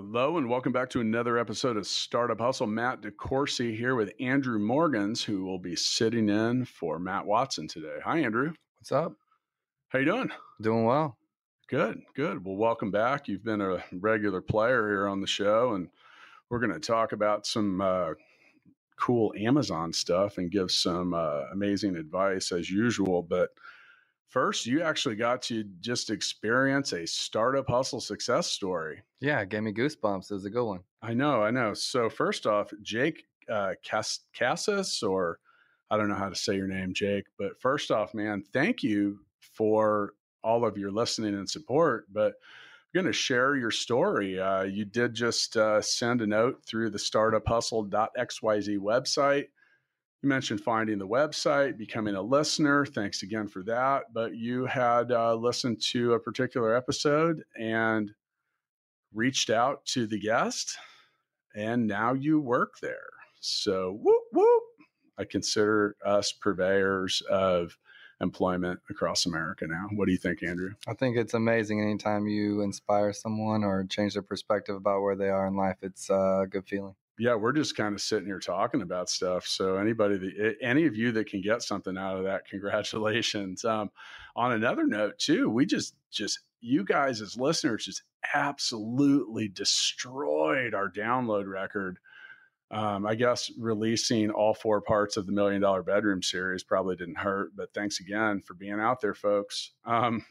Hello, 0.00 0.38
and 0.38 0.48
welcome 0.48 0.70
back 0.70 0.88
to 0.90 1.00
another 1.00 1.38
episode 1.38 1.76
of 1.76 1.84
Startup 1.84 2.38
Hustle. 2.38 2.68
Matt 2.68 3.02
DeCoursey 3.02 3.76
here 3.76 3.96
with 3.96 4.12
Andrew 4.20 4.60
Morgans, 4.60 5.24
who 5.24 5.44
will 5.44 5.58
be 5.58 5.74
sitting 5.74 6.28
in 6.28 6.66
for 6.66 7.00
Matt 7.00 7.26
Watson 7.26 7.66
today. 7.66 7.96
Hi, 8.04 8.20
Andrew. 8.20 8.52
What's 8.78 8.92
up? 8.92 9.14
How 9.88 9.98
you 9.98 10.04
doing? 10.04 10.30
Doing 10.60 10.84
well. 10.84 11.18
Good, 11.66 12.00
good. 12.14 12.44
Well, 12.44 12.54
welcome 12.54 12.92
back. 12.92 13.26
You've 13.26 13.42
been 13.42 13.60
a 13.60 13.82
regular 13.90 14.40
player 14.40 14.86
here 14.86 15.08
on 15.08 15.20
the 15.20 15.26
show, 15.26 15.72
and 15.72 15.88
we're 16.48 16.60
going 16.60 16.72
to 16.72 16.78
talk 16.78 17.10
about 17.10 17.44
some 17.44 17.80
uh, 17.80 18.10
cool 19.00 19.34
Amazon 19.36 19.92
stuff 19.92 20.38
and 20.38 20.48
give 20.48 20.70
some 20.70 21.12
uh, 21.12 21.46
amazing 21.52 21.96
advice 21.96 22.52
as 22.52 22.70
usual. 22.70 23.20
But 23.20 23.50
First, 24.28 24.66
you 24.66 24.82
actually 24.82 25.16
got 25.16 25.40
to 25.42 25.64
just 25.80 26.10
experience 26.10 26.92
a 26.92 27.06
startup 27.06 27.66
hustle 27.68 28.00
success 28.00 28.46
story. 28.46 29.02
Yeah, 29.20 29.44
gave 29.46 29.62
me 29.62 29.72
goosebumps. 29.72 30.30
It 30.30 30.34
was 30.34 30.44
a 30.44 30.50
good 30.50 30.66
one. 30.66 30.80
I 31.00 31.14
know, 31.14 31.42
I 31.42 31.50
know. 31.50 31.72
So, 31.72 32.10
first 32.10 32.46
off, 32.46 32.70
Jake 32.82 33.24
uh, 33.50 33.72
Cass- 33.82 34.20
Cassis, 34.34 35.02
or 35.02 35.38
I 35.90 35.96
don't 35.96 36.08
know 36.08 36.14
how 36.14 36.28
to 36.28 36.36
say 36.36 36.56
your 36.56 36.66
name, 36.66 36.92
Jake, 36.92 37.24
but 37.38 37.58
first 37.58 37.90
off, 37.90 38.12
man, 38.12 38.44
thank 38.52 38.82
you 38.82 39.20
for 39.40 40.12
all 40.44 40.66
of 40.66 40.76
your 40.76 40.90
listening 40.90 41.34
and 41.34 41.48
support. 41.48 42.06
But 42.12 42.34
I'm 42.34 43.02
going 43.02 43.06
to 43.06 43.12
share 43.12 43.56
your 43.56 43.70
story. 43.70 44.38
Uh, 44.38 44.64
you 44.64 44.84
did 44.84 45.14
just 45.14 45.56
uh, 45.56 45.80
send 45.80 46.20
a 46.20 46.26
note 46.26 46.62
through 46.66 46.90
the 46.90 46.98
startup 46.98 47.46
startuphustle.xyz 47.46 48.78
website 48.78 49.46
you 50.22 50.28
mentioned 50.28 50.60
finding 50.60 50.98
the 50.98 51.06
website, 51.06 51.78
becoming 51.78 52.16
a 52.16 52.22
listener. 52.22 52.84
Thanks 52.84 53.22
again 53.22 53.46
for 53.46 53.62
that. 53.64 54.12
But 54.12 54.34
you 54.34 54.66
had 54.66 55.12
uh, 55.12 55.34
listened 55.34 55.80
to 55.92 56.14
a 56.14 56.20
particular 56.20 56.74
episode 56.74 57.44
and 57.58 58.10
reached 59.14 59.50
out 59.50 59.84
to 59.86 60.06
the 60.06 60.18
guest, 60.18 60.76
and 61.54 61.86
now 61.86 62.14
you 62.14 62.40
work 62.40 62.74
there. 62.80 63.08
So, 63.40 63.98
whoop, 64.02 64.24
whoop. 64.32 64.62
I 65.18 65.24
consider 65.24 65.96
us 66.04 66.32
purveyors 66.32 67.22
of 67.30 67.76
employment 68.20 68.80
across 68.90 69.26
America 69.26 69.66
now. 69.68 69.86
What 69.94 70.06
do 70.06 70.12
you 70.12 70.18
think, 70.18 70.42
Andrew? 70.42 70.72
I 70.88 70.94
think 70.94 71.16
it's 71.16 71.34
amazing 71.34 71.80
anytime 71.80 72.26
you 72.26 72.62
inspire 72.62 73.12
someone 73.12 73.62
or 73.62 73.84
change 73.84 74.14
their 74.14 74.22
perspective 74.22 74.74
about 74.74 75.02
where 75.02 75.16
they 75.16 75.28
are 75.28 75.46
in 75.46 75.56
life. 75.56 75.76
It's 75.82 76.10
a 76.10 76.46
good 76.50 76.66
feeling 76.66 76.96
yeah, 77.18 77.34
we're 77.34 77.52
just 77.52 77.76
kind 77.76 77.94
of 77.94 78.00
sitting 78.00 78.26
here 78.26 78.38
talking 78.38 78.82
about 78.82 79.10
stuff. 79.10 79.46
So 79.46 79.76
anybody 79.76 80.18
that 80.18 80.56
any 80.62 80.86
of 80.86 80.96
you 80.96 81.12
that 81.12 81.28
can 81.28 81.40
get 81.40 81.62
something 81.62 81.96
out 81.98 82.16
of 82.16 82.24
that, 82.24 82.46
congratulations. 82.46 83.64
Um, 83.64 83.90
on 84.36 84.52
another 84.52 84.86
note, 84.86 85.18
too, 85.18 85.50
we 85.50 85.66
just 85.66 85.94
just 86.10 86.40
you 86.60 86.84
guys 86.84 87.20
as 87.20 87.36
listeners 87.36 87.84
just 87.84 88.02
absolutely 88.34 89.48
destroyed 89.48 90.74
our 90.74 90.90
download 90.90 91.46
record. 91.46 91.98
Um, 92.70 93.06
I 93.06 93.14
guess 93.14 93.50
releasing 93.58 94.30
all 94.30 94.52
four 94.52 94.80
parts 94.82 95.16
of 95.16 95.26
the 95.26 95.32
Million 95.32 95.62
Dollar 95.62 95.82
Bedroom 95.82 96.22
series 96.22 96.62
probably 96.62 96.96
didn't 96.96 97.18
hurt, 97.18 97.56
but 97.56 97.72
thanks 97.72 97.98
again 98.00 98.42
for 98.42 98.54
being 98.54 98.78
out 98.78 99.00
there, 99.00 99.14
folks. 99.14 99.72
Um, 99.86 100.24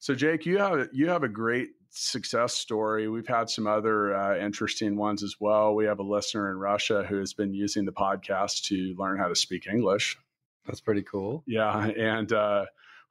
so, 0.00 0.14
Jake, 0.14 0.44
you 0.44 0.58
have 0.58 0.88
you 0.92 1.08
have 1.08 1.22
a 1.22 1.28
great 1.28 1.70
success 1.92 2.54
story. 2.54 3.08
We've 3.08 3.26
had 3.26 3.50
some 3.50 3.66
other 3.66 4.14
uh, 4.14 4.38
interesting 4.38 4.96
ones 4.96 5.22
as 5.22 5.36
well. 5.38 5.74
We 5.74 5.84
have 5.84 5.98
a 5.98 6.04
listener 6.04 6.50
in 6.50 6.58
Russia 6.58 7.04
who 7.06 7.18
has 7.18 7.34
been 7.34 7.52
using 7.52 7.84
the 7.84 7.92
podcast 7.92 8.64
to 8.64 8.94
learn 8.98 9.18
how 9.18 9.28
to 9.28 9.36
speak 9.36 9.66
English. 9.66 10.18
That's 10.66 10.80
pretty 10.80 11.02
cool. 11.02 11.42
Yeah, 11.46 11.86
and 11.86 12.32
uh, 12.32 12.64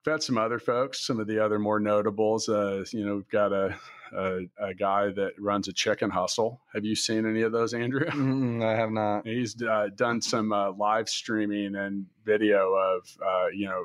we've 0.04 0.12
had 0.12 0.24
some 0.24 0.38
other 0.38 0.58
folks. 0.58 1.06
Some 1.06 1.20
of 1.20 1.28
the 1.28 1.44
other 1.44 1.60
more 1.60 1.80
notables. 1.80 2.50
Uh, 2.50 2.84
you 2.92 3.06
know, 3.06 3.16
we've 3.16 3.30
got 3.30 3.54
a, 3.54 3.78
a, 4.16 4.40
a 4.60 4.74
guy 4.74 5.12
that 5.12 5.34
runs 5.38 5.68
a 5.68 5.74
chicken 5.74 6.10
hustle. 6.10 6.62
Have 6.74 6.84
you 6.84 6.96
seen 6.96 7.26
any 7.26 7.44
of 7.44 7.52
those, 7.52 7.74
Andrew? 7.74 8.06
Mm, 8.12 8.64
I 8.66 8.76
have 8.76 8.92
not. 8.92 9.28
He's 9.28 9.62
uh, 9.62 9.90
done 9.96 10.22
some 10.22 10.52
uh, 10.52 10.72
live 10.72 11.08
streaming 11.08 11.76
and 11.76 12.08
video 12.26 12.74
of 12.74 13.18
uh, 13.24 13.48
you 13.54 13.68
know. 13.68 13.84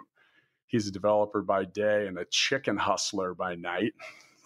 He's 0.69 0.89
a 0.89 0.91
developer 0.91 1.43
by 1.43 1.65
day 1.65 2.09
and 2.09 2.19
a 2.19 2.25
chicken 2.25 2.77
hustler 2.77 3.35
by 3.35 3.55
night. 3.55 3.93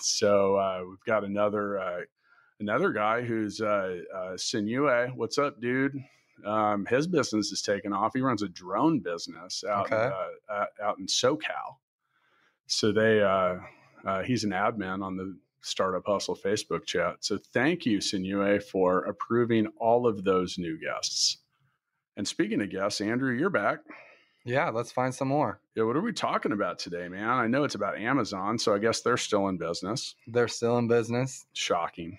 So 0.03 0.57
uh, 0.57 0.83
we've 0.89 1.05
got 1.07 1.25
another 1.25 1.79
uh, 1.79 2.01
another 2.61 2.93
guy 2.93 3.23
who's 3.23 3.61
uh, 3.61 3.99
uh, 4.15 4.33
Sinue. 4.37 5.15
What's 5.17 5.39
up, 5.39 5.61
dude? 5.61 6.03
Um, 6.45 6.87
his 6.87 7.07
business 7.07 7.53
is 7.53 7.63
taking 7.63 7.93
off. 7.93 8.13
He 8.15 8.21
runs 8.21 8.43
a 8.43 8.49
drone 8.49 9.01
business 9.01 9.65
out 9.69 9.87
okay. 9.87 10.07
in, 10.07 10.13
uh, 10.13 10.53
uh, 10.53 10.67
out 10.83 10.99
in 10.99 11.07
SoCal. 11.07 11.77
So 12.67 12.93
they 12.93 13.23
uh, 13.23 13.57
uh, 14.05 14.23
he's 14.23 14.45
an 14.45 14.51
admin 14.51 15.05
on 15.05 15.17
the 15.17 15.37
Startup 15.63 16.03
Hustle 16.07 16.37
Facebook 16.37 16.87
chat. 16.87 17.17
So 17.21 17.39
thank 17.53 17.85
you, 17.85 17.99
Sinue, 17.99 18.63
for 18.63 19.05
approving 19.05 19.67
all 19.79 20.07
of 20.07 20.25
those 20.25 20.57
new 20.57 20.79
guests. 20.81 21.39
And 22.17 22.27
speaking 22.27 22.63
of 22.63 22.71
guests, 22.71 23.01
Andrew, 23.01 23.33
you're 23.33 23.51
back. 23.51 23.81
Yeah, 24.51 24.71
let's 24.71 24.91
find 24.91 25.15
some 25.15 25.29
more. 25.29 25.61
Yeah, 25.77 25.85
what 25.85 25.95
are 25.95 26.01
we 26.01 26.13
talking 26.13 26.51
about 26.51 26.81
today, 26.81 27.07
man? 27.07 27.29
I 27.29 27.47
know 27.47 27.63
it's 27.63 27.77
about 27.77 27.97
Amazon, 27.97 28.59
so 28.59 28.75
I 28.75 28.79
guess 28.79 29.01
they're 29.01 29.17
still 29.17 29.47
in 29.47 29.59
business. 29.59 30.17
They're 30.27 30.49
still 30.49 30.77
in 30.79 30.89
business. 30.89 31.47
Shocking. 31.53 32.19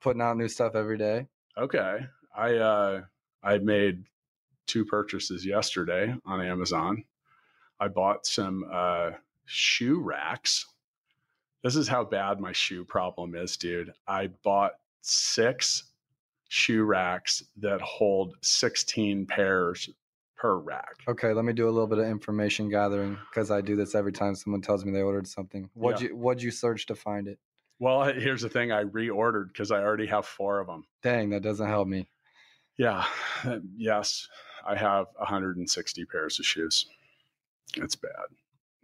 Putting 0.00 0.22
out 0.22 0.38
new 0.38 0.48
stuff 0.48 0.74
every 0.74 0.96
day. 0.96 1.26
Okay. 1.58 1.98
I 2.34 2.54
uh 2.54 3.02
I 3.42 3.58
made 3.58 4.04
two 4.66 4.86
purchases 4.86 5.44
yesterday 5.44 6.14
on 6.24 6.40
Amazon. 6.40 7.04
I 7.78 7.88
bought 7.88 8.24
some 8.24 8.64
uh 8.72 9.10
shoe 9.44 10.00
racks. 10.00 10.64
This 11.62 11.76
is 11.76 11.88
how 11.88 12.04
bad 12.04 12.40
my 12.40 12.52
shoe 12.52 12.86
problem 12.86 13.34
is, 13.34 13.54
dude. 13.58 13.92
I 14.08 14.28
bought 14.28 14.72
six 15.02 15.84
shoe 16.48 16.84
racks 16.84 17.44
that 17.58 17.82
hold 17.82 18.34
16 18.40 19.26
pairs 19.26 19.90
per 20.46 20.56
rack. 20.58 20.94
Okay, 21.08 21.32
let 21.32 21.44
me 21.44 21.52
do 21.52 21.68
a 21.68 21.70
little 21.70 21.88
bit 21.88 21.98
of 21.98 22.06
information 22.06 22.68
gathering 22.68 23.18
because 23.30 23.50
I 23.50 23.60
do 23.60 23.74
this 23.74 23.94
every 23.96 24.12
time 24.12 24.34
someone 24.36 24.60
tells 24.62 24.84
me 24.84 24.92
they 24.92 25.02
ordered 25.02 25.26
something. 25.26 25.68
What'd 25.74 26.00
Yeah. 26.02 26.08
you 26.10 26.16
What'd 26.16 26.42
you 26.42 26.50
search 26.52 26.86
to 26.86 26.94
find 26.94 27.26
it? 27.26 27.38
Well, 27.80 28.04
here's 28.04 28.42
the 28.42 28.48
thing 28.48 28.70
I 28.72 28.84
reordered 28.84 29.48
because 29.48 29.70
I 29.72 29.82
already 29.82 30.06
have 30.06 30.24
four 30.24 30.60
of 30.60 30.66
them. 30.68 30.84
Dang, 31.02 31.30
that 31.30 31.42
doesn't 31.42 31.66
help 31.68 31.88
me. 31.88 32.08
Yeah. 32.78 33.04
Yes, 33.76 34.28
I 34.66 34.76
have 34.76 35.06
160 35.18 36.04
pairs 36.06 36.38
of 36.38 36.46
shoes. 36.46 36.86
It's 37.76 37.96
bad. 37.96 38.10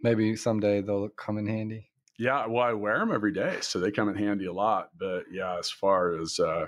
Maybe 0.01 0.35
someday 0.35 0.81
they'll 0.81 1.09
come 1.09 1.37
in 1.37 1.47
handy. 1.47 1.89
Yeah, 2.19 2.45
well, 2.47 2.63
I 2.63 2.73
wear 2.73 2.99
them 2.99 3.11
every 3.11 3.31
day, 3.33 3.57
so 3.61 3.79
they 3.79 3.91
come 3.91 4.09
in 4.09 4.15
handy 4.15 4.45
a 4.45 4.53
lot. 4.53 4.89
But 4.97 5.23
yeah, 5.31 5.57
as 5.57 5.69
far 5.71 6.19
as 6.19 6.39
uh, 6.39 6.67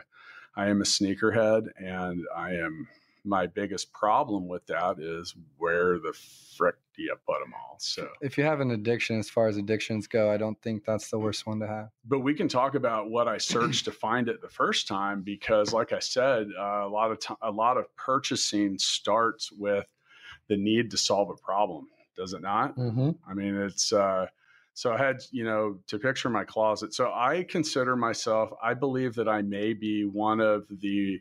I 0.55 0.67
am 0.69 0.81
a 0.81 0.85
sneakerhead, 0.85 1.67
and 1.77 2.25
I 2.35 2.53
am 2.53 2.87
my 3.25 3.47
biggest 3.47 3.91
problem 3.93 4.47
with 4.47 4.65
that 4.67 4.99
is 4.99 5.35
where 5.57 5.99
the 5.99 6.13
frick 6.57 6.75
do 6.95 7.03
you 7.03 7.15
put 7.27 7.39
them 7.39 7.53
all? 7.53 7.75
So, 7.79 8.07
If 8.21 8.37
you 8.37 8.43
have 8.43 8.61
an 8.61 8.71
addiction, 8.71 9.19
as 9.19 9.29
far 9.29 9.47
as 9.47 9.57
addictions 9.57 10.07
go, 10.07 10.31
I 10.31 10.37
don't 10.37 10.61
think 10.61 10.85
that's 10.85 11.09
the 11.09 11.19
worst 11.19 11.45
one 11.45 11.59
to 11.59 11.67
have. 11.67 11.89
but 12.05 12.19
we 12.19 12.33
can 12.33 12.47
talk 12.47 12.75
about 12.75 13.09
what 13.09 13.27
I 13.27 13.37
searched 13.37 13.85
to 13.85 13.91
find 13.91 14.29
it 14.29 14.41
the 14.41 14.49
first 14.49 14.87
time 14.87 15.21
because, 15.21 15.73
like 15.73 15.91
I 15.91 15.99
said, 15.99 16.47
uh, 16.57 16.83
a 16.85 16.89
lot 16.89 17.11
of 17.11 17.19
t- 17.19 17.33
a 17.41 17.51
lot 17.51 17.77
of 17.77 17.93
purchasing 17.95 18.77
starts 18.79 19.51
with 19.51 19.85
the 20.47 20.55
need 20.57 20.91
to 20.91 20.97
solve 20.97 21.29
a 21.29 21.35
problem, 21.35 21.87
does 22.15 22.33
it 22.33 22.41
not? 22.41 22.77
Mm-hmm. 22.77 23.11
I 23.27 23.33
mean, 23.33 23.55
it's 23.55 23.91
uh, 23.91 24.27
so 24.73 24.93
I 24.93 24.97
had 24.97 25.23
you 25.31 25.43
know 25.43 25.79
to 25.87 25.97
picture 25.99 26.29
my 26.29 26.43
closet. 26.45 26.93
So 26.93 27.11
I 27.13 27.43
consider 27.43 27.95
myself. 27.95 28.51
I 28.61 28.73
believe 28.73 29.15
that 29.15 29.27
I 29.27 29.41
may 29.41 29.73
be 29.73 30.05
one 30.05 30.39
of 30.39 30.65
the. 30.69 31.19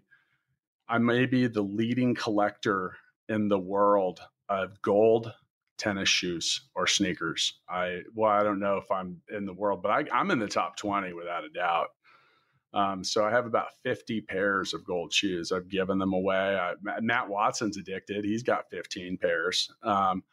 I 0.88 0.98
may 0.98 1.26
be 1.26 1.46
the 1.46 1.62
leading 1.62 2.14
collector 2.14 2.96
in 3.28 3.48
the 3.48 3.58
world 3.58 4.20
of 4.48 4.80
gold 4.82 5.32
tennis 5.78 6.08
shoes 6.08 6.68
or 6.74 6.86
sneakers. 6.86 7.60
I 7.68 8.02
well, 8.14 8.30
I 8.30 8.42
don't 8.42 8.60
know 8.60 8.76
if 8.76 8.90
I'm 8.90 9.20
in 9.34 9.46
the 9.46 9.54
world, 9.54 9.82
but 9.82 9.90
I, 9.90 10.04
I'm 10.12 10.30
in 10.30 10.38
the 10.38 10.48
top 10.48 10.76
twenty 10.76 11.12
without 11.12 11.44
a 11.44 11.48
doubt. 11.48 11.88
Um, 12.74 13.04
so 13.04 13.24
I 13.24 13.30
have 13.30 13.46
about 13.46 13.68
50 13.84 14.22
pairs 14.22 14.74
of 14.74 14.84
gold 14.84 15.12
shoes. 15.12 15.52
I've 15.52 15.68
given 15.68 15.96
them 15.96 16.12
away. 16.12 16.56
I, 16.56 16.72
Matt 17.00 17.28
Watson's 17.28 17.76
addicted. 17.76 18.24
He's 18.24 18.42
got 18.42 18.68
15 18.68 19.16
pairs. 19.16 19.70
Um, 19.84 20.24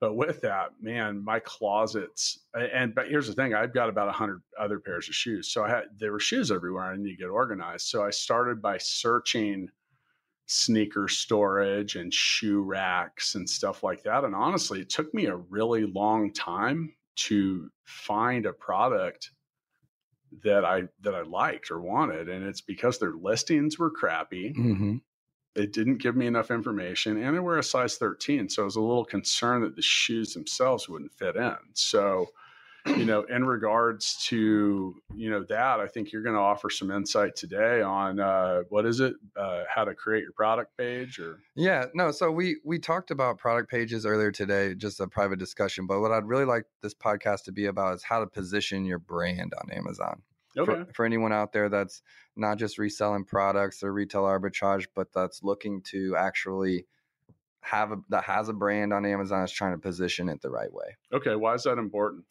but 0.00 0.14
with 0.14 0.40
that, 0.42 0.70
man, 0.80 1.22
my 1.24 1.40
closets 1.40 2.38
and 2.54 2.94
but 2.94 3.08
here's 3.08 3.26
the 3.26 3.34
thing: 3.34 3.54
I've 3.54 3.74
got 3.74 3.90
about 3.90 4.14
hundred 4.14 4.40
other 4.58 4.78
pairs 4.78 5.08
of 5.08 5.14
shoes. 5.14 5.52
So 5.52 5.62
I 5.62 5.68
had 5.68 5.84
there 5.98 6.12
were 6.12 6.20
shoes 6.20 6.50
everywhere. 6.50 6.84
I 6.84 6.96
need 6.96 7.10
to 7.10 7.16
get 7.16 7.28
organized. 7.28 7.88
So 7.88 8.02
I 8.02 8.10
started 8.10 8.62
by 8.62 8.78
searching 8.78 9.68
sneaker 10.52 11.06
storage 11.06 11.94
and 11.94 12.12
shoe 12.12 12.60
racks 12.60 13.36
and 13.36 13.48
stuff 13.48 13.84
like 13.84 14.02
that. 14.02 14.24
And 14.24 14.34
honestly, 14.34 14.80
it 14.80 14.90
took 14.90 15.14
me 15.14 15.26
a 15.26 15.36
really 15.36 15.86
long 15.86 16.32
time 16.32 16.92
to 17.16 17.70
find 17.84 18.46
a 18.46 18.52
product 18.52 19.30
that 20.42 20.64
I 20.64 20.84
that 21.02 21.14
I 21.14 21.22
liked 21.22 21.70
or 21.70 21.80
wanted, 21.80 22.28
and 22.28 22.44
it's 22.44 22.60
because 22.60 22.98
their 22.98 23.12
listings 23.12 23.78
were 23.78 23.90
crappy. 23.90 24.52
Mm-hmm. 24.52 24.96
It 25.54 25.72
didn't 25.72 25.98
give 25.98 26.16
me 26.16 26.26
enough 26.26 26.50
information, 26.50 27.22
and 27.22 27.36
they 27.36 27.40
were 27.40 27.58
a 27.58 27.62
size 27.62 27.96
13, 27.96 28.48
so 28.48 28.62
I 28.62 28.64
was 28.64 28.76
a 28.76 28.80
little 28.80 29.04
concerned 29.04 29.64
that 29.64 29.76
the 29.76 29.82
shoes 29.82 30.34
themselves 30.34 30.88
wouldn't 30.88 31.14
fit 31.14 31.36
in. 31.36 31.56
So 31.74 32.26
you 32.86 33.04
know, 33.04 33.22
in 33.22 33.44
regards 33.44 34.16
to 34.26 34.94
you 35.14 35.30
know 35.30 35.44
that, 35.48 35.80
I 35.80 35.86
think 35.86 36.12
you're 36.12 36.22
going 36.22 36.34
to 36.34 36.40
offer 36.40 36.70
some 36.70 36.90
insight 36.90 37.36
today 37.36 37.82
on 37.82 38.20
uh, 38.20 38.62
what 38.68 38.86
is 38.86 39.00
it, 39.00 39.14
uh, 39.36 39.64
how 39.68 39.84
to 39.84 39.94
create 39.94 40.22
your 40.22 40.32
product 40.32 40.76
page, 40.76 41.18
or 41.18 41.40
yeah, 41.54 41.86
no. 41.94 42.10
So 42.10 42.30
we 42.30 42.56
we 42.64 42.78
talked 42.78 43.10
about 43.10 43.38
product 43.38 43.70
pages 43.70 44.06
earlier 44.06 44.32
today, 44.32 44.74
just 44.74 45.00
a 45.00 45.06
private 45.06 45.38
discussion. 45.38 45.86
But 45.86 46.00
what 46.00 46.12
I'd 46.12 46.26
really 46.26 46.44
like 46.46 46.64
this 46.82 46.94
podcast 46.94 47.44
to 47.44 47.52
be 47.52 47.66
about 47.66 47.94
is 47.94 48.02
how 48.02 48.20
to 48.20 48.26
position 48.26 48.84
your 48.84 48.98
brand 48.98 49.52
on 49.62 49.70
Amazon. 49.70 50.22
okay, 50.56 50.84
For, 50.84 50.92
for 50.94 51.04
anyone 51.04 51.32
out 51.32 51.52
there 51.52 51.68
that's 51.68 52.02
not 52.36 52.58
just 52.58 52.78
reselling 52.78 53.24
products 53.24 53.82
or 53.82 53.92
retail 53.92 54.22
arbitrage, 54.22 54.86
but 54.94 55.12
that's 55.12 55.42
looking 55.42 55.82
to 55.82 56.16
actually 56.16 56.86
have 57.62 57.92
a 57.92 57.96
that 58.08 58.24
has 58.24 58.48
a 58.48 58.54
brand 58.54 58.92
on 58.92 59.04
Amazon 59.04 59.44
is 59.44 59.52
trying 59.52 59.72
to 59.72 59.78
position 59.78 60.28
it 60.30 60.40
the 60.40 60.50
right 60.50 60.72
way. 60.72 60.96
okay. 61.12 61.36
Why 61.36 61.54
is 61.54 61.64
that 61.64 61.78
important? 61.78 62.24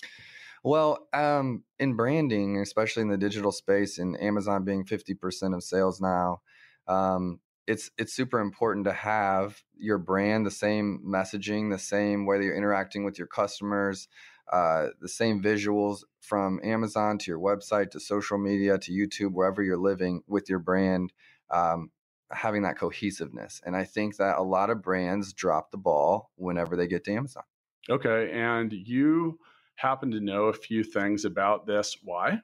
Well, 0.64 1.08
um, 1.14 1.64
in 1.80 1.96
branding, 1.96 2.58
especially 2.58 3.02
in 3.02 3.10
the 3.10 3.18
digital 3.18 3.52
space, 3.52 3.98
and 3.98 4.20
Amazon 4.22 4.64
being 4.64 4.86
fifty 4.86 5.14
percent 5.14 5.54
of 5.54 5.64
sales 5.64 6.02
now, 6.02 6.42
um, 6.88 7.40
it's 7.68 7.92
it's 7.98 8.14
super 8.14 8.40
important 8.40 8.86
to 8.86 8.94
have 8.94 9.62
your 9.78 9.98
brand, 9.98 10.46
the 10.46 10.52
same 10.52 11.02
messaging, 11.06 11.72
the 11.72 11.80
same 11.80 12.26
way 12.26 12.38
that 12.38 12.44
you're 12.44 12.58
interacting 12.58 13.04
with 13.04 13.18
your 13.18 13.28
customers, 13.28 14.08
uh, 14.52 14.88
the 15.00 15.10
same 15.10 15.42
visuals 15.42 16.00
from 16.22 16.60
Amazon 16.64 17.18
to 17.20 17.32
your 17.32 17.40
website 17.40 17.92
to 17.92 18.00
social 18.00 18.38
media 18.38 18.78
to 18.78 18.92
YouTube, 18.92 19.34
wherever 19.34 19.64
you're 19.64 19.78
living 19.78 20.24
with 20.28 20.50
your 20.50 20.60
brand. 20.60 21.14
Um, 21.50 21.92
having 22.32 22.62
that 22.62 22.78
cohesiveness 22.78 23.60
and 23.66 23.76
i 23.76 23.84
think 23.84 24.18
that 24.18 24.38
a 24.38 24.44
lot 24.44 24.70
of 24.70 24.84
brands 24.84 25.34
drop 25.34 25.72
the 25.72 25.78
ball 25.80 26.30
whenever 26.36 26.76
they 26.78 26.86
get 26.86 27.04
to 27.04 27.12
amazon 27.12 27.42
Okay, 27.90 28.30
and 28.32 28.72
you 28.72 29.40
happen 29.80 30.12
to 30.12 30.20
know 30.20 30.46
a 30.46 30.54
few 30.54 30.84
things 30.84 31.26
about 31.26 31.66
this. 31.66 31.98
Why? 32.04 32.42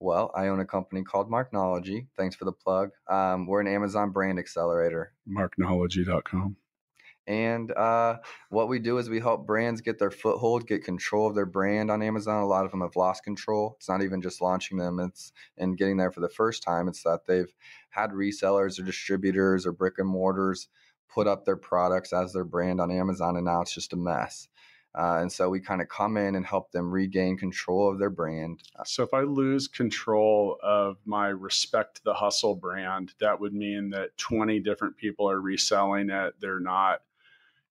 Well, 0.00 0.32
I 0.34 0.48
own 0.48 0.58
a 0.58 0.64
company 0.64 1.02
called 1.02 1.30
Marknology. 1.30 2.06
Thanks 2.16 2.34
for 2.34 2.44
the 2.44 2.52
plug. 2.52 2.90
Um, 3.08 3.46
we're 3.46 3.60
an 3.60 3.68
Amazon 3.68 4.10
brand 4.10 4.38
accelerator. 4.38 5.12
Marknology.com. 5.28 6.56
And 7.28 7.70
uh, 7.72 8.16
what 8.48 8.68
we 8.68 8.80
do 8.80 8.98
is 8.98 9.08
we 9.08 9.20
help 9.20 9.46
brands 9.46 9.80
get 9.80 10.00
their 10.00 10.10
foothold, 10.10 10.66
get 10.66 10.82
control 10.82 11.28
of 11.28 11.36
their 11.36 11.46
brand 11.46 11.88
on 11.88 12.02
Amazon. 12.02 12.42
A 12.42 12.46
lot 12.46 12.64
of 12.64 12.72
them 12.72 12.80
have 12.80 12.96
lost 12.96 13.22
control. 13.22 13.76
It's 13.78 13.88
not 13.88 14.02
even 14.02 14.20
just 14.20 14.42
launching 14.42 14.76
them; 14.76 14.98
it's 14.98 15.32
and 15.56 15.78
getting 15.78 15.98
there 15.98 16.10
for 16.10 16.20
the 16.20 16.28
first 16.28 16.64
time. 16.64 16.88
It's 16.88 17.04
that 17.04 17.26
they've 17.28 17.54
had 17.90 18.10
resellers 18.10 18.80
or 18.80 18.82
distributors 18.82 19.66
or 19.66 19.72
brick 19.72 19.98
and 19.98 20.08
mortars 20.08 20.66
put 21.08 21.28
up 21.28 21.44
their 21.44 21.56
products 21.56 22.12
as 22.12 22.32
their 22.32 22.44
brand 22.44 22.80
on 22.80 22.90
Amazon, 22.90 23.36
and 23.36 23.44
now 23.44 23.60
it's 23.60 23.74
just 23.74 23.92
a 23.92 23.96
mess. 23.96 24.48
Uh, 24.94 25.18
and 25.20 25.32
so 25.32 25.48
we 25.48 25.58
kind 25.58 25.80
of 25.80 25.88
come 25.88 26.16
in 26.16 26.34
and 26.34 26.44
help 26.44 26.70
them 26.70 26.90
regain 26.90 27.36
control 27.36 27.90
of 27.90 27.98
their 27.98 28.10
brand. 28.10 28.62
So 28.84 29.02
if 29.02 29.14
I 29.14 29.20
lose 29.20 29.66
control 29.66 30.58
of 30.62 30.98
my 31.06 31.28
Respect 31.28 32.04
the 32.04 32.12
Hustle 32.12 32.54
brand, 32.54 33.14
that 33.18 33.40
would 33.40 33.54
mean 33.54 33.88
that 33.90 34.16
20 34.18 34.60
different 34.60 34.96
people 34.96 35.30
are 35.30 35.40
reselling 35.40 36.10
it. 36.10 36.34
They're 36.40 36.60
not, 36.60 37.00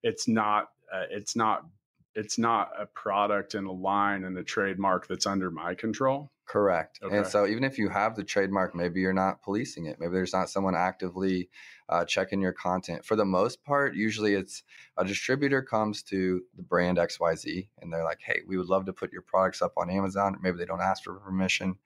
it's 0.02 0.26
not, 0.26 0.70
uh, 0.92 1.04
it's 1.10 1.36
not, 1.36 1.64
it's 2.14 2.38
not 2.38 2.70
a 2.78 2.86
product 2.86 3.54
and 3.54 3.66
a 3.66 3.72
line 3.72 4.24
and 4.24 4.36
a 4.38 4.44
trademark 4.44 5.06
that's 5.06 5.26
under 5.26 5.50
my 5.50 5.74
control. 5.74 6.30
Correct. 6.46 6.98
Okay. 7.02 7.16
And 7.16 7.26
so 7.26 7.46
even 7.46 7.64
if 7.64 7.78
you 7.78 7.88
have 7.88 8.14
the 8.14 8.24
trademark, 8.24 8.74
maybe 8.74 9.00
you're 9.00 9.14
not 9.14 9.42
policing 9.42 9.86
it. 9.86 9.98
Maybe 9.98 10.12
there's 10.12 10.34
not 10.34 10.50
someone 10.50 10.74
actively 10.74 11.48
uh, 11.88 12.04
checking 12.04 12.42
your 12.42 12.52
content. 12.52 13.04
For 13.04 13.16
the 13.16 13.24
most 13.24 13.64
part, 13.64 13.94
usually 13.94 14.34
it's 14.34 14.62
a 14.98 15.04
distributor 15.04 15.62
comes 15.62 16.02
to 16.04 16.42
the 16.56 16.62
brand 16.62 16.98
XYZ 16.98 17.68
and 17.80 17.92
they're 17.92 18.04
like, 18.04 18.20
hey, 18.22 18.40
we 18.46 18.58
would 18.58 18.68
love 18.68 18.84
to 18.86 18.92
put 18.92 19.12
your 19.12 19.22
products 19.22 19.62
up 19.62 19.72
on 19.76 19.88
Amazon. 19.88 20.36
Maybe 20.42 20.58
they 20.58 20.66
don't 20.66 20.82
ask 20.82 21.04
for 21.04 21.14
permission. 21.14 21.76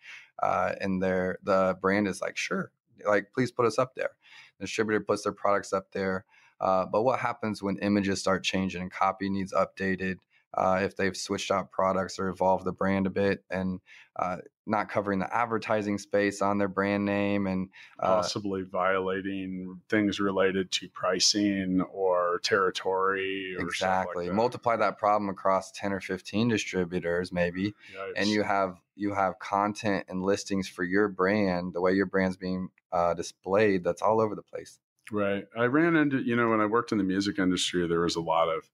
Uh, 0.43 0.75
and 0.81 1.03
their 1.03 1.39
the 1.45 1.77
brand 1.81 2.09
is 2.09 2.21
like, 2.21 2.37
sure, 2.37 2.73
like 3.07 3.33
please 3.33 3.53
put 3.53 3.67
us 3.67 3.79
up 3.79 3.95
there. 3.95 4.11
The 4.59 4.65
distributor 4.65 5.01
puts 5.01 5.23
their 5.23 5.33
products 5.33 5.73
up 5.73 5.93
there. 5.93 6.25
Uh, 6.61 6.87
but 6.87 7.03
what 7.03 7.19
happens 7.21 7.63
when 7.63 7.77
images 7.79 8.21
start 8.21 8.45
changing 8.45 8.83
and 8.83 8.91
copy 8.91 9.29
needs 9.29 9.53
updated? 9.53 10.17
Uh, 10.55 10.81
if 10.83 10.97
they've 10.97 11.17
switched 11.17 11.51
out 11.51 11.71
products 11.71 12.19
or 12.19 12.29
evolved 12.29 12.65
the 12.65 12.73
brand 12.73 13.07
a 13.07 13.11
bit 13.11 13.45
and 13.51 13.79
uh, 14.19 14.39
not 14.65 14.89
covering 14.89 15.19
the 15.19 15.37
advertising 15.37 15.99
space 15.99 16.41
on 16.41 16.57
their 16.57 16.69
brand 16.69 17.05
name 17.05 17.47
and 17.47 17.69
uh, 18.01 18.23
Possibly 18.23 18.63
violating 18.63 19.81
things 19.91 20.19
related 20.19 20.71
to 20.73 20.89
pricing 20.89 21.83
or 21.93 22.41
territory 22.43 23.55
or 23.59 23.63
exactly 23.67 24.25
like 24.25 24.31
that. 24.31 24.35
multiply 24.35 24.77
that 24.77 24.99
problem 24.99 25.29
across 25.29 25.71
10 25.73 25.93
or 25.93 26.01
15 26.01 26.49
distributors 26.49 27.33
maybe 27.33 27.75
and 28.17 28.29
you 28.31 28.43
have 28.43 28.77
you 28.95 29.13
have 29.13 29.39
content 29.39 30.05
and 30.09 30.23
listings 30.23 30.69
for 30.69 30.85
your 30.85 31.09
brand 31.09 31.75
the 31.75 31.81
way 31.81 31.93
your 31.93 32.07
brand's 32.07 32.37
being 32.39 32.69
uh, 32.93 33.13
displayed 33.15 33.85
that's 33.85 34.01
all 34.03 34.21
over 34.21 34.35
the 34.35 34.43
place 34.43 34.79
Right. 35.13 35.47
I 35.57 35.65
ran 35.67 35.95
into, 35.97 36.19
you 36.19 36.35
know, 36.35 36.51
when 36.51 36.61
I 36.61 36.67
worked 36.67 36.93
in 36.93 36.99
the 36.99 37.05
music 37.05 37.39
industry, 37.39 37.87
there 37.87 38.01
was 38.01 38.17
a 38.17 38.21
lot 38.21 38.49
of 38.49 38.71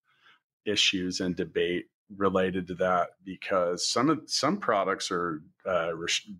issues 0.66 1.20
and 1.20 1.36
debate 1.36 1.86
related 2.16 2.66
to 2.68 2.74
that 2.76 3.10
because 3.24 3.86
some 3.88 4.10
of 4.10 4.22
some 4.30 4.58
products 4.58 5.10
are 5.10 5.42
uh, 5.66 5.92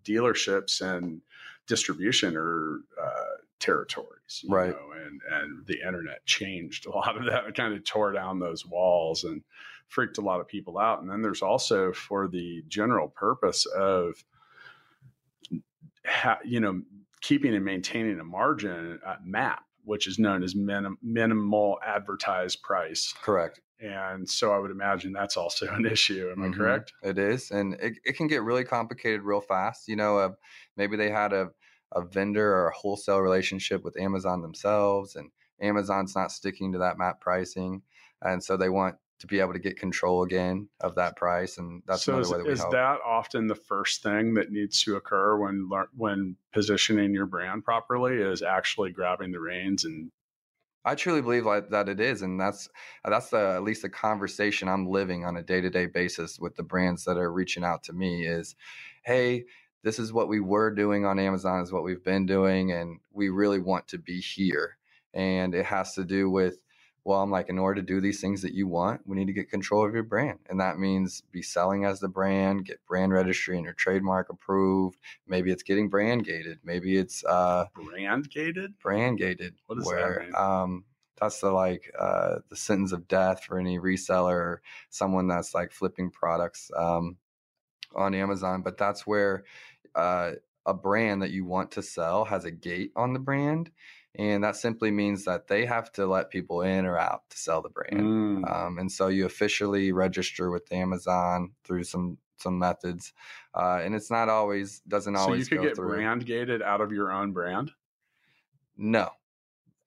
dealerships 0.05 0.81
and 0.81 1.23
distribution 1.67 2.37
are 2.37 2.81
uh, 3.00 3.37
territories, 3.61 4.44
you 4.44 4.50
Right. 4.53 4.75
know, 4.75 4.93
and 4.93 5.21
and 5.31 5.67
the 5.67 5.81
internet 5.87 6.25
changed 6.27 6.87
a 6.87 6.91
lot 6.91 7.17
of 7.17 7.25
that. 7.27 7.47
It 7.47 7.55
kind 7.55 7.75
of 7.75 7.85
tore 7.85 8.12
down 8.12 8.38
those 8.41 8.67
walls 8.67 9.25
and 9.25 9.45
freaked 9.88 10.19
a 10.19 10.23
lot 10.23 10.41
of 10.41 10.49
people 10.49 10.79
out. 10.79 11.00
And 11.00 11.11
then 11.11 11.23
there's 11.23 11.43
also 11.43 11.93
for 11.93 12.29
the 12.29 12.62
general 12.69 13.09
purpose 13.09 13.67
of, 13.67 14.25
ha- 16.06 16.41
you 16.45 16.61
know, 16.61 16.83
keeping 17.21 17.55
and 17.55 17.65
maintaining 17.65 18.19
a 18.21 18.25
margin 18.25 19.00
uh, 19.05 19.17
map, 19.25 19.65
which 19.84 20.06
is 20.06 20.19
known 20.19 20.43
as 20.43 20.55
minim- 20.55 20.99
minimal 21.02 21.79
advertised 21.84 22.62
price. 22.62 23.14
correct 23.20 23.61
And 23.81 24.28
so 24.28 24.52
I 24.52 24.59
would 24.59 24.71
imagine 24.71 25.12
that's 25.12 25.37
also 25.37 25.68
an 25.75 25.87
issue. 25.87 26.30
Am 26.30 26.42
Mhm. 26.42 26.42
I 26.42 26.50
correct? 26.57 26.92
It 27.02 27.18
is, 27.18 27.50
and 27.50 27.75
it, 27.75 27.99
it 28.04 28.16
can 28.16 28.26
get 28.26 28.42
really 28.42 28.64
complicated 28.64 29.23
real 29.23 29.40
fast. 29.40 29.88
You 29.88 29.97
know, 29.97 30.18
uh, 30.18 30.33
maybe 30.76 30.97
they 30.97 31.11
had 31.11 31.33
a, 31.33 31.50
a 31.92 32.02
vendor 32.02 32.54
or 32.54 32.68
a 32.68 32.75
wholesale 32.75 33.21
relationship 33.21 33.83
with 33.85 33.99
Amazon 33.99 34.40
themselves, 34.42 35.14
and 35.16 35.30
Amazon's 35.61 36.14
not 36.14 36.33
sticking 36.33 36.73
to 36.73 36.78
that 36.78 36.97
map 36.99 37.21
pricing, 37.21 37.83
and 38.23 38.42
so 38.42 38.57
they 38.57 38.71
want 38.71 38.97
to 39.23 39.29
be 39.29 39.38
able 39.38 39.52
to 39.52 39.59
get 39.61 39.79
control 39.79 40.25
again 40.25 40.69
of 40.81 40.97
that 40.97 41.17
price, 41.17 41.57
and 41.57 41.81
that's 41.87 42.05
so 42.05 42.14
another 42.14 42.23
is, 42.23 42.31
way 42.33 42.38
that 42.38 42.47
we 42.47 42.52
is 42.52 42.59
help. 42.59 42.73
that 42.73 42.99
often 43.07 43.47
the 43.47 43.55
first 43.55 44.02
thing 44.02 44.35
that 44.35 44.50
needs 44.50 44.83
to 44.83 44.97
occur 44.97 45.38
when 45.38 45.71
when 45.97 46.37
positioning 46.52 47.14
your 47.14 47.26
brand 47.26 47.64
properly 47.64 48.17
is 48.17 48.43
actually 48.43 48.91
grabbing 48.91 49.31
the 49.31 49.41
reins 49.41 49.85
and 49.85 50.11
I 50.85 50.97
truly 50.97 51.23
believe 51.23 51.47
like 51.47 51.71
that 51.71 51.88
it 51.88 52.00
is, 52.00 52.23
and 52.23 52.41
that's 52.41 52.69
that's 53.05 53.31
the, 53.31 53.55
at 53.55 53.62
least 53.62 53.83
the 53.83 53.88
conversation 53.88 54.69
I'm 54.69 54.88
living 54.88 55.25
on 55.25 55.37
a 55.37 55.43
day 55.43 55.61
to 55.61 55.71
day 55.71 55.87
basis 55.87 56.41
with 56.41 56.57
the 56.57 56.64
brands 56.64 57.05
that 57.05 57.17
are 57.17 57.33
reaching 57.33 57.62
out 57.62 57.85
to 57.85 57.93
me 57.93 58.26
is, 58.26 58.57
hey, 59.05 59.45
this 59.85 60.00
is 60.00 60.12
what 60.12 60.29
we 60.29 60.41
were 60.41 60.75
doing 60.75 61.07
on 61.07 61.21
Amazon, 61.21 61.62
is 61.62 61.71
what 61.71 61.85
we've 61.85 62.02
been 62.02 62.26
doing, 62.26 62.73
and 62.73 62.99
we 63.12 63.29
really 63.29 63.61
want 63.61 63.87
to 63.88 63.99
be 63.99 64.21
here. 64.21 64.76
And 65.14 65.55
it 65.55 65.67
has 65.67 65.95
to 65.95 66.05
do 66.05 66.29
with, 66.29 66.57
well, 67.04 67.21
I'm 67.21 67.30
like, 67.30 67.49
in 67.49 67.59
order 67.59 67.80
to 67.80 67.87
do 67.87 68.00
these 68.00 68.21
things 68.21 68.42
that 68.42 68.54
you 68.54 68.68
want, 68.68 69.00
we 69.06 69.16
need 69.16 69.26
to 69.26 69.32
get 69.32 69.50
control 69.50 69.85
of 69.85 69.94
your 69.94 70.04
brand, 70.04 70.38
and 70.49 70.61
that 70.61 70.78
means 70.78 71.23
be 71.32 71.42
selling 71.42 71.85
as 71.85 72.00
the 72.00 72.09
brand, 72.09 72.64
get 72.66 72.85
brand 72.87 73.12
registry 73.12 73.56
and 73.56 73.64
your 73.64 73.75
trademark 73.75 74.30
approved. 74.30 74.99
Maybe 75.26 75.50
it's 75.50 75.62
getting 75.64 75.88
brand 75.88 76.25
gated. 76.25 76.61
Maybe 76.62 76.97
it's 76.97 77.25
uh, 77.25 77.66
brand 77.75 78.30
gated. 78.30 78.78
brand 78.78 79.18
gated 79.18 79.54
What 79.66 79.78
does 79.78 79.90
that 79.90 80.21
mean? 80.21 80.35
um 80.35 80.85
that's 81.21 81.40
the 81.40 81.50
like 81.50 81.90
uh 81.99 82.38
the 82.49 82.56
sentence 82.56 82.92
of 82.92 83.06
death 83.09 83.44
for 83.44 83.59
any 83.59 83.78
reseller 83.78 84.35
or 84.35 84.62
someone 84.90 85.28
that's 85.28 85.54
like 85.54 85.73
flipping 85.73 86.11
products 86.11 86.71
um 86.76 87.16
on 87.94 88.14
Amazon 88.14 88.62
but 88.62 88.78
that's 88.78 89.06
where 89.06 89.44
uh 89.94 90.32
a 90.64 90.75
brand 90.75 91.23
that 91.23 91.30
you 91.30 91.44
want 91.44 91.73
to 91.73 91.82
sell 91.82 92.25
has 92.25 92.44
a 92.44 92.50
gate 92.50 92.92
on 92.97 93.12
the 93.12 93.18
brand 93.18 93.71
and 94.16 94.45
that 94.45 94.57
simply 94.57 94.90
means 94.90 95.25
that 95.25 95.49
they 95.49 95.64
have 95.64 95.90
to 95.92 96.07
let 96.07 96.28
people 96.31 96.61
in 96.62 96.85
or 96.85 96.99
out 96.99 97.23
to 97.31 97.38
sell 97.38 97.62
the 97.62 97.69
brand 97.71 98.00
Mm. 98.00 98.50
um, 98.52 98.78
and 98.78 98.90
so 98.92 99.09
you 99.09 99.25
officially 99.26 99.92
register 99.92 100.50
with 100.50 100.71
Amazon 100.73 101.52
through 101.64 101.85
some 101.85 102.19
some 102.38 102.59
methods 102.59 103.12
uh, 103.54 103.81
and 103.85 103.95
it's 103.95 104.11
not 104.11 104.28
always 104.28 104.81
doesn't 104.88 105.14
always. 105.16 105.49
so 105.49 105.54
you 105.54 105.59
could 105.59 105.62
go 105.62 105.69
get 105.69 105.76
through 105.76 105.88
brand 105.95 106.26
gated 106.26 106.61
out 106.62 106.81
of 106.81 106.90
your 106.92 107.12
own 107.12 107.33
brand. 107.33 107.71
no. 108.76 109.09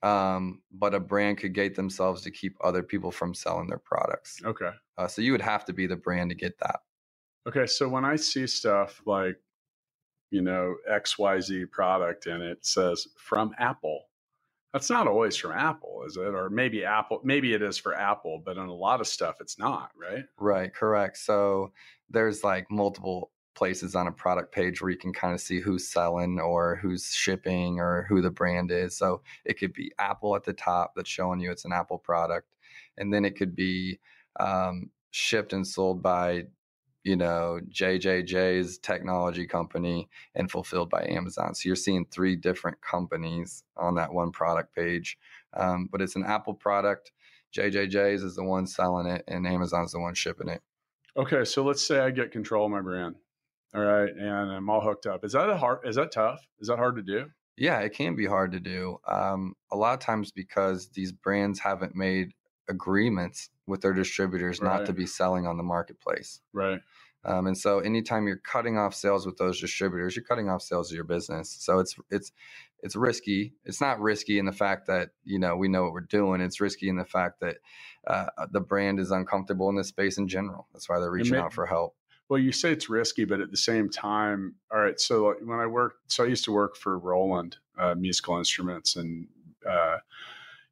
um, 0.04 0.62
but 0.72 0.94
a 0.94 1.00
brand 1.00 1.38
could 1.38 1.54
gate 1.54 1.76
themselves 1.76 2.22
to 2.22 2.32
keep 2.32 2.56
other 2.64 2.84
people 2.84 3.12
from 3.12 3.34
selling 3.34 3.68
their 3.68 3.80
products. 3.80 4.40
Okay. 4.46 4.70
Uh, 4.98 5.08
so 5.08 5.22
you 5.22 5.32
would 5.32 5.42
have 5.42 5.66
to 5.66 5.74
be 5.74 5.88
the 5.88 5.96
brand 5.96 6.30
to 6.30 6.36
get 6.36 6.58
that. 6.60 6.80
Okay. 7.48 7.66
So 7.66 7.88
when 7.90 8.06
I 8.06 8.16
see 8.16 8.46
stuff 8.48 9.02
like, 9.06 9.38
you 10.30 10.42
know, 10.42 10.76
XYZ 10.92 11.70
product 11.72 12.28
and 12.28 12.44
it 12.44 12.66
says 12.66 13.08
from 13.18 13.52
Apple, 13.58 14.04
that's 14.76 14.90
not 14.90 15.08
always 15.08 15.38
from 15.38 15.54
Apple, 15.54 16.04
is 16.06 16.18
it? 16.18 16.36
Or 16.36 16.50
maybe 16.50 16.84
Apple, 16.84 17.22
maybe 17.24 17.54
it 17.54 17.62
is 17.62 17.78
for 17.78 17.96
Apple, 17.96 18.42
but 18.44 18.58
on 18.58 18.68
a 18.68 18.74
lot 18.74 19.00
of 19.00 19.08
stuff, 19.08 19.38
it's 19.40 19.58
not, 19.58 19.92
right? 19.96 20.26
Right, 20.38 20.74
correct. 20.74 21.18
So 21.18 21.72
there's 22.10 22.44
like 22.44 22.70
multiple 22.70 23.32
places 23.56 23.96
on 23.96 24.08
a 24.08 24.12
product 24.12 24.54
page 24.54 24.82
where 24.82 24.92
you 24.92 24.98
can 24.98 25.14
kind 25.14 25.34
of 25.34 25.40
see 25.40 25.62
who's 25.62 25.88
selling 25.88 26.42
or 26.42 26.76
who's 26.82 27.14
shipping 27.14 27.80
or 27.80 28.06
who 28.10 28.22
the 28.22 28.30
brand 28.30 28.70
is. 28.70 28.98
So 28.98 29.22
it 29.46 29.58
could 29.58 29.72
be 29.72 29.94
Apple 29.98 30.36
at 30.36 30.44
the 30.44 30.52
top 30.52 30.92
that's 30.94 31.10
showing 31.10 31.40
you 31.40 31.52
it's 31.52 31.64
an 31.64 31.72
Apple 31.72 31.98
product. 31.98 32.50
And 32.98 33.14
then 33.14 33.24
it 33.24 33.38
could 33.38 33.56
be 33.56 33.98
um, 34.42 34.90
shipped 35.12 35.54
and 35.54 35.66
sold 35.66 36.04
by 36.04 36.48
you 37.06 37.16
know, 37.16 37.60
JJJ's 37.70 38.80
technology 38.80 39.46
company 39.46 40.10
and 40.34 40.50
fulfilled 40.50 40.90
by 40.90 41.06
Amazon. 41.08 41.54
So 41.54 41.70
you're 41.70 41.76
seeing 41.76 42.08
three 42.08 42.36
different 42.36 42.82
companies 42.82 43.64
on 43.78 43.94
that 43.96 44.12
one 44.12 44.32
product 44.32 44.76
page. 44.76 45.16
Um, 45.54 45.88
but 45.92 46.02
it's 46.02 46.16
an 46.16 46.26
Apple 46.26 46.56
product. 46.56 47.12
JJJ's 47.56 48.24
is 48.24 48.36
the 48.36 48.44
one 48.44 48.66
selling 48.66 49.06
it, 49.06 49.24
and 49.28 49.48
Amazon's 49.48 49.92
the 49.92 50.00
one 50.00 50.16
shipping 50.16 50.50
it. 50.50 50.62
Okay, 51.16 51.46
so 51.46 51.64
let's 51.64 51.86
say 51.86 52.00
I 52.00 52.10
get 52.10 52.32
control 52.32 52.66
of 52.66 52.72
my 52.72 52.82
brand. 52.82 53.16
All 53.76 53.82
right, 53.82 54.10
and 54.10 54.52
I'm 54.52 54.70
all 54.70 54.82
hooked 54.82 55.06
up. 55.06 55.24
Is 55.24 55.34
that 55.34 55.48
a 55.48 55.56
hard? 55.56 55.88
Is 55.88 55.96
that 55.98 56.12
tough? 56.12 56.42
Is 56.60 56.70
that 56.70 56.78
hard 56.78 56.96
to 56.96 57.04
do? 57.04 57.28
Yeah, 57.56 57.80
it 57.82 57.94
can 57.94 58.16
be 58.16 58.26
hard 58.26 58.52
to 58.54 58.60
do. 58.60 58.98
Um, 59.08 59.54
a 59.72 59.78
lot 59.78 59.94
of 59.94 60.00
times 60.00 60.32
because 60.32 60.90
these 60.90 61.12
brands 61.12 61.60
haven't 61.60 61.96
made 61.96 62.32
agreements 62.68 63.50
with 63.68 63.82
their 63.82 63.94
distributors 63.94 64.60
right. 64.60 64.80
not 64.80 64.86
to 64.88 64.94
be 64.94 65.06
selling 65.06 65.46
on 65.46 65.58
the 65.58 65.64
marketplace. 65.64 66.42
Right. 66.52 66.82
Um, 67.26 67.48
and 67.48 67.58
so 67.58 67.80
anytime 67.80 68.28
you're 68.28 68.38
cutting 68.38 68.78
off 68.78 68.94
sales 68.94 69.26
with 69.26 69.38
those 69.38 69.60
distributors, 69.60 70.16
you're 70.16 70.26
cutting 70.26 70.50
off 70.50 70.62
sales 70.62 70.92
of 70.92 70.96
your 70.96 71.06
business. 71.06 71.58
So 71.60 71.80
it's 71.80 71.96
it's 72.12 72.32
it's 72.84 72.96
risky. 72.96 73.54
It's 73.66 73.82
not 73.82 74.00
risky 74.00 74.38
in 74.38 74.46
the 74.46 74.52
fact 74.52 74.88
that 74.88 75.10
you 75.24 75.40
know 75.40 75.56
we 75.56 75.68
know 75.68 75.84
what 75.84 75.94
we're 75.94 76.02
doing. 76.02 76.40
It's 76.40 76.62
risky 76.62 76.88
in 76.88 76.98
the 76.98 77.06
fact 77.06 77.40
that 77.42 77.58
uh, 78.06 78.28
the 78.52 78.60
brand 78.60 79.00
is 79.00 79.12
uncomfortable 79.12 79.70
in 79.70 79.76
this 79.76 79.88
space 79.88 80.18
in 80.18 80.28
general. 80.28 80.68
That's 80.72 80.88
why 80.88 81.00
they're 81.00 81.12
reaching 81.12 81.34
may, 81.34 81.40
out 81.40 81.54
for 81.54 81.66
help. 81.66 81.96
Well, 82.30 82.40
you 82.40 82.52
say 82.52 82.72
it's 82.72 82.90
risky, 82.90 83.26
but 83.26 83.40
at 83.40 83.52
the 83.52 83.58
same 83.58 83.90
time, 83.90 84.56
all 84.72 84.80
right. 84.80 85.00
So 85.00 85.36
when 85.44 85.60
I 85.60 85.68
worked, 85.68 86.12
so 86.12 86.24
I 86.24 86.28
used 86.28 86.46
to 86.46 86.52
work 86.52 86.76
for 86.76 86.98
Roland 87.00 87.58
uh, 87.78 87.96
Musical 87.96 88.38
Instruments, 88.38 88.96
and 88.96 89.28
uh, 89.68 89.98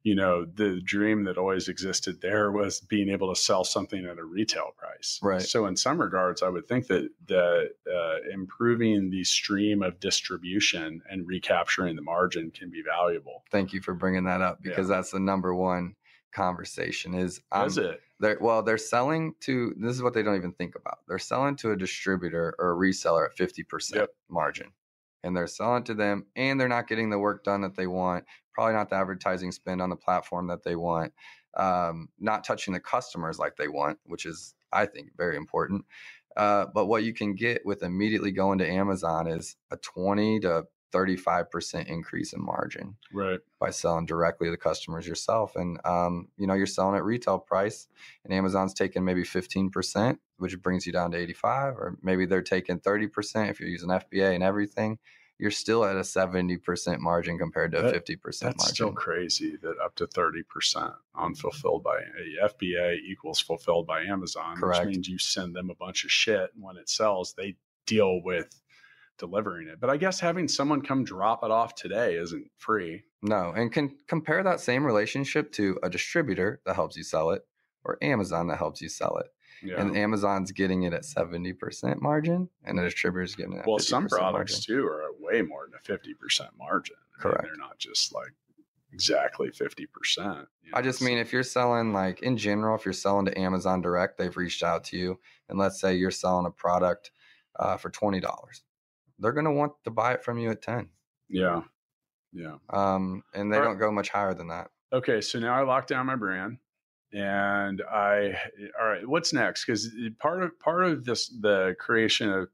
you 0.04 0.14
know, 0.14 0.44
the 0.44 0.82
dream 0.84 1.24
that 1.24 1.38
always 1.38 1.66
existed 1.66 2.20
there 2.20 2.52
was 2.52 2.80
being 2.80 3.08
able 3.08 3.34
to 3.34 3.40
sell 3.40 3.64
something 3.64 4.04
at 4.04 4.18
a 4.18 4.24
retail 4.24 4.74
price. 4.76 5.18
Right. 5.22 5.40
So 5.40 5.64
in 5.64 5.76
some 5.76 5.98
regards, 5.98 6.42
I 6.42 6.50
would 6.50 6.66
think 6.66 6.86
that 6.88 7.08
the 7.26 7.70
uh, 7.90 8.30
improving 8.30 9.08
the 9.08 9.24
stream 9.24 9.82
of 9.82 9.98
distribution 10.00 11.00
and 11.10 11.26
recapturing 11.26 11.96
the 11.96 12.02
margin 12.02 12.50
can 12.50 12.70
be 12.70 12.82
valuable. 12.82 13.44
Thank 13.50 13.72
you 13.72 13.80
for 13.80 13.94
bringing 13.94 14.24
that 14.24 14.42
up 14.42 14.62
because 14.62 14.90
yeah. 14.90 14.96
that's 14.96 15.10
the 15.10 15.20
number 15.20 15.54
one 15.54 15.96
conversation. 16.32 17.14
Is 17.14 17.40
um, 17.50 17.66
is 17.66 17.78
it? 17.78 18.00
They're, 18.20 18.38
well, 18.40 18.62
they're 18.62 18.76
selling 18.76 19.34
to. 19.40 19.74
This 19.78 19.96
is 19.96 20.02
what 20.02 20.12
they 20.12 20.22
don't 20.22 20.36
even 20.36 20.52
think 20.52 20.76
about. 20.76 20.98
They're 21.08 21.18
selling 21.18 21.56
to 21.56 21.72
a 21.72 21.76
distributor 21.76 22.54
or 22.58 22.72
a 22.72 22.76
reseller 22.76 23.24
at 23.24 23.36
fifty 23.36 23.62
percent 23.62 24.02
yep. 24.02 24.10
margin 24.28 24.70
and 25.24 25.36
they're 25.36 25.46
selling 25.46 25.82
to 25.84 25.94
them 25.94 26.26
and 26.36 26.60
they're 26.60 26.68
not 26.68 26.86
getting 26.86 27.10
the 27.10 27.18
work 27.18 27.42
done 27.42 27.62
that 27.62 27.74
they 27.74 27.86
want 27.86 28.24
probably 28.52 28.74
not 28.74 28.88
the 28.88 28.96
advertising 28.96 29.50
spend 29.50 29.82
on 29.82 29.90
the 29.90 29.96
platform 29.96 30.46
that 30.46 30.62
they 30.62 30.76
want 30.76 31.12
um, 31.56 32.08
not 32.18 32.44
touching 32.44 32.72
the 32.74 32.80
customers 32.80 33.38
like 33.38 33.56
they 33.56 33.68
want 33.68 33.98
which 34.04 34.26
is 34.26 34.54
i 34.72 34.86
think 34.86 35.08
very 35.16 35.36
important. 35.36 35.84
Uh, 36.36 36.66
but 36.74 36.86
what 36.86 37.04
you 37.04 37.14
can 37.14 37.36
get 37.36 37.64
with 37.64 37.84
immediately 37.84 38.32
going 38.32 38.58
to 38.58 38.68
amazon 38.68 39.26
is 39.26 39.56
a 39.70 39.76
20 39.76 40.40
to 40.40 40.64
35% 40.94 41.86
increase 41.86 42.32
in 42.32 42.42
margin 42.42 42.96
right 43.12 43.40
by 43.58 43.70
selling 43.70 44.06
directly 44.06 44.46
to 44.46 44.50
the 44.50 44.56
customers 44.56 45.06
yourself 45.06 45.56
and 45.56 45.78
um, 45.84 46.28
you 46.36 46.46
know 46.46 46.54
you're 46.54 46.66
selling 46.66 46.96
at 46.96 47.04
retail 47.04 47.38
price 47.38 47.88
and 48.24 48.32
amazon's 48.32 48.74
taking 48.74 49.04
maybe 49.04 49.22
15% 49.22 50.18
which 50.38 50.60
brings 50.62 50.86
you 50.86 50.92
down 50.92 51.10
to 51.10 51.18
85 51.18 51.74
or 51.74 51.98
maybe 52.02 52.26
they're 52.26 52.42
taking 52.42 52.78
30% 52.78 53.50
if 53.50 53.60
you're 53.60 53.68
using 53.68 53.88
fba 53.88 54.34
and 54.34 54.42
everything 54.42 54.98
you're 55.38 55.50
still 55.50 55.84
at 55.84 55.96
a 55.96 56.00
70% 56.00 56.98
margin 57.00 57.38
compared 57.38 57.72
to 57.72 57.82
that, 57.82 57.96
a 57.96 58.00
50% 58.00 58.22
that's 58.22 58.42
margin. 58.42 58.56
still 58.56 58.92
crazy 58.92 59.56
that 59.62 59.74
up 59.84 59.94
to 59.96 60.06
30% 60.06 60.94
on 61.14 61.34
fulfilled 61.34 61.82
by 61.82 61.98
FBA 62.42 62.98
equals 63.10 63.40
fulfilled 63.40 63.86
by 63.86 64.02
Amazon, 64.04 64.56
Correct. 64.56 64.86
which 64.86 64.94
means 64.94 65.08
you 65.08 65.18
send 65.18 65.54
them 65.54 65.70
a 65.70 65.74
bunch 65.74 66.04
of 66.04 66.12
shit. 66.12 66.50
And 66.54 66.62
when 66.62 66.76
it 66.76 66.88
sells, 66.88 67.34
they 67.36 67.56
deal 67.86 68.22
with 68.22 68.48
delivering 69.18 69.68
it. 69.68 69.80
But 69.80 69.90
I 69.90 69.96
guess 69.96 70.20
having 70.20 70.48
someone 70.48 70.82
come 70.82 71.04
drop 71.04 71.44
it 71.44 71.50
off 71.50 71.74
today 71.74 72.16
isn't 72.16 72.50
free. 72.58 73.02
No. 73.22 73.52
And 73.56 73.72
can 73.72 73.96
compare 74.08 74.42
that 74.42 74.60
same 74.60 74.84
relationship 74.84 75.52
to 75.52 75.78
a 75.82 75.90
distributor 75.90 76.60
that 76.66 76.74
helps 76.74 76.96
you 76.96 77.02
sell 77.04 77.30
it 77.30 77.42
or 77.84 77.98
Amazon 78.02 78.48
that 78.48 78.58
helps 78.58 78.80
you 78.80 78.88
sell 78.88 79.16
it. 79.18 79.26
Yeah. 79.62 79.80
And 79.80 79.96
Amazon's 79.96 80.52
getting 80.52 80.82
it 80.82 80.92
at 80.92 81.02
70% 81.02 82.00
margin 82.02 82.48
and 82.64 82.78
the 82.78 82.82
distributor's 82.82 83.34
getting 83.34 83.54
it 83.54 83.64
Well, 83.66 83.78
some 83.78 84.08
products 84.08 84.52
margin. 84.68 84.82
too 84.82 84.86
are 84.86 85.04
way 85.18 85.42
more 85.42 85.68
than 85.70 85.78
a 85.96 85.98
50% 85.98 86.48
margin. 86.58 86.96
Correct. 87.18 87.44
they're 87.44 87.56
not 87.56 87.78
just 87.78 88.12
like 88.12 88.32
exactly 88.92 89.48
50%. 89.50 89.86
You 90.18 90.24
know, 90.24 90.44
I 90.74 90.82
just 90.82 91.00
mean 91.00 91.18
if 91.18 91.32
you're 91.32 91.42
selling 91.42 91.92
like 91.92 92.20
in 92.22 92.36
general, 92.36 92.76
if 92.76 92.84
you're 92.84 92.92
selling 92.92 93.26
to 93.26 93.38
Amazon 93.38 93.80
direct, 93.80 94.18
they've 94.18 94.36
reached 94.36 94.62
out 94.62 94.84
to 94.84 94.96
you 94.98 95.18
and 95.48 95.58
let's 95.58 95.80
say 95.80 95.94
you're 95.94 96.10
selling 96.10 96.46
a 96.46 96.50
product 96.50 97.10
uh, 97.58 97.76
for 97.76 97.90
$20. 97.90 98.22
They're 99.18 99.32
going 99.32 99.46
to 99.46 99.52
want 99.52 99.72
to 99.84 99.90
buy 99.90 100.14
it 100.14 100.24
from 100.24 100.38
you 100.38 100.50
at 100.50 100.62
10. 100.62 100.88
Yeah. 101.28 101.62
Yeah. 102.32 102.56
Um, 102.70 103.22
and 103.32 103.52
they 103.52 103.58
don't 103.58 103.78
go 103.78 103.90
much 103.92 104.08
higher 104.08 104.34
than 104.34 104.48
that. 104.48 104.70
Okay. 104.92 105.20
So 105.20 105.38
now 105.38 105.54
I 105.54 105.62
lock 105.62 105.86
down 105.86 106.06
my 106.06 106.16
brand 106.16 106.58
and 107.14 107.80
I 107.90 108.36
all 108.78 108.86
right, 108.88 109.06
what's 109.06 109.32
next? 109.32 109.64
Because 109.64 109.88
part 110.18 110.42
of 110.42 110.58
part 110.58 110.84
of 110.84 111.04
this 111.04 111.28
the 111.28 111.76
creation 111.78 112.28
of 112.28 112.48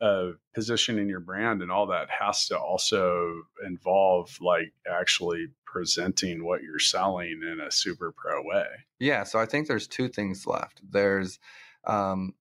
uh, 0.00 0.32
positioning 0.54 1.08
your 1.08 1.20
brand 1.20 1.60
and 1.60 1.70
all 1.70 1.86
that 1.86 2.08
has 2.08 2.46
to 2.46 2.58
also 2.58 3.42
involve 3.66 4.34
like 4.40 4.72
actually 4.90 5.48
presenting 5.66 6.44
what 6.44 6.62
you're 6.62 6.78
selling 6.78 7.42
in 7.42 7.60
a 7.60 7.70
super 7.70 8.10
pro 8.10 8.42
way. 8.42 8.66
Yeah, 8.98 9.24
so 9.24 9.38
I 9.38 9.44
think 9.44 9.68
there's 9.68 9.86
two 9.86 10.08
things 10.08 10.46
left. 10.46 10.80
There's 10.88 11.38
um, 11.84 12.34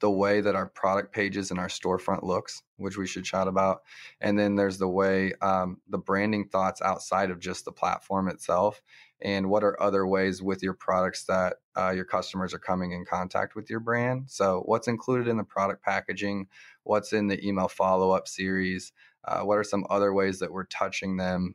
the 0.00 0.10
way 0.10 0.40
that 0.40 0.56
our 0.56 0.66
product 0.66 1.12
pages 1.14 1.50
and 1.50 1.60
our 1.60 1.68
storefront 1.68 2.24
looks, 2.24 2.62
which 2.76 2.96
we 2.96 3.06
should 3.06 3.24
chat 3.24 3.46
about, 3.46 3.82
and 4.20 4.38
then 4.38 4.56
there's 4.56 4.78
the 4.78 4.88
way 4.88 5.32
um, 5.40 5.80
the 5.88 5.98
branding 5.98 6.48
thoughts 6.48 6.82
outside 6.82 7.30
of 7.30 7.38
just 7.38 7.64
the 7.64 7.72
platform 7.72 8.28
itself 8.28 8.82
and 9.22 9.48
what 9.48 9.62
are 9.62 9.80
other 9.80 10.06
ways 10.06 10.42
with 10.42 10.62
your 10.62 10.74
products 10.74 11.24
that 11.26 11.54
uh, 11.78 11.90
your 11.90 12.04
customers 12.04 12.52
are 12.52 12.58
coming 12.58 12.90
in 12.92 13.04
contact 13.04 13.54
with 13.54 13.70
your 13.70 13.80
brand? 13.80 14.24
So 14.26 14.62
what's 14.66 14.88
included 14.88 15.28
in 15.28 15.36
the 15.36 15.44
product 15.44 15.84
packaging? 15.84 16.48
What's 16.82 17.12
in 17.12 17.28
the 17.28 17.44
email 17.46 17.68
follow-up 17.68 18.26
series? 18.26 18.92
Uh, 19.24 19.42
what 19.42 19.58
are 19.58 19.64
some 19.64 19.86
other 19.88 20.12
ways 20.12 20.40
that 20.40 20.52
we're 20.52 20.64
touching 20.64 21.16
them 21.16 21.54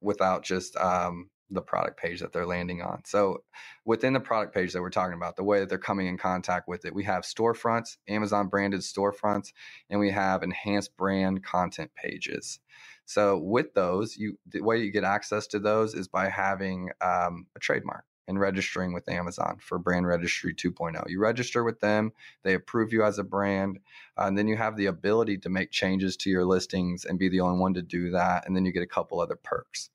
without 0.00 0.44
just 0.44 0.76
um, 0.76 1.30
the 1.50 1.62
product 1.62 1.98
page 1.98 2.20
that 2.20 2.32
they're 2.32 2.46
landing 2.46 2.82
on. 2.82 3.02
So 3.04 3.42
within 3.84 4.12
the 4.12 4.20
product 4.20 4.54
page 4.54 4.72
that 4.72 4.82
we're 4.82 4.90
talking 4.90 5.14
about, 5.14 5.36
the 5.36 5.44
way 5.44 5.60
that 5.60 5.68
they're 5.68 5.78
coming 5.78 6.06
in 6.06 6.18
contact 6.18 6.68
with 6.68 6.84
it, 6.84 6.94
we 6.94 7.04
have 7.04 7.22
storefronts, 7.22 7.96
Amazon 8.06 8.48
branded 8.48 8.80
storefronts, 8.80 9.52
and 9.88 9.98
we 9.98 10.10
have 10.10 10.42
enhanced 10.42 10.96
brand 10.96 11.42
content 11.42 11.90
pages. 11.94 12.60
So 13.06 13.38
with 13.38 13.72
those, 13.72 14.16
you 14.18 14.38
the 14.46 14.60
way 14.60 14.78
you 14.78 14.90
get 14.90 15.04
access 15.04 15.46
to 15.48 15.58
those 15.58 15.94
is 15.94 16.08
by 16.08 16.28
having 16.28 16.90
um, 17.00 17.46
a 17.56 17.58
trademark 17.58 18.04
and 18.28 18.38
registering 18.38 18.92
with 18.92 19.08
Amazon 19.08 19.56
for 19.58 19.78
Brand 19.78 20.06
Registry 20.06 20.54
2.0. 20.54 21.08
You 21.08 21.18
register 21.18 21.64
with 21.64 21.80
them, 21.80 22.12
they 22.44 22.52
approve 22.52 22.92
you 22.92 23.02
as 23.02 23.18
a 23.18 23.24
brand, 23.24 23.78
uh, 24.18 24.24
and 24.26 24.36
then 24.36 24.46
you 24.46 24.56
have 24.56 24.76
the 24.76 24.86
ability 24.86 25.38
to 25.38 25.48
make 25.48 25.70
changes 25.70 26.16
to 26.18 26.30
your 26.30 26.44
listings 26.44 27.06
and 27.06 27.18
be 27.18 27.30
the 27.30 27.40
only 27.40 27.58
one 27.58 27.72
to 27.74 27.82
do 27.82 28.10
that. 28.10 28.46
And 28.46 28.54
then 28.54 28.66
you 28.66 28.72
get 28.72 28.82
a 28.82 28.86
couple 28.86 29.18
other 29.18 29.36
perks. 29.42 29.88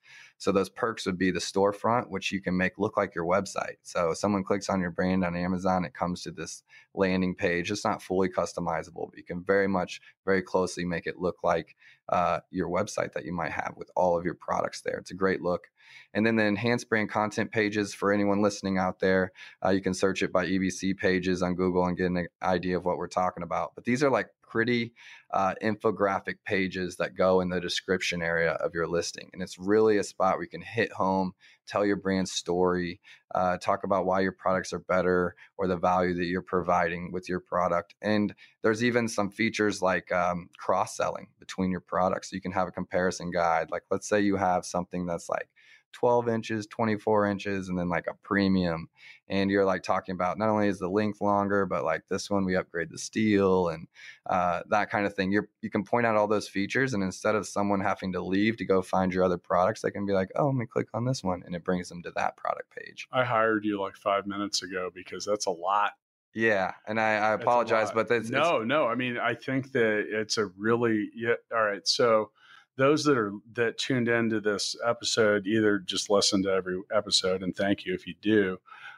So 0.44 0.52
those 0.52 0.68
perks 0.68 1.06
would 1.06 1.18
be 1.18 1.32
the 1.32 1.40
storefront, 1.40 2.10
which 2.10 2.30
you 2.34 2.42
can 2.42 2.58
make 2.58 2.78
look 2.78 2.98
like 2.98 3.16
your 3.16 3.24
website. 3.24 3.78
So 3.82 4.14
someone 4.14 4.44
clicks 4.44 4.68
on 4.68 4.82
your 4.82 4.92
brand 4.92 5.24
on 5.24 5.38
Amazon, 5.38 5.86
it 5.86 5.94
comes 5.94 6.22
to 6.24 6.32
this 6.32 6.64
landing 6.94 7.34
page. 7.34 7.72
It's 7.72 7.86
not 7.86 8.02
fully 8.02 8.28
customizable, 8.28 9.10
but 9.10 9.18
you 9.18 9.24
can 9.24 9.42
very 9.42 9.70
much, 9.70 10.02
very 10.26 10.42
closely 10.42 10.84
make 10.84 11.08
it 11.08 11.18
look 11.18 11.46
like 11.46 11.78
uh, 12.10 12.42
your 12.52 12.68
website 12.68 13.14
that 13.14 13.24
you 13.24 13.32
might 13.32 13.54
have 13.54 13.76
with 13.78 13.90
all 13.96 14.18
of 14.18 14.26
your 14.26 14.34
products 14.34 14.82
there. 14.82 14.98
It's 14.98 15.12
a 15.12 15.16
great 15.16 15.42
look. 15.42 15.70
And 16.14 16.26
then 16.26 16.36
the 16.36 16.44
enhanced 16.44 16.90
brand 16.90 17.10
content 17.10 17.54
pages 17.54 17.94
for 17.94 18.12
anyone 18.12 18.42
listening 18.42 18.78
out 18.78 19.00
there, 19.00 19.32
uh, 19.66 19.70
you 19.70 19.80
can 19.80 19.94
search 19.94 20.24
it 20.24 20.34
by 20.34 20.46
EBC 20.46 20.98
pages 20.98 21.42
on 21.42 21.56
Google 21.56 21.86
and 21.86 21.96
get 21.96 22.08
an 22.08 22.28
idea 22.42 22.76
of 22.76 22.84
what 22.84 22.98
we're 22.98 23.08
talking 23.08 23.44
about. 23.44 23.76
But 23.76 23.86
these 23.86 24.04
are 24.04 24.10
like 24.10 24.28
pretty 24.54 24.94
uh, 25.34 25.56
infographic 25.64 26.36
pages 26.46 26.98
that 26.98 27.18
go 27.18 27.42
in 27.42 27.50
the 27.50 27.60
description 27.60 28.22
area 28.22 28.52
of 28.52 28.76
your 28.76 28.88
listing. 28.88 29.32
And 29.34 29.42
it's 29.42 29.58
really 29.58 29.98
a 29.98 30.04
spot 30.04 30.36
where 30.36 30.44
you 30.44 30.50
can 30.50 30.62
hit 30.62 30.92
home, 30.92 31.32
tell 31.68 31.84
your 31.84 31.96
brand 31.96 32.30
story, 32.30 33.02
uh, 33.34 33.58
talk 33.58 33.84
about 33.84 34.06
why 34.06 34.20
your 34.20 34.32
products 34.32 34.72
are 34.72 34.80
better 34.80 35.34
or 35.58 35.66
the 35.66 35.76
value 35.76 36.14
that 36.14 36.26
you're 36.26 36.44
providing 36.44 37.12
with 37.12 37.28
your 37.28 37.40
product. 37.40 37.96
And 38.00 38.36
there's 38.62 38.84
even 38.84 39.08
some 39.08 39.32
features 39.32 39.82
like 39.82 40.12
um, 40.12 40.50
cross 40.60 40.96
selling 40.96 41.30
between 41.40 41.72
your 41.72 41.82
products. 41.82 42.30
So 42.30 42.36
you 42.36 42.42
can 42.42 42.52
have 42.52 42.68
a 42.68 42.72
comparison 42.72 43.32
guide. 43.32 43.72
Like, 43.72 43.84
let's 43.90 44.08
say 44.08 44.22
you 44.22 44.36
have 44.36 44.66
something 44.66 45.08
that's 45.08 45.30
like 45.30 45.50
12 45.94 46.28
inches, 46.28 46.68
24 46.68 47.28
inches, 47.28 47.70
and 47.70 47.78
then 47.78 47.90
like 47.90 48.08
a 48.08 48.16
premium. 48.24 48.90
And 49.30 49.50
you're 49.50 49.66
like 49.66 49.84
talking 49.84 50.14
about 50.14 50.38
not 50.38 50.50
only 50.50 50.68
is 50.68 50.80
the 50.80 50.90
length 50.90 51.22
longer, 51.22 51.66
but 51.66 51.84
like 51.86 52.04
this 52.10 52.30
one 52.30 52.46
we 52.46 52.56
upgrade 52.56 52.90
the 52.90 52.98
steel 52.98 53.70
and 53.70 53.88
uh, 54.26 54.62
that 54.70 54.90
kind 54.90 55.06
of 55.06 55.14
thing. 55.14 55.32
You're 55.32 55.48
you 55.62 55.70
can 55.70 55.84
point 55.84 56.06
out 56.06 56.16
all 56.16 56.28
those 56.28 56.48
features, 56.48 56.94
and 56.94 57.02
instead 57.02 57.36
of 57.36 57.48
someone 57.48 57.80
having 57.80 58.12
to 58.14 58.22
leave 58.22 58.58
to 58.58 58.66
go 58.66 58.82
find 58.82 59.14
your 59.14 59.24
other 59.24 59.38
products, 59.38 59.82
they 59.82 59.92
can 59.92 60.06
be 60.06 60.14
like, 60.14 60.30
oh, 60.36 60.48
let 60.48 60.56
me 60.56 60.66
click 60.66 60.88
on 60.94 61.06
this 61.06 61.24
one, 61.24 61.42
and 61.46 61.56
it 61.56 61.64
brings 61.64 61.90
them 61.90 62.04
to 62.04 62.12
that 62.16 62.36
product 62.36 62.76
page. 62.76 63.08
I 63.12 63.24
hired 63.24 63.64
you 63.64 63.80
like 63.80 63.96
five 63.96 64.28
minutes 64.28 64.62
ago 64.62 64.90
because 64.94 65.26
that's 65.26 65.46
a 65.46 65.52
lot. 65.52 65.92
Yeah, 66.36 66.74
and 66.88 67.00
I, 67.00 67.16
I 67.16 67.34
apologize, 67.34 67.92
but 67.92 68.10
that's 68.10 68.30
no, 68.30 68.64
no. 68.64 68.88
I 68.88 68.96
mean, 68.96 69.18
I 69.18 69.36
think 69.36 69.72
that 69.74 70.06
it's 70.10 70.38
a 70.38 70.48
really 70.58 71.10
yeah. 71.16 71.36
All 71.54 71.64
right, 71.64 71.88
so 71.88 72.32
those 72.78 73.04
that 73.04 73.18
are 73.18 73.32
that 73.54 73.78
tuned 73.78 74.08
into 74.08 74.40
this 74.40 74.76
episode 74.86 75.46
either 75.46 75.80
just 75.80 76.10
listen 76.10 76.42
to 76.44 76.50
every 76.50 76.80
episode 76.94 77.44
and 77.44 77.56
thank 77.56 77.86
you 77.86 77.94
if 77.94 78.08
you 78.08 78.16
do 78.22 78.58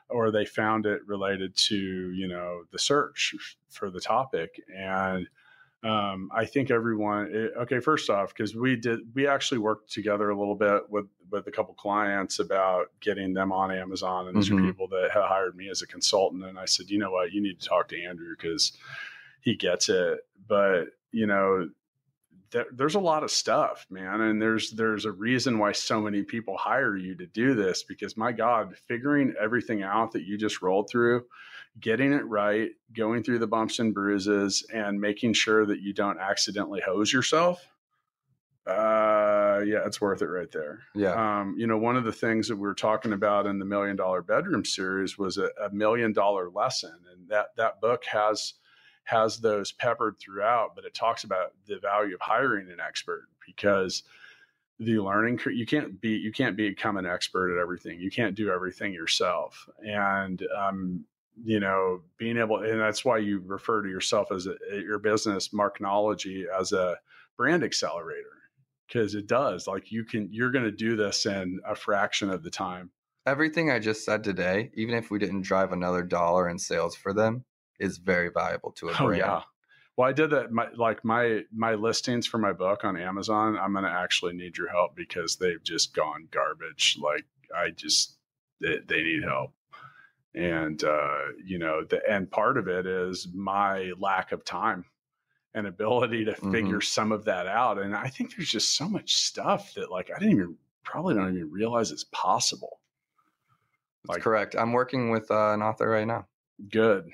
or 0.10 0.32
they 0.32 0.46
found 0.46 0.86
it 0.86 1.06
related 1.08 1.56
to 1.56 1.76
you 2.12 2.28
know 2.28 2.64
the 2.72 2.80
search 2.80 3.36
for 3.70 3.90
the 3.90 4.00
topic. 4.00 4.62
And 4.74 5.28
um, 5.84 6.32
i 6.34 6.46
think 6.46 6.72
everyone 6.72 7.28
it, 7.32 7.52
eh, 7.56 7.60
okay 7.60 7.80
first 7.80 8.10
off 8.10 8.30
because 8.30 8.56
we 8.56 8.76
did 8.76 9.02
we 9.14 9.28
actually 9.28 9.60
worked 9.60 9.92
together 9.92 10.32
a 10.32 10.40
little 10.40 10.56
bit 10.56 10.82
with 10.90 11.06
with 11.30 11.46
a 11.46 11.52
couple 11.52 11.76
clients 11.76 12.40
about 12.40 12.88
getting 13.02 13.34
them 13.34 13.52
on 13.52 13.72
amazon 13.72 14.28
and 14.28 14.36
these 14.36 14.50
mm-hmm. 14.50 14.64
are 14.64 14.68
people 14.68 14.88
that 14.88 15.12
had 15.14 15.26
hired 15.26 15.56
me 15.56 15.70
as 15.70 15.84
a 15.84 15.88
consultant. 15.88 16.44
And 16.44 16.58
i 16.58 16.66
said 16.66 16.90
you 16.90 16.98
know 16.98 17.12
what? 17.12 17.34
You 17.34 17.42
need 17.42 17.60
to 17.60 17.68
talk 17.68 17.88
to 17.90 18.04
andrew 18.04 18.36
because 18.36 18.74
he 19.42 19.56
gets 19.56 19.90
it. 19.90 20.20
But 20.48 20.86
you 21.12 21.28
know 21.28 21.70
there's 22.72 22.96
a 22.96 23.00
lot 23.00 23.24
of 23.24 23.32
stuff, 23.32 23.86
man, 23.90 24.22
and 24.22 24.42
there's 24.42 24.72
there's 24.72 25.06
a 25.06 25.12
reason 25.12 25.60
why 25.60 25.72
so 25.72 26.02
many 26.02 26.24
people 26.24 26.58
hire 26.58 26.96
you 26.96 27.16
to 27.16 27.26
do 27.26 27.54
this 27.54 27.84
because 27.84 28.18
my 28.18 28.32
God, 28.32 28.76
figuring 28.88 29.34
everything 29.40 29.84
out 29.84 30.12
that 30.14 30.24
you 30.24 30.38
just 30.38 30.62
rolled 30.62 30.90
through, 30.90 31.26
getting 31.80 32.14
it 32.14 32.26
right, 32.26 32.72
going 32.94 33.24
through 33.24 33.40
the 33.40 33.48
bumps 33.48 33.80
and 33.80 33.94
bruises, 33.94 34.66
and 34.74 35.00
making 35.00 35.34
sure 35.34 35.66
that 35.66 35.82
you 35.82 35.94
don't 35.94 36.20
accidentally 36.20 36.82
hose 36.82 37.12
yourself. 37.12 37.66
Uh, 38.68 39.62
yeah, 39.66 39.86
it's 39.86 40.02
worth 40.02 40.24
it 40.24 40.28
right 40.28 40.52
there. 40.52 40.80
Yeah. 40.96 41.12
Um, 41.14 41.56
you 41.58 41.68
know, 41.68 41.78
one 41.78 41.96
of 41.96 42.04
the 42.04 42.12
things 42.12 42.48
that 42.48 42.56
we 42.56 42.64
were 42.64 42.74
talking 42.74 43.14
about 43.14 43.46
in 43.46 43.60
the 43.60 43.66
Million 43.66 43.96
Dollar 43.96 44.24
Bedroom 44.24 44.66
series 44.66 45.20
was 45.20 45.38
a, 45.38 45.50
a 45.64 45.70
million 45.72 46.14
dollar 46.14 46.50
lesson, 46.50 46.96
and 47.12 47.30
that 47.30 47.48
that 47.58 47.80
book 47.80 48.06
has 48.06 48.56
has 49.06 49.40
those 49.40 49.72
peppered 49.72 50.18
throughout, 50.20 50.76
but 50.76 50.84
it 50.84 50.94
talks 50.94 51.24
about 51.24 51.54
the 51.68 51.80
value 51.80 52.16
of 52.16 52.22
hiring 52.22 52.70
an 52.70 52.80
expert 52.80 53.28
because 53.46 54.04
the 54.80 55.00
learning 55.00 55.40
you 55.54 55.66
can't 55.66 56.02
be 56.02 56.10
you 56.10 56.32
can't 56.32 56.58
become 56.58 56.98
an 56.98 57.06
expert 57.06 57.56
at 57.56 57.62
everything. 57.62 58.00
You 58.00 58.12
can't 58.12 58.36
do 58.36 58.52
everything 58.52 58.94
yourself, 58.94 59.70
and 59.80 60.44
um, 60.58 61.06
you 61.44 61.60
know 61.60 62.02
being 62.18 62.38
able 62.38 62.58
and 62.64 62.80
that's 62.80 63.06
why 63.06 63.18
you 63.20 63.42
refer 63.46 63.82
to 63.84 63.90
yourself 63.90 64.32
as 64.32 64.48
a, 64.48 64.56
your 64.72 65.00
business 65.00 65.50
Marknology 65.50 66.46
as 66.48 66.74
a 66.74 66.98
brand 67.38 67.64
accelerator 67.64 68.28
because 68.88 69.16
it 69.16 69.28
does. 69.28 69.68
Like 69.68 69.92
you 69.92 70.04
can 70.04 70.28
you're 70.32 70.52
going 70.52 70.66
to 70.66 70.72
do 70.72 70.96
this 70.96 71.26
in 71.26 71.60
a 71.66 71.76
fraction 71.76 72.30
of 72.30 72.44
the 72.44 72.50
time. 72.50 72.90
Everything 73.26 73.72
i 73.72 73.80
just 73.80 74.06
said 74.06 74.24
today 74.24 74.72
even 74.76 74.94
if 74.94 75.10
we 75.10 75.18
didn't 75.18 75.42
drive 75.42 75.72
another 75.72 76.04
dollar 76.04 76.48
in 76.48 76.60
sales 76.60 76.96
for 76.96 77.12
them 77.12 77.44
is 77.80 77.98
very 77.98 78.30
valuable 78.30 78.72
to 78.74 78.90
a 78.90 78.94
brand. 78.94 79.06
Oh, 79.06 79.12
yeah. 79.12 79.42
Well, 79.98 80.10
I 80.10 80.12
did 80.12 80.32
that. 80.32 80.52
My, 80.52 80.68
like 80.76 81.06
my 81.06 81.44
my 81.54 81.76
listings 81.76 82.28
for 82.28 82.38
my 82.38 82.52
book 82.52 82.84
on 82.84 82.98
Amazon, 82.98 83.58
I'm 83.58 83.72
going 83.72 83.86
to 83.86 83.92
actually 83.92 84.34
need 84.34 84.58
your 84.58 84.70
help 84.70 84.96
because 84.96 85.38
they've 85.38 85.64
just 85.64 85.96
gone 85.96 86.28
garbage. 86.32 86.98
Like 87.02 87.26
I 87.56 87.70
just 87.70 88.18
they, 88.60 88.80
they 88.86 89.04
need 89.04 89.24
help, 89.24 89.54
and 90.34 90.84
uh, 90.84 91.20
you 91.46 91.60
know, 91.60 91.86
the 91.86 92.02
and 92.10 92.30
part 92.30 92.58
of 92.58 92.68
it 92.68 92.86
is 92.86 93.28
my 93.34 93.94
lack 93.98 94.34
of 94.34 94.44
time 94.44 94.84
and 95.54 95.66
ability 95.66 96.26
to 96.26 96.34
mm-hmm. 96.34 96.52
figure 96.52 96.82
some 96.82 97.14
of 97.14 97.24
that 97.26 97.48
out. 97.48 97.80
And 97.80 97.96
I 97.96 98.10
think 98.10 98.36
there's 98.36 98.52
just 98.52 98.76
so 98.76 98.90
much 98.90 99.14
stuff 99.14 99.76
that 99.76 99.90
like 99.90 100.12
I 100.14 100.20
didn't 100.20 100.36
even 100.36 100.58
probably 100.84 101.16
don't 101.16 101.36
even 101.36 101.52
realize 101.52 101.92
it's 101.92 102.06
possible. 102.12 102.82
Like, 104.06 104.18
That's 104.18 104.24
correct. 104.26 104.56
I'm 104.58 104.74
working 104.74 105.10
with 105.10 105.32
uh, 105.32 105.54
an 105.54 105.62
author 105.62 105.88
right 105.88 106.06
now. 106.06 106.28
Good 106.70 107.10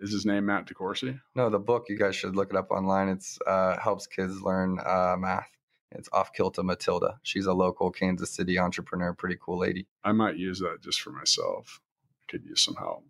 is 0.00 0.12
his 0.12 0.26
name 0.26 0.46
Matt 0.46 0.66
DeCoursey? 0.66 1.20
No, 1.34 1.50
the 1.50 1.58
book 1.58 1.86
you 1.88 1.98
guys 1.98 2.16
should 2.16 2.36
look 2.36 2.50
it 2.50 2.56
up 2.56 2.70
online. 2.70 3.08
It's 3.08 3.38
uh, 3.46 3.78
helps 3.78 4.06
kids 4.06 4.40
learn 4.40 4.78
uh, 4.84 5.16
math. 5.18 5.48
It's 5.92 6.08
off 6.12 6.32
kilter 6.32 6.62
Matilda. 6.62 7.18
She's 7.22 7.46
a 7.46 7.52
local 7.52 7.90
Kansas 7.90 8.30
City 8.30 8.58
entrepreneur, 8.58 9.14
pretty 9.14 9.38
cool 9.40 9.58
lady. 9.58 9.86
I 10.04 10.12
might 10.12 10.36
use 10.36 10.58
that 10.60 10.78
just 10.82 11.00
for 11.00 11.10
myself. 11.10 11.80
Could 12.28 12.44
use 12.44 12.62
some 12.62 12.74
help. 12.74 13.04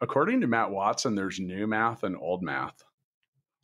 According 0.00 0.40
to 0.40 0.46
Matt 0.46 0.70
Watson, 0.70 1.14
there's 1.14 1.38
new 1.38 1.66
math 1.66 2.02
and 2.02 2.16
old 2.16 2.42
math. 2.42 2.82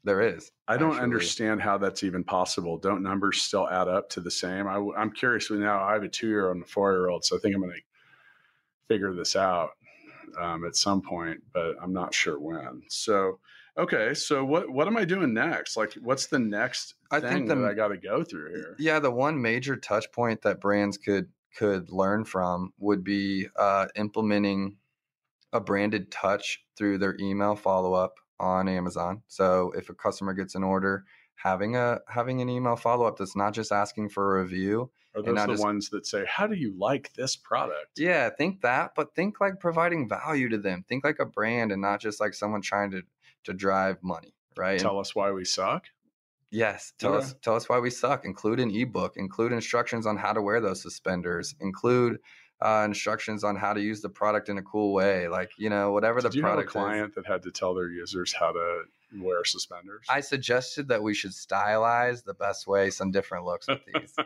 There 0.04 0.20
is. 0.20 0.50
I 0.66 0.76
don't 0.76 0.90
actually. 0.92 1.02
understand 1.02 1.60
how 1.60 1.78
that's 1.78 2.02
even 2.04 2.24
possible. 2.24 2.78
Don't 2.78 3.02
numbers 3.02 3.42
still 3.42 3.68
add 3.68 3.88
up 3.88 4.08
to 4.10 4.20
the 4.20 4.30
same? 4.30 4.66
I, 4.66 4.78
am 4.96 5.10
curious. 5.10 5.50
Now 5.50 5.82
I 5.82 5.92
have 5.94 6.02
a 6.02 6.08
two 6.08 6.28
year 6.28 6.48
old 6.48 6.56
and 6.56 6.64
a 6.64 6.68
four 6.68 6.92
year 6.92 7.08
old, 7.08 7.24
so 7.24 7.36
I 7.36 7.40
think 7.40 7.54
I'm 7.54 7.60
going 7.60 7.74
to 7.74 7.82
figure 8.88 9.12
this 9.12 9.36
out 9.36 9.70
um, 10.38 10.64
at 10.64 10.76
some 10.76 11.02
point, 11.02 11.42
but 11.52 11.74
I'm 11.82 11.92
not 11.92 12.14
sure 12.14 12.38
when. 12.38 12.82
So, 12.88 13.38
okay, 13.76 14.14
so 14.14 14.44
what 14.44 14.70
what 14.70 14.86
am 14.86 14.96
I 14.96 15.04
doing 15.04 15.34
next? 15.34 15.76
Like, 15.76 15.94
what's 15.94 16.26
the 16.26 16.38
next 16.38 16.94
I 17.10 17.20
think 17.20 17.48
the, 17.48 17.54
that 17.54 17.64
I 17.64 17.74
got 17.74 17.88
to 17.88 17.96
go 17.96 18.22
through 18.22 18.54
here? 18.54 18.76
Yeah, 18.78 18.98
the 18.98 19.10
one 19.10 19.40
major 19.40 19.76
touch 19.76 20.10
point 20.12 20.42
that 20.42 20.60
brands 20.60 20.98
could 20.98 21.28
could 21.56 21.90
learn 21.90 22.24
from 22.24 22.72
would 22.78 23.02
be 23.02 23.48
uh, 23.56 23.86
implementing 23.96 24.76
a 25.52 25.60
branded 25.60 26.10
touch 26.10 26.62
through 26.76 26.98
their 26.98 27.16
email 27.20 27.56
follow 27.56 27.92
up 27.92 28.18
on 28.38 28.68
Amazon. 28.68 29.22
So 29.28 29.72
if 29.76 29.90
a 29.90 29.94
customer 29.94 30.32
gets 30.32 30.54
an 30.54 30.62
order, 30.62 31.04
having 31.34 31.76
a 31.76 32.00
having 32.08 32.40
an 32.40 32.48
email 32.48 32.76
follow 32.76 33.06
up 33.06 33.18
that's 33.18 33.36
not 33.36 33.52
just 33.52 33.72
asking 33.72 34.10
for 34.10 34.38
a 34.38 34.42
review, 34.42 34.90
are 35.14 35.22
those 35.22 35.34
the 35.34 35.46
just, 35.46 35.62
ones 35.62 35.88
that 35.90 36.06
say, 36.06 36.24
"How 36.26 36.46
do 36.46 36.54
you 36.54 36.72
like 36.78 37.12
this 37.14 37.36
product?" 37.36 37.98
Yeah, 37.98 38.30
think 38.30 38.60
that, 38.62 38.92
but 38.94 39.14
think 39.14 39.40
like 39.40 39.58
providing 39.58 40.08
value 40.08 40.48
to 40.48 40.58
them. 40.58 40.84
Think 40.88 41.04
like 41.04 41.18
a 41.18 41.26
brand, 41.26 41.72
and 41.72 41.82
not 41.82 42.00
just 42.00 42.20
like 42.20 42.34
someone 42.34 42.62
trying 42.62 42.90
to 42.92 43.02
to 43.44 43.52
drive 43.52 44.02
money. 44.02 44.34
Right? 44.56 44.78
Tell 44.78 44.92
and, 44.92 45.00
us 45.00 45.14
why 45.14 45.32
we 45.32 45.44
suck. 45.44 45.86
Yes, 46.50 46.92
tell 46.98 47.16
us 47.16 47.34
tell 47.42 47.56
us 47.56 47.68
why 47.68 47.78
we 47.78 47.90
suck. 47.90 48.24
Include 48.24 48.60
an 48.60 48.70
ebook. 48.70 49.16
Include 49.16 49.52
instructions 49.52 50.06
on 50.06 50.16
how 50.16 50.32
to 50.32 50.42
wear 50.42 50.60
those 50.60 50.82
suspenders. 50.82 51.54
Include 51.60 52.18
uh, 52.60 52.82
instructions 52.84 53.44
on 53.44 53.56
how 53.56 53.72
to 53.72 53.80
use 53.80 54.00
the 54.00 54.08
product 54.08 54.48
in 54.48 54.58
a 54.58 54.62
cool 54.62 54.92
way. 54.92 55.28
Like 55.28 55.50
you 55.58 55.70
know, 55.70 55.92
whatever 55.92 56.20
Did 56.20 56.32
the 56.32 56.40
product. 56.40 56.74
You 56.74 56.80
have 56.80 56.86
a 56.86 56.90
client 56.90 57.08
is. 57.10 57.14
that 57.16 57.26
had 57.26 57.42
to 57.42 57.50
tell 57.50 57.74
their 57.74 57.88
users 57.88 58.32
how 58.32 58.52
to 58.52 58.82
wear 59.16 59.44
suspenders. 59.44 60.06
I 60.08 60.20
suggested 60.20 60.88
that 60.88 61.02
we 61.02 61.14
should 61.14 61.32
stylize 61.32 62.24
the 62.24 62.34
best 62.34 62.66
way 62.66 62.90
some 62.90 63.10
different 63.10 63.44
looks 63.44 63.66
with 63.66 63.80
these. 63.92 64.14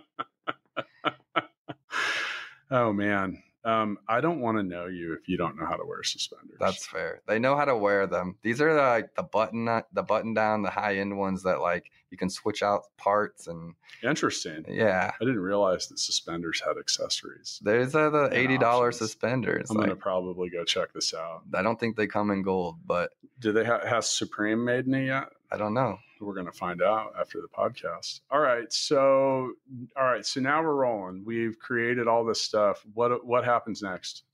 oh 2.75 2.93
man, 2.93 3.43
um, 3.65 3.99
I 4.09 4.21
don't 4.21 4.41
want 4.41 4.59
to 4.59 4.63
know 4.63 4.87
you 4.87 5.15
if 5.15 5.27
you 5.27 5.39
don't 5.39 5.57
know 5.57 5.65
how 5.65 5.77
to 5.77 5.87
wear 5.87 6.03
suspenders. 6.03 6.59
That's 6.61 6.85
fair. 6.85 7.23
They 7.27 7.39
know 7.39 7.57
how 7.57 7.65
to 7.65 7.77
wear 7.77 8.07
them. 8.07 8.37
These 8.43 8.61
are 8.61 8.75
like 8.75 9.15
the 9.15 9.23
button, 9.23 9.65
the 9.93 10.03
button 10.03 10.35
down, 10.35 10.63
the 10.63 10.71
high 10.71 10.97
end 10.97 11.17
ones 11.17 11.45
that 11.45 11.61
like 11.61 11.91
you 12.11 12.19
can 12.19 12.29
switch 12.29 12.63
out 12.63 12.83
parts 12.99 13.47
and. 13.47 13.75
Interesting. 14.03 14.67
Yeah, 14.69 15.13
I 15.19 15.25
didn't 15.25 15.41
realize 15.41 15.89
that 15.89 15.99
suspenders 15.99 16.61
had 16.61 16.77
accessories. 16.77 17.59
There's 17.63 17.95
uh, 17.95 18.11
the 18.11 18.29
eighty 18.33 18.59
dollars 18.59 18.99
suspenders. 18.99 19.71
I'm 19.71 19.79
like, 19.79 19.87
gonna 19.87 19.97
probably 19.97 20.51
go 20.51 20.65
check 20.65 20.93
this 20.93 21.15
out. 21.15 21.43
I 21.55 21.63
don't 21.63 21.81
think 21.81 21.97
they 21.97 22.07
come 22.07 22.31
in 22.31 22.43
gold, 22.43 22.77
but 22.85 23.13
do 23.41 23.53
they 23.53 23.65
ha- 23.65 23.87
has 23.87 24.11
Supreme 24.11 24.63
made 24.63 24.87
any 24.87 25.07
yet? 25.07 25.29
I 25.51 25.57
don't 25.57 25.73
know. 25.75 25.99
We're 26.21 26.35
going 26.35 26.47
to 26.47 26.53
find 26.53 26.83
out 26.83 27.13
after 27.19 27.41
the 27.41 27.49
podcast. 27.49 28.21
All 28.31 28.41
right. 28.41 28.73
So, 28.73 29.53
all 29.97 30.05
right. 30.05 30.25
So 30.25 30.41
now 30.41 30.63
we're 30.63 30.75
rolling. 30.75 31.25
We've 31.25 31.59
created 31.59 32.09
all 32.09 32.25
this 32.25 32.41
stuff. 32.41 32.85
What 32.95 33.25
what 33.27 33.45
happens 33.45 33.83
next? 33.83 34.25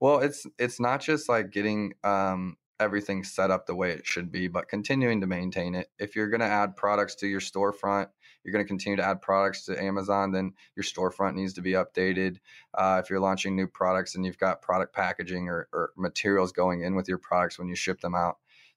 Well, 0.00 0.20
it's 0.20 0.46
it's 0.58 0.80
not 0.80 1.00
just 1.00 1.28
like 1.28 1.50
getting 1.50 1.94
um, 2.04 2.56
everything 2.80 3.24
set 3.24 3.50
up 3.50 3.66
the 3.66 3.74
way 3.74 3.92
it 3.92 4.06
should 4.06 4.30
be, 4.30 4.48
but 4.48 4.68
continuing 4.68 5.20
to 5.20 5.26
maintain 5.26 5.74
it. 5.74 5.88
If 5.98 6.14
you're 6.14 6.28
going 6.28 6.40
to 6.40 6.46
add 6.46 6.76
products 6.76 7.14
to 7.16 7.26
your 7.26 7.40
storefront, 7.40 8.08
you're 8.44 8.52
going 8.52 8.64
to 8.64 8.68
continue 8.68 8.96
to 8.96 9.04
add 9.04 9.22
products 9.22 9.64
to 9.64 9.82
Amazon, 9.82 10.30
then 10.30 10.52
your 10.76 10.84
storefront 10.84 11.34
needs 11.34 11.54
to 11.54 11.62
be 11.62 11.72
updated. 11.72 12.36
Uh, 12.74 13.00
if 13.02 13.10
you're 13.10 13.20
launching 13.20 13.56
new 13.56 13.66
products 13.66 14.14
and 14.14 14.24
you've 14.24 14.38
got 14.38 14.62
product 14.62 14.94
packaging 14.94 15.48
or, 15.48 15.68
or 15.72 15.90
materials 15.96 16.52
going 16.52 16.82
in 16.82 16.94
with 16.94 17.08
your 17.08 17.18
products 17.18 17.58
when 17.58 17.68
you 17.68 17.74
ship 17.74 18.00
them 18.00 18.14
out, 18.14 18.36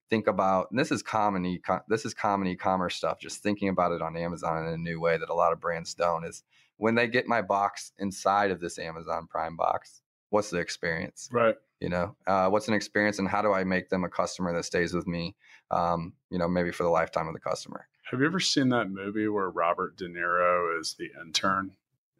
think 0.09 0.27
about 0.27 0.67
this 0.71 0.91
is 0.91 1.01
common 1.01 1.45
e 1.45 1.61
this 1.87 2.05
is 2.05 2.13
common 2.13 2.47
e-commerce 2.47 2.95
stuff 2.95 3.19
just 3.19 3.43
thinking 3.43 3.69
about 3.69 3.91
it 3.91 4.01
on 4.01 4.17
amazon 4.17 4.67
in 4.67 4.73
a 4.73 4.77
new 4.77 4.99
way 4.99 5.17
that 5.17 5.29
a 5.29 5.33
lot 5.33 5.53
of 5.53 5.59
brands 5.59 5.93
don't 5.93 6.25
is 6.25 6.43
when 6.77 6.95
they 6.95 7.07
get 7.07 7.27
my 7.27 7.41
box 7.41 7.91
inside 7.99 8.51
of 8.51 8.59
this 8.59 8.79
amazon 8.79 9.27
prime 9.27 9.55
box 9.55 10.01
what's 10.29 10.49
the 10.49 10.59
experience? 10.59 11.29
Right. 11.31 11.55
You 11.79 11.89
know 11.89 12.15
uh, 12.27 12.49
what's 12.49 12.67
an 12.67 12.73
experience 12.73 13.19
and 13.19 13.27
how 13.27 13.41
do 13.41 13.53
i 13.53 13.63
make 13.63 13.89
them 13.89 14.03
a 14.03 14.09
customer 14.09 14.53
that 14.53 14.65
stays 14.65 14.93
with 14.93 15.07
me 15.07 15.35
um, 15.71 16.13
you 16.29 16.37
know 16.37 16.47
maybe 16.47 16.71
for 16.71 16.83
the 16.83 16.89
lifetime 16.89 17.27
of 17.27 17.33
the 17.33 17.39
customer? 17.39 17.87
Have 18.11 18.19
you 18.19 18.25
ever 18.25 18.39
seen 18.39 18.69
that 18.69 18.89
movie 18.89 19.27
where 19.27 19.49
robert 19.49 19.95
de 19.95 20.09
niro 20.09 20.77
is 20.79 20.95
the 20.99 21.09
intern 21.21 21.71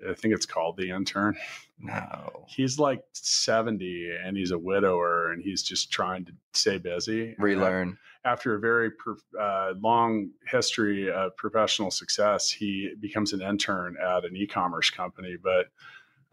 I 0.08 0.14
think 0.14 0.34
it's 0.34 0.46
called 0.46 0.78
The 0.78 0.92
Intern. 0.92 1.38
No. 1.80 2.46
He's 2.48 2.80
like 2.80 3.02
70 3.14 4.12
and 4.24 4.38
he's 4.38 4.52
a 4.52 4.58
widower 4.58 5.32
and 5.32 5.42
he's 5.42 5.64
just 5.64 5.92
trying 5.92 6.26
to 6.26 6.34
stay 6.54 6.78
busy. 6.78 7.36
Relearn. 7.38 7.98
After 8.26 8.56
a 8.56 8.60
very 8.60 8.92
uh, 9.40 9.74
long 9.82 10.32
history 10.48 11.10
of 11.12 11.36
professional 11.38 11.92
success, 11.92 12.50
he 12.50 12.94
becomes 13.00 13.34
an 13.34 13.42
intern 13.42 13.96
at 14.02 14.26
an 14.26 14.36
e 14.36 14.46
commerce 14.46 14.90
company. 14.90 15.38
But 15.42 15.68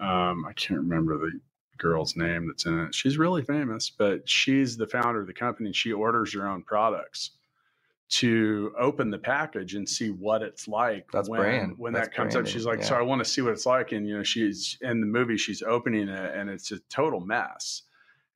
um, 0.05 0.45
I 0.47 0.53
can't 0.55 0.81
remember 0.81 1.19
the 1.19 1.39
girl's 1.79 2.17
name 2.17 2.49
that's 2.49 2.67
in 2.67 2.79
it. 2.81 2.95
She's 2.95 3.19
really 3.19 3.43
famous, 3.43 3.91
but 3.91 4.29
she's 4.29 4.77
the 4.77 4.87
founder 4.87 5.21
of 5.21 5.27
the 5.27 5.33
company 5.33 5.69
and 5.69 5.77
she 5.77 5.93
orders 5.93 6.35
her 6.35 6.49
own 6.49 6.63
products 6.63 7.33
to 8.09 8.73
open 8.79 9.11
the 9.11 9.19
package 9.19 9.75
and 9.75 9.89
see 9.89 10.11
what 10.11 10.41
it's 10.43 10.69
like 10.69 11.11
That's 11.13 11.29
when 11.29 11.41
brand. 11.41 11.75
when 11.77 11.93
That's 11.93 12.09
that 12.09 12.15
comes 12.15 12.35
branding. 12.35 12.49
up 12.51 12.53
she's 12.53 12.65
like 12.67 12.79
Yeah. 12.79 12.85
so 12.87 12.95
i 12.97 13.03
want 13.03 13.19
to 13.19 13.25
see 13.29 13.43
what 13.43 13.53
it's 13.53 13.67
like 13.67 13.91
and 13.93 14.07
you 14.09 14.17
know 14.17 14.23
she's 14.23 14.79
in 14.81 15.01
the 15.01 15.07
movie 15.07 15.37
she's 15.37 15.63
opening 15.63 16.09
it 16.09 16.35
and 16.35 16.49
it's 16.49 16.71
a 16.71 16.79
total 16.89 17.19
mess 17.19 17.83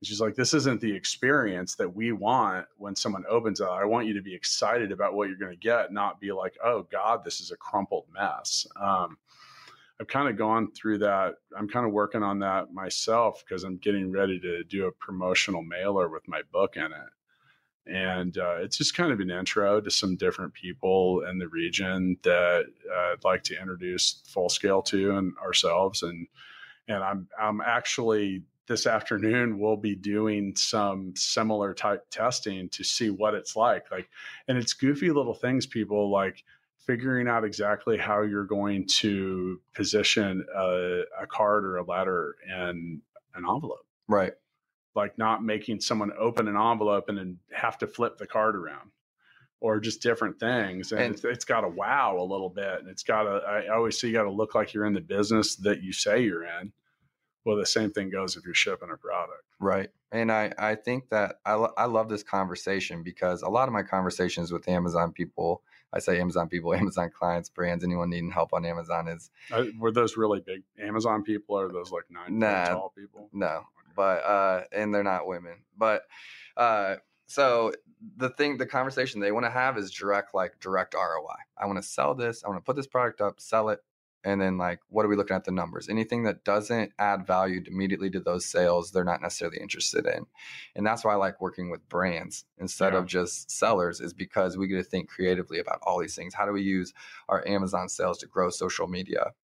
and 0.00 0.08
she's 0.08 0.20
like 0.20 0.34
this 0.34 0.54
isn't 0.54 0.80
the 0.80 0.92
experience 0.92 1.76
that 1.76 1.94
we 1.94 2.10
want 2.10 2.66
when 2.78 2.96
someone 2.96 3.22
opens 3.28 3.60
it 3.60 3.68
i 3.68 3.84
want 3.84 4.08
you 4.08 4.14
to 4.14 4.22
be 4.22 4.34
excited 4.34 4.90
about 4.90 5.14
what 5.14 5.28
you're 5.28 5.38
going 5.38 5.52
to 5.52 5.56
get 5.56 5.92
not 5.92 6.20
be 6.20 6.32
like 6.32 6.56
oh 6.64 6.84
god 6.90 7.22
this 7.24 7.40
is 7.40 7.52
a 7.52 7.56
crumpled 7.56 8.06
mess 8.12 8.66
um, 8.80 9.16
i've 10.00 10.08
kind 10.08 10.28
of 10.28 10.36
gone 10.36 10.72
through 10.72 10.98
that 10.98 11.34
i'm 11.56 11.68
kind 11.68 11.86
of 11.86 11.92
working 11.92 12.24
on 12.24 12.40
that 12.40 12.72
myself 12.74 13.44
because 13.46 13.62
i'm 13.62 13.76
getting 13.76 14.10
ready 14.10 14.40
to 14.40 14.64
do 14.64 14.86
a 14.86 14.92
promotional 14.92 15.62
mailer 15.62 16.08
with 16.08 16.26
my 16.26 16.42
book 16.52 16.76
in 16.76 16.86
it 16.86 17.08
and 17.86 18.36
uh, 18.38 18.56
it's 18.56 18.78
just 18.78 18.94
kind 18.94 19.12
of 19.12 19.20
an 19.20 19.30
intro 19.30 19.80
to 19.80 19.90
some 19.90 20.16
different 20.16 20.52
people 20.54 21.24
in 21.28 21.38
the 21.38 21.48
region 21.48 22.16
that 22.22 22.64
uh, 22.90 23.12
I'd 23.12 23.24
like 23.24 23.42
to 23.44 23.60
introduce 23.60 24.22
full 24.26 24.48
scale 24.48 24.82
to 24.82 25.16
and 25.16 25.32
ourselves. 25.38 26.02
And 26.02 26.26
and 26.88 27.02
I'm 27.02 27.28
I'm 27.40 27.60
actually 27.60 28.42
this 28.66 28.86
afternoon 28.86 29.58
we'll 29.58 29.76
be 29.76 29.96
doing 29.96 30.54
some 30.54 31.12
similar 31.16 31.74
type 31.74 32.04
testing 32.10 32.68
to 32.70 32.84
see 32.84 33.10
what 33.10 33.34
it's 33.34 33.56
like. 33.56 33.90
Like, 33.90 34.08
and 34.46 34.56
it's 34.56 34.74
goofy 34.74 35.10
little 35.10 35.34
things, 35.34 35.66
people 35.66 36.10
like 36.10 36.44
figuring 36.78 37.28
out 37.28 37.44
exactly 37.44 37.98
how 37.98 38.22
you're 38.22 38.44
going 38.44 38.86
to 38.86 39.60
position 39.74 40.44
a, 40.56 41.02
a 41.20 41.26
card 41.26 41.64
or 41.64 41.78
a 41.78 41.84
letter 41.84 42.36
in 42.48 43.00
an 43.34 43.44
envelope 43.48 43.86
Right. 44.10 44.32
Like 44.94 45.16
not 45.18 45.42
making 45.44 45.80
someone 45.80 46.10
open 46.18 46.48
an 46.48 46.56
envelope 46.56 47.08
and 47.08 47.18
then 47.18 47.38
have 47.52 47.78
to 47.78 47.86
flip 47.86 48.18
the 48.18 48.26
card 48.26 48.56
around 48.56 48.90
or 49.60 49.78
just 49.78 50.02
different 50.02 50.38
things 50.40 50.90
and, 50.92 51.00
And- 51.00 51.14
it's, 51.14 51.24
it's 51.24 51.44
got 51.44 51.60
to 51.62 51.68
wow 51.68 52.16
a 52.18 52.24
little 52.24 52.48
bit 52.50 52.80
and 52.80 52.88
it's 52.88 53.02
got 53.02 53.22
to 53.24 53.30
i 53.46 53.68
always 53.68 53.98
say 54.00 54.08
you 54.08 54.14
got 54.14 54.24
to 54.24 54.30
look 54.30 54.54
like 54.54 54.72
you're 54.74 54.86
in 54.86 54.94
the 54.94 55.00
business 55.00 55.56
that 55.56 55.82
you 55.82 55.92
say 55.92 56.22
you're 56.22 56.44
in 56.44 56.72
well 57.44 57.56
the 57.56 57.66
same 57.66 57.90
thing 57.90 58.10
goes 58.10 58.36
if 58.36 58.44
you're 58.44 58.54
shipping 58.54 58.90
a 58.92 58.96
product 58.96 59.42
Right. 59.62 59.90
And 60.10 60.32
I, 60.32 60.52
I 60.58 60.74
think 60.74 61.10
that 61.10 61.36
I, 61.44 61.52
lo- 61.52 61.74
I 61.76 61.84
love 61.84 62.08
this 62.08 62.22
conversation 62.22 63.02
because 63.02 63.42
a 63.42 63.48
lot 63.50 63.68
of 63.68 63.74
my 63.74 63.82
conversations 63.82 64.50
with 64.50 64.66
Amazon 64.68 65.12
people, 65.12 65.62
I 65.92 65.98
say 65.98 66.18
Amazon 66.18 66.48
people, 66.48 66.72
Amazon 66.82 67.10
clients, 67.16 67.50
brands, 67.50 67.84
anyone 67.84 68.08
needing 68.08 68.30
help 68.30 68.54
on 68.54 68.64
Amazon 68.64 69.06
is 69.06 69.30
Uh, 69.52 69.64
were 69.78 69.92
those 69.92 70.16
really 70.16 70.40
big 70.40 70.62
amazon 70.82 71.22
people 71.22 71.58
or 71.60 71.70
those 71.70 71.92
like 71.92 72.04
nine 72.10 72.38
Nah. 72.38 72.64
tall 72.70 72.92
people 72.96 73.28
no, 73.34 73.64
but, 74.00 74.24
uh, 74.24 74.64
and 74.72 74.94
they're 74.94 75.02
not 75.04 75.26
women. 75.26 75.56
But, 75.76 76.04
uh, 76.56 76.96
so 77.26 77.72
the 78.16 78.30
thing, 78.30 78.56
the 78.56 78.64
conversation 78.64 79.20
they 79.20 79.30
want 79.30 79.44
to 79.44 79.50
have 79.50 79.76
is 79.76 79.90
direct, 79.90 80.34
like 80.34 80.58
direct 80.58 80.94
ROI. 80.94 81.36
I 81.58 81.66
want 81.66 81.76
to 81.76 81.82
sell 81.82 82.14
this. 82.14 82.42
I 82.42 82.48
want 82.48 82.58
to 82.58 82.64
put 82.64 82.76
this 82.76 82.86
product 82.86 83.20
up, 83.20 83.40
sell 83.40 83.68
it. 83.68 83.80
And 84.24 84.40
then, 84.40 84.56
like, 84.56 84.80
what 84.88 85.04
are 85.04 85.08
we 85.08 85.16
looking 85.16 85.36
at 85.36 85.44
the 85.44 85.50
numbers? 85.50 85.90
Anything 85.90 86.22
that 86.24 86.44
doesn't 86.44 86.92
add 86.98 87.26
value 87.26 87.62
immediately 87.66 88.08
to 88.10 88.20
those 88.20 88.46
sales, 88.46 88.90
they're 88.90 89.04
not 89.04 89.20
necessarily 89.20 89.58
interested 89.60 90.06
in. 90.06 90.24
And 90.74 90.86
that's 90.86 91.04
why 91.04 91.12
I 91.12 91.16
like 91.16 91.42
working 91.42 91.70
with 91.70 91.86
brands 91.90 92.46
instead 92.56 92.94
Yeah. 92.94 93.00
of 93.00 93.06
just 93.06 93.50
sellers, 93.50 94.00
is 94.00 94.14
because 94.14 94.56
we 94.56 94.66
get 94.66 94.76
to 94.76 94.82
think 94.82 95.10
creatively 95.10 95.58
about 95.58 95.80
all 95.82 96.00
these 96.00 96.16
things. 96.16 96.32
How 96.34 96.46
do 96.46 96.52
we 96.52 96.62
use 96.62 96.94
our 97.28 97.46
Amazon 97.46 97.90
sales 97.90 98.18
to 98.20 98.26
grow 98.26 98.48
social 98.48 98.86
media? 98.88 99.34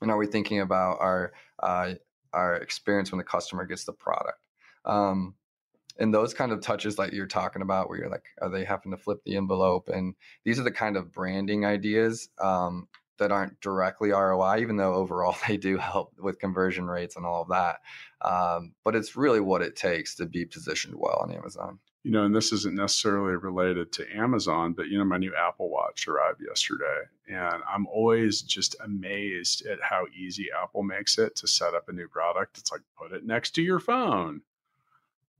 And 0.00 0.10
are 0.10 0.16
we 0.16 0.26
thinking 0.26 0.60
about 0.60 1.00
our 1.00 1.32
uh, 1.62 1.94
our 2.32 2.56
experience 2.56 3.10
when 3.10 3.18
the 3.18 3.24
customer 3.24 3.64
gets 3.64 3.84
the 3.84 3.92
product? 3.92 4.38
Um, 4.84 5.34
and 5.98 6.14
those 6.14 6.32
kind 6.32 6.50
of 6.50 6.60
touches 6.60 6.96
that 6.96 7.12
you're 7.12 7.26
talking 7.26 7.62
about, 7.62 7.88
where 7.88 7.98
you're 7.98 8.10
like, 8.10 8.24
are 8.40 8.48
they 8.48 8.64
having 8.64 8.90
to 8.92 8.96
flip 8.96 9.20
the 9.24 9.36
envelope? 9.36 9.88
And 9.88 10.14
these 10.44 10.58
are 10.58 10.62
the 10.62 10.70
kind 10.70 10.96
of 10.96 11.12
branding 11.12 11.66
ideas 11.66 12.30
um, 12.40 12.88
that 13.18 13.30
aren't 13.30 13.60
directly 13.60 14.10
ROI, 14.10 14.60
even 14.60 14.76
though 14.76 14.94
overall 14.94 15.36
they 15.48 15.56
do 15.56 15.76
help 15.76 16.14
with 16.18 16.38
conversion 16.38 16.86
rates 16.86 17.16
and 17.16 17.26
all 17.26 17.42
of 17.42 17.48
that. 17.48 17.80
Um, 18.22 18.72
but 18.82 18.96
it's 18.96 19.14
really 19.14 19.40
what 19.40 19.62
it 19.62 19.76
takes 19.76 20.16
to 20.16 20.26
be 20.26 20.44
positioned 20.44 20.94
well 20.96 21.20
on 21.22 21.32
Amazon. 21.32 21.78
You 22.02 22.10
know, 22.10 22.24
and 22.24 22.34
this 22.34 22.52
isn't 22.52 22.74
necessarily 22.74 23.36
related 23.36 23.92
to 23.92 24.16
Amazon, 24.16 24.72
but 24.72 24.88
you 24.88 24.98
know, 24.98 25.04
my 25.04 25.18
new 25.18 25.34
Apple 25.34 25.68
Watch 25.68 26.08
arrived 26.08 26.40
yesterday, 26.46 27.02
and 27.28 27.62
I'm 27.70 27.86
always 27.86 28.40
just 28.40 28.74
amazed 28.82 29.66
at 29.66 29.78
how 29.82 30.06
easy 30.18 30.46
Apple 30.62 30.82
makes 30.82 31.18
it 31.18 31.36
to 31.36 31.46
set 31.46 31.74
up 31.74 31.88
a 31.88 31.92
new 31.92 32.08
product. 32.08 32.56
It's 32.56 32.72
like 32.72 32.80
put 32.96 33.12
it 33.12 33.26
next 33.26 33.50
to 33.56 33.62
your 33.62 33.80
phone, 33.80 34.40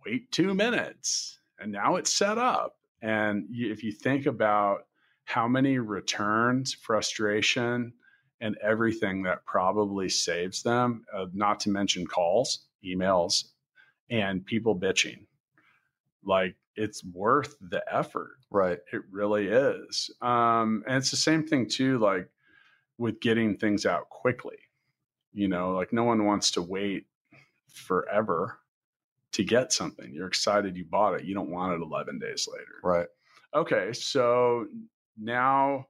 wait 0.05 0.31
two 0.33 0.53
minutes, 0.53 1.39
and 1.59 1.73
now 1.73 1.97
it's 1.97 2.13
set 2.13 2.37
up. 2.37 2.77
And 3.01 3.47
if 3.51 3.83
you 3.83 3.93
think 3.93 4.27
about 4.27 4.87
how 5.25 5.49
many 5.49 5.79
returns, 5.79 6.75
frustration, 6.75 7.95
and 8.43 8.59
everything 8.59 9.23
that 9.23 9.47
probably 9.47 10.11
saves 10.11 10.63
them, 10.63 11.05
uh, 11.15 11.27
not 11.33 11.61
to 11.61 11.71
mention 11.71 12.07
calls, 12.07 12.67
emails, 12.85 13.45
and 14.11 14.45
people 14.45 14.79
bitching 14.79 15.25
like 16.25 16.57
it's 16.77 17.05
worth 17.05 17.57
the 17.61 17.83
effort. 17.91 18.37
Right. 18.51 18.79
It 18.93 19.03
really 19.11 19.49
is. 19.49 20.11
Um, 20.21 20.83
and 20.87 20.97
it's 20.97 21.11
the 21.11 21.17
same 21.17 21.47
thing 21.47 21.69
too, 21.69 21.99
like 21.99 22.29
with 22.99 23.21
getting 23.21 23.57
things 23.57 23.87
out 23.87 24.09
quickly. 24.09 24.57
You 25.33 25.49
know, 25.49 25.73
like 25.73 25.93
no 25.93 26.05
one 26.05 26.25
wants 26.25 26.51
to 26.53 26.63
wait 26.63 27.07
forever 27.73 28.59
to 29.33 29.45
get 29.45 29.73
something. 29.73 30.13
You're 30.13 30.27
excited 30.27 30.77
you 30.77 30.85
bought 30.85 31.15
it. 31.15 31.25
You 31.25 31.35
don't 31.35 31.51
want 31.51 31.75
it 31.75 31.85
11 31.85 32.19
days 32.19 32.49
later. 32.51 32.81
Right. 32.83 33.07
Okay. 33.55 33.93
So 33.93 34.67
now, 35.19 35.87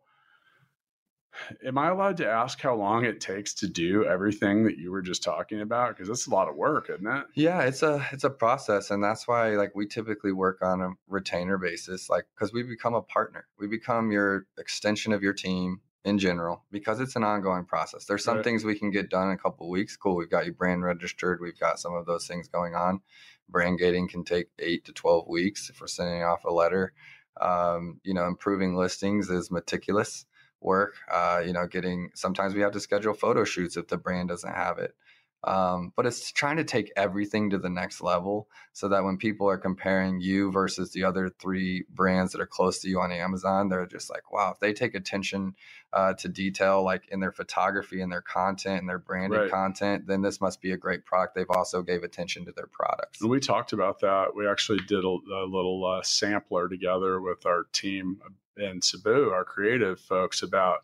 am 1.65 1.79
I 1.79 1.89
allowed 1.89 2.17
to 2.19 2.29
ask 2.29 2.61
how 2.61 2.75
long 2.75 3.05
it 3.05 3.21
takes 3.21 3.55
to 3.55 3.69
do 3.69 4.05
everything 4.05 4.65
that 4.65 4.79
you 4.79 4.91
were 4.91 5.03
just 5.03 5.23
talking 5.23 5.61
about? 5.61 5.97
Because 5.97 6.09
it's 6.09 6.27
a 6.27 6.31
lot 6.31 6.49
of 6.49 6.57
work, 6.57 6.91
isn't 6.91 7.07
it? 7.07 7.27
Yeah, 7.35 7.63
it's 7.63 7.83
a 7.83 8.07
it's 8.13 8.25
a 8.25 8.31
process, 8.31 8.91
and 8.91 9.03
that's 9.03 9.27
why 9.29 9.51
like 9.51 9.75
we 9.75 9.87
typically 9.87 10.33
work 10.33 10.63
on 10.63 10.81
a 10.81 10.91
retainer 11.09 11.59
basis, 11.59 12.09
like 12.11 12.27
because 12.35 12.53
we 12.53 12.63
become 12.63 12.95
a 12.95 13.03
partner, 13.03 13.47
we 13.59 13.67
become 13.67 14.11
your 14.11 14.47
extension 14.59 15.13
of 15.13 15.23
your 15.23 15.33
team 15.35 15.81
in 16.05 16.19
general 16.19 16.65
because 16.71 16.99
it's 16.99 17.17
an 17.17 17.25
ongoing 17.25 17.65
process. 17.65 18.07
There's 18.07 18.25
some 18.25 18.37
Right. 18.37 18.45
things 18.45 18.65
we 18.65 18.79
can 18.79 18.91
get 18.91 19.11
done 19.11 19.29
in 19.29 19.35
a 19.35 19.39
couple 19.39 19.67
of 19.67 19.71
weeks. 19.71 19.97
Cool, 19.97 20.17
we've 20.17 20.31
got 20.31 20.47
you 20.47 20.53
brand 20.53 20.83
registered, 20.83 21.41
we've 21.41 21.59
got 21.59 21.79
some 21.79 21.95
of 21.95 22.07
those 22.07 22.27
things 22.27 22.49
going 22.49 22.75
on. 22.75 23.01
Brand 23.49 23.79
gating 23.79 24.09
can 24.09 24.25
take 24.25 24.49
eight 24.59 24.85
to 24.87 24.93
twelve 24.93 25.29
weeks 25.29 25.69
if 25.71 25.81
we're 25.81 25.87
sending 25.89 26.23
off 26.23 26.45
a 26.45 26.53
letter. 26.53 26.93
Um, 27.41 28.01
you 28.03 28.13
know, 28.13 28.27
improving 28.27 28.75
listings 28.77 29.31
is 29.31 29.51
meticulous 29.51 30.27
work. 30.61 30.95
Uh, 31.11 31.43
you 31.45 31.53
know, 31.53 31.67
getting 31.67 32.11
sometimes 32.15 32.55
we 32.55 32.61
have 32.61 32.73
to 32.73 32.81
schedule 32.81 33.15
photo 33.15 33.45
shoots 33.45 33.77
if 33.77 33.89
the 33.89 33.97
brand 33.97 34.29
doesn't 34.29 34.53
have 34.53 34.79
it. 34.79 34.95
Um, 35.43 35.95
but 35.97 36.05
it's 36.05 36.33
trying 36.33 36.59
to 36.59 36.65
take 36.65 36.93
everything 36.97 37.51
to 37.51 37.59
the 37.59 37.71
next 37.71 38.03
level 38.03 38.49
so 38.75 38.89
that 38.89 39.05
when 39.05 39.17
people 39.17 39.49
are 39.49 39.57
comparing 39.57 40.21
you 40.21 40.53
versus 40.53 40.93
the 40.93 41.05
other 41.05 41.31
three 41.31 41.87
brands 41.89 42.33
that 42.33 42.43
are 42.43 42.47
close 42.47 42.81
to 42.81 42.91
you 42.91 43.01
on 43.01 43.11
Amazon, 43.11 43.71
they're 43.71 43.87
just 43.87 44.11
like, 44.11 44.31
wow, 44.31 44.51
if 44.53 44.61
they 44.61 44.75
take 44.75 44.95
attention 44.95 45.55
uh, 45.95 46.13
to 46.15 46.29
detail, 46.29 46.83
like 46.83 47.09
in 47.09 47.21
their 47.21 47.33
photography 47.33 48.03
and 48.03 48.13
their 48.13 48.21
content 48.21 48.81
and 48.81 48.89
their 48.89 48.99
branded 48.99 49.41
Right. 49.41 49.51
content, 49.51 50.07
then 50.07 50.21
this 50.21 50.43
must 50.43 50.61
be 50.61 50.73
a 50.73 50.77
great 50.77 51.07
product. 51.07 51.35
They've 51.35 51.47
also 51.49 51.81
gave 51.81 52.03
attention 52.03 52.45
to 52.45 52.53
their 52.53 52.67
products. 52.67 53.23
And 53.23 53.31
we 53.31 53.41
talked 53.41 53.73
about 53.73 54.01
that. 54.01 54.37
We 54.37 54.47
actually 54.47 54.81
did 54.87 55.05
a, 55.05 55.09
a 55.09 55.47
little 55.49 55.87
uh, 55.87 56.03
sampler 56.03 56.69
together 56.69 57.19
with 57.19 57.47
our 57.47 57.65
team 57.73 58.21
in 58.61 58.81
Cebu, 58.83 59.31
our 59.31 59.45
creative 59.45 59.99
folks, 60.01 60.43
about 60.43 60.79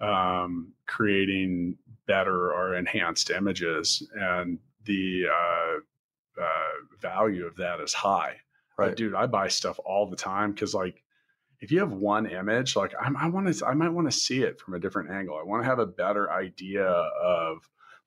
um, 0.00 0.72
creating 0.86 1.76
better 2.06 2.52
or 2.52 2.74
enhanced 2.74 3.30
images, 3.30 4.06
and 4.14 4.58
the 4.84 5.24
uh, 5.30 6.42
uh, 6.42 6.96
value 7.00 7.46
of 7.46 7.56
that 7.56 7.80
is 7.80 7.94
high. 7.94 8.36
Like, 8.76 8.88
Right. 8.88 8.96
dude, 8.96 9.14
I 9.14 9.26
buy 9.26 9.48
stuff 9.48 9.78
all 9.84 10.10
the 10.10 10.16
time 10.16 10.52
because 10.52 10.74
like 10.74 11.02
if 11.60 11.70
you 11.70 11.78
have 11.78 11.92
one 11.92 12.26
image, 12.26 12.74
like 12.76 12.92
I'm, 13.00 13.16
I 13.16 13.28
want 13.28 13.54
to, 13.54 13.64
I 13.64 13.72
might 13.74 13.90
want 13.90 14.10
to 14.10 14.16
see 14.16 14.42
it 14.42 14.60
from 14.60 14.74
a 14.74 14.80
different 14.80 15.10
angle. 15.10 15.38
I 15.38 15.44
want 15.44 15.62
to 15.62 15.68
have 15.68 15.78
a 15.78 15.86
better 15.86 16.30
idea 16.30 16.84
of 16.84 17.58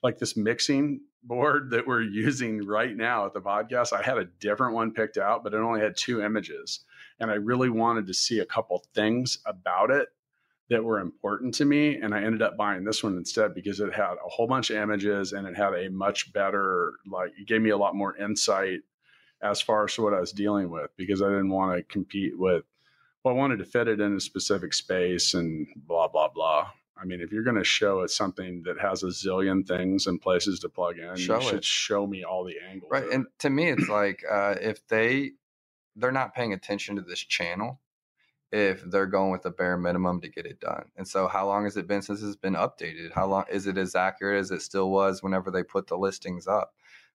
like 0.04 0.20
this 0.20 0.36
mixing 0.38 1.02
board 1.24 1.72
that 1.72 1.88
we're 1.88 2.02
using 2.28 2.66
right 2.68 2.96
now 2.96 3.26
at 3.26 3.34
the 3.34 3.42
podcast. 3.42 3.94
I 3.94 4.04
had 4.04 4.18
a 4.18 4.26
different 4.26 4.76
one 4.76 4.92
picked 4.92 5.18
out, 5.18 5.44
but 5.44 5.54
it 5.54 5.58
only 5.58 5.80
had 5.80 5.96
two 5.96 6.22
images, 6.22 6.82
and 7.20 7.32
I 7.32 7.36
really 7.36 7.70
wanted 7.70 8.08
to 8.08 8.14
see 8.14 8.40
a 8.40 8.46
couple 8.46 8.84
things 8.94 9.40
about 9.46 9.92
it 9.92 10.10
that 10.70 10.84
were 10.84 11.00
important 11.00 11.54
to 11.54 11.66
me 11.66 11.96
and 11.96 12.14
i 12.14 12.22
ended 12.22 12.42
up 12.42 12.58
buying 12.58 12.84
this 12.84 13.02
one 13.04 13.16
instead 13.16 13.54
because 13.56 13.80
it 13.80 13.94
had 13.94 14.14
a 14.16 14.30
whole 14.30 14.48
bunch 14.48 14.70
of 14.70 14.76
images 14.76 15.32
and 15.34 15.48
it 15.48 15.56
had 15.56 15.74
a 15.74 15.90
much 15.90 16.32
better 16.34 16.94
like 17.10 17.32
it 17.40 17.48
gave 17.48 17.62
me 17.62 17.70
a 17.70 17.78
lot 17.78 17.96
more 17.96 18.18
insight 18.18 18.80
as 19.42 19.62
far 19.62 19.86
as 19.86 19.98
what 19.98 20.14
i 20.14 20.20
was 20.20 20.32
dealing 20.32 20.70
with 20.70 20.90
because 20.98 21.22
i 21.22 21.28
didn't 21.28 21.50
want 21.50 21.76
to 21.76 21.84
compete 21.84 22.38
with 22.38 22.66
well 23.24 23.34
i 23.34 23.38
wanted 23.38 23.58
to 23.58 23.66
fit 23.66 23.88
it 23.88 24.02
in 24.02 24.16
a 24.16 24.20
specific 24.20 24.74
space 24.74 25.34
and 25.36 25.68
blah 25.88 26.08
blah 26.08 26.28
blah 26.28 26.68
i 27.02 27.06
mean 27.06 27.22
if 27.22 27.32
you're 27.32 27.44
going 27.44 27.56
to 27.56 27.64
show 27.64 28.02
it 28.02 28.10
something 28.10 28.62
that 28.66 28.78
has 28.78 29.04
a 29.04 29.08
zillion 29.08 29.66
things 29.66 30.08
and 30.08 30.20
places 30.22 30.60
to 30.60 30.68
plug 30.68 30.98
in 30.98 31.16
Show 31.16 31.40
you 31.40 31.48
should 31.48 31.58
it. 31.60 31.64
show 31.64 32.06
me 32.06 32.26
all 32.26 32.44
the 32.44 32.56
angles 32.70 32.92
Right. 32.92 33.10
And 33.10 33.28
to 33.40 33.50
me, 33.50 33.70
it's 33.70 33.88
like 33.88 34.24
uh, 34.30 34.56
if 34.60 34.86
they 34.88 35.32
they're 35.98 36.12
not 36.12 36.34
paying 36.36 36.54
attention 36.54 36.96
to 36.96 37.02
this 37.02 37.20
channel, 37.20 37.80
if 38.52 38.82
they're 38.90 39.06
going 39.08 39.32
with 39.32 39.42
the 39.42 39.50
bare 39.52 39.78
minimum 39.78 40.22
to 40.22 40.30
get 40.30 40.46
it 40.46 40.60
done. 40.60 40.86
And 40.96 41.08
so, 41.08 41.28
how 41.28 41.48
long 41.48 41.66
has 41.66 41.76
it 41.76 41.88
been 41.88 42.02
since 42.02 42.22
it's 42.24 42.36
been 42.38 42.54
updated? 42.56 43.12
How 43.14 43.26
long 43.26 43.46
is 43.52 43.68
it 43.68 43.78
as 43.78 43.96
accurate 43.96 44.40
as 44.40 44.52
it 44.52 44.62
still 44.62 44.90
was 44.90 45.22
whenever 45.22 45.52
they 45.52 45.64
put 45.64 45.88
the 45.88 45.98
listings 45.98 46.48
up? 46.48 46.74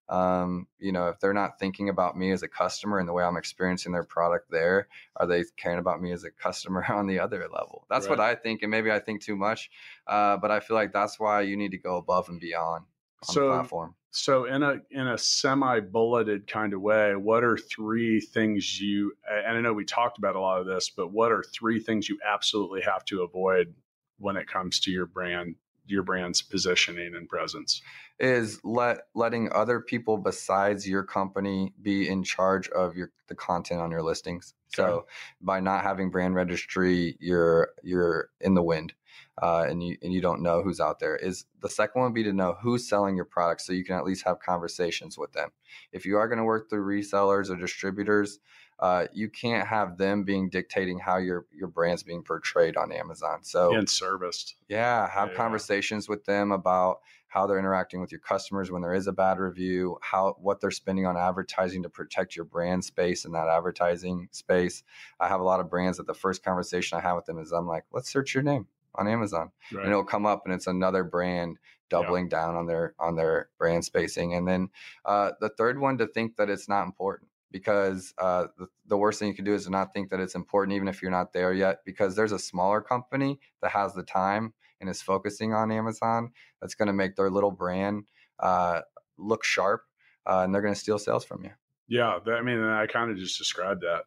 Um, 0.08 0.66
you 0.78 0.92
know, 0.92 1.08
if 1.08 1.20
they're 1.20 1.32
not 1.32 1.58
thinking 1.58 1.88
about 1.88 2.18
me 2.18 2.32
as 2.32 2.42
a 2.42 2.48
customer 2.48 2.98
and 2.98 3.08
the 3.08 3.14
way 3.14 3.24
I'm 3.24 3.36
experiencing 3.38 3.92
their 3.92 4.04
product 4.04 4.50
there, 4.50 4.88
are 5.16 5.26
they 5.26 5.44
caring 5.56 5.78
about 5.78 6.02
me 6.02 6.12
as 6.12 6.24
a 6.24 6.30
customer 6.30 6.84
on 6.88 7.06
the 7.06 7.20
other 7.20 7.38
level? 7.50 7.86
That's 7.88 8.08
what 8.08 8.20
I 8.20 8.34
think, 8.34 8.60
and 8.62 8.70
maybe 8.70 8.90
I 8.90 8.98
think 8.98 9.22
too 9.22 9.36
much. 9.36 9.70
Uh, 10.06 10.36
but 10.36 10.50
I 10.50 10.60
feel 10.60 10.74
like 10.76 10.92
that's 10.92 11.18
why 11.18 11.42
you 11.42 11.56
need 11.56 11.70
to 11.70 11.78
go 11.78 11.96
above 11.96 12.28
and 12.28 12.40
beyond 12.40 12.84
on 13.28 13.34
So- 13.34 13.46
the 13.48 13.54
platform. 13.54 13.94
So 14.12 14.44
in 14.44 14.62
a 14.62 14.76
in 14.90 15.08
a 15.08 15.16
semi 15.16 15.80
bulleted 15.80 16.46
kind 16.46 16.74
of 16.74 16.80
way, 16.82 17.16
what 17.16 17.42
are 17.42 17.56
three 17.56 18.20
things 18.20 18.80
you 18.80 19.14
and 19.28 19.56
I 19.56 19.60
know 19.60 19.72
we 19.72 19.84
talked 19.84 20.18
about 20.18 20.36
a 20.36 20.40
lot 20.40 20.60
of 20.60 20.66
this, 20.66 20.90
but 20.90 21.12
what 21.12 21.32
are 21.32 21.42
three 21.42 21.80
things 21.80 22.08
you 22.08 22.18
absolutely 22.24 22.82
have 22.82 23.04
to 23.06 23.22
avoid 23.22 23.74
when 24.18 24.36
it 24.36 24.46
comes 24.46 24.80
to 24.80 24.90
your 24.90 25.06
brand 25.06 25.56
your 25.86 26.02
brand's 26.02 26.42
positioning 26.42 27.14
and 27.14 27.28
presence? 27.28 27.82
is 28.22 28.60
let 28.62 28.98
letting 29.14 29.50
other 29.52 29.80
people 29.80 30.16
besides 30.16 30.88
your 30.88 31.02
company 31.02 31.74
be 31.82 32.08
in 32.08 32.22
charge 32.22 32.68
of 32.68 32.96
your 32.96 33.10
the 33.26 33.34
content 33.34 33.80
on 33.80 33.90
your 33.90 34.02
listings. 34.02 34.54
Okay. 34.78 34.88
So 34.88 35.06
by 35.40 35.60
not 35.60 35.82
having 35.82 36.10
brand 36.10 36.34
registry, 36.34 37.16
you're 37.18 37.70
you're 37.82 38.30
in 38.40 38.54
the 38.54 38.62
wind, 38.62 38.94
uh, 39.40 39.64
and 39.68 39.82
you 39.82 39.96
and 40.02 40.12
you 40.12 40.20
don't 40.20 40.42
know 40.42 40.62
who's 40.62 40.80
out 40.80 40.98
there. 40.98 41.16
Is 41.16 41.46
the 41.60 41.70
second 41.70 42.00
one 42.00 42.10
would 42.10 42.14
be 42.14 42.24
to 42.24 42.32
know 42.32 42.56
who's 42.60 42.88
selling 42.88 43.16
your 43.16 43.24
product, 43.24 43.62
so 43.62 43.72
you 43.72 43.84
can 43.84 43.96
at 43.96 44.04
least 44.04 44.24
have 44.24 44.40
conversations 44.40 45.16
with 45.16 45.32
them. 45.32 45.50
If 45.92 46.04
you 46.04 46.16
are 46.16 46.28
going 46.28 46.38
to 46.38 46.44
work 46.44 46.68
through 46.68 46.84
resellers 46.84 47.48
or 47.50 47.56
distributors, 47.56 48.38
uh, 48.78 49.06
you 49.12 49.30
can't 49.30 49.66
have 49.68 49.96
them 49.96 50.24
being 50.24 50.50
dictating 50.50 50.98
how 50.98 51.16
your 51.18 51.46
your 51.52 51.68
brand's 51.68 52.02
being 52.02 52.22
portrayed 52.24 52.76
on 52.76 52.92
Amazon. 52.92 53.42
So 53.42 53.76
And 53.76 53.88
serviced. 53.88 54.56
yeah, 54.68 55.08
have 55.08 55.30
Yeah. 55.30 55.36
conversations 55.36 56.08
with 56.08 56.24
them 56.24 56.52
about 56.52 57.00
how 57.28 57.46
they're 57.46 57.58
interacting 57.58 58.00
with 58.00 58.12
your 58.12 58.20
customers 58.20 58.70
when 58.70 58.82
there 58.82 58.92
is 58.92 59.06
a 59.06 59.12
bad 59.12 59.38
review, 59.38 59.98
how 60.02 60.34
what 60.38 60.60
they're 60.60 60.70
spending 60.70 61.06
on 61.06 61.16
advertising 61.16 61.82
to 61.82 61.88
protect 61.88 62.36
your 62.36 62.44
brand 62.44 62.84
space 62.84 63.24
in 63.24 63.32
that 63.32 63.48
advertising 63.48 64.28
space. 64.32 64.82
I 65.18 65.28
have 65.28 65.40
a 65.40 65.44
lot 65.44 65.60
of 65.60 65.70
brands 65.70 65.96
that 65.98 66.06
the 66.06 66.14
first 66.14 66.42
conversation 66.44 66.98
I 66.98 67.00
have 67.00 67.16
with 67.16 67.24
them 67.26 67.38
is 67.38 67.52
I'm 67.52 67.66
like, 67.66 67.84
let's 67.92 68.10
search 68.10 68.34
your 68.34 68.42
name 68.42 68.66
on 68.94 69.08
Amazon. 69.08 69.50
Right. 69.72 69.84
And 69.84 69.90
it'll 69.90 70.04
come 70.04 70.26
up 70.26 70.42
and 70.44 70.54
it's 70.54 70.66
another 70.66 71.04
brand 71.04 71.58
doubling 71.90 72.28
down 72.28 72.54
on 72.54 72.66
their 72.66 72.94
on 72.98 73.16
their 73.16 73.50
brand 73.58 73.84
spacing. 73.84 74.34
And 74.34 74.48
then 74.48 74.68
uh, 75.04 75.32
the 75.40 75.50
third 75.50 75.78
one 75.78 75.98
to 75.98 76.06
think 76.06 76.36
that 76.36 76.50
it's 76.50 76.68
not 76.68 76.84
important 76.84 77.30
because 77.50 78.14
uh, 78.18 78.46
the, 78.58 78.66
the 78.86 78.96
worst 78.96 79.18
thing 79.18 79.28
you 79.28 79.34
can 79.34 79.44
do 79.44 79.54
is 79.54 79.64
to 79.64 79.70
not 79.70 79.92
think 79.92 80.10
that 80.10 80.20
it's 80.20 80.34
important 80.34 80.74
even 80.74 80.88
if 80.88 81.02
you're 81.02 81.10
not 81.10 81.32
there 81.32 81.52
yet 81.52 81.80
because 81.84 82.16
there's 82.16 82.32
a 82.32 82.38
smaller 82.38 82.80
company 82.80 83.38
that 83.60 83.70
has 83.70 83.92
the 83.92 84.02
time 84.02 84.54
and 84.80 84.88
is 84.88 85.02
focusing 85.02 85.52
on 85.52 85.70
amazon 85.70 86.30
that's 86.60 86.74
going 86.74 86.86
to 86.86 86.94
make 86.94 87.14
their 87.14 87.30
little 87.30 87.50
brand 87.50 88.04
uh, 88.40 88.80
look 89.18 89.44
sharp 89.44 89.82
uh, 90.26 90.40
and 90.42 90.54
they're 90.54 90.62
going 90.62 90.72
to 90.72 90.80
steal 90.80 90.98
sales 90.98 91.26
from 91.26 91.44
you 91.44 91.50
Yeah, 91.88 92.18
that, 92.24 92.34
I 92.34 92.42
mean, 92.42 92.58
I 92.58 92.86
kind 92.86 93.10
of 93.10 93.18
just 93.18 93.38
described 93.38 93.82
that. 93.82 94.04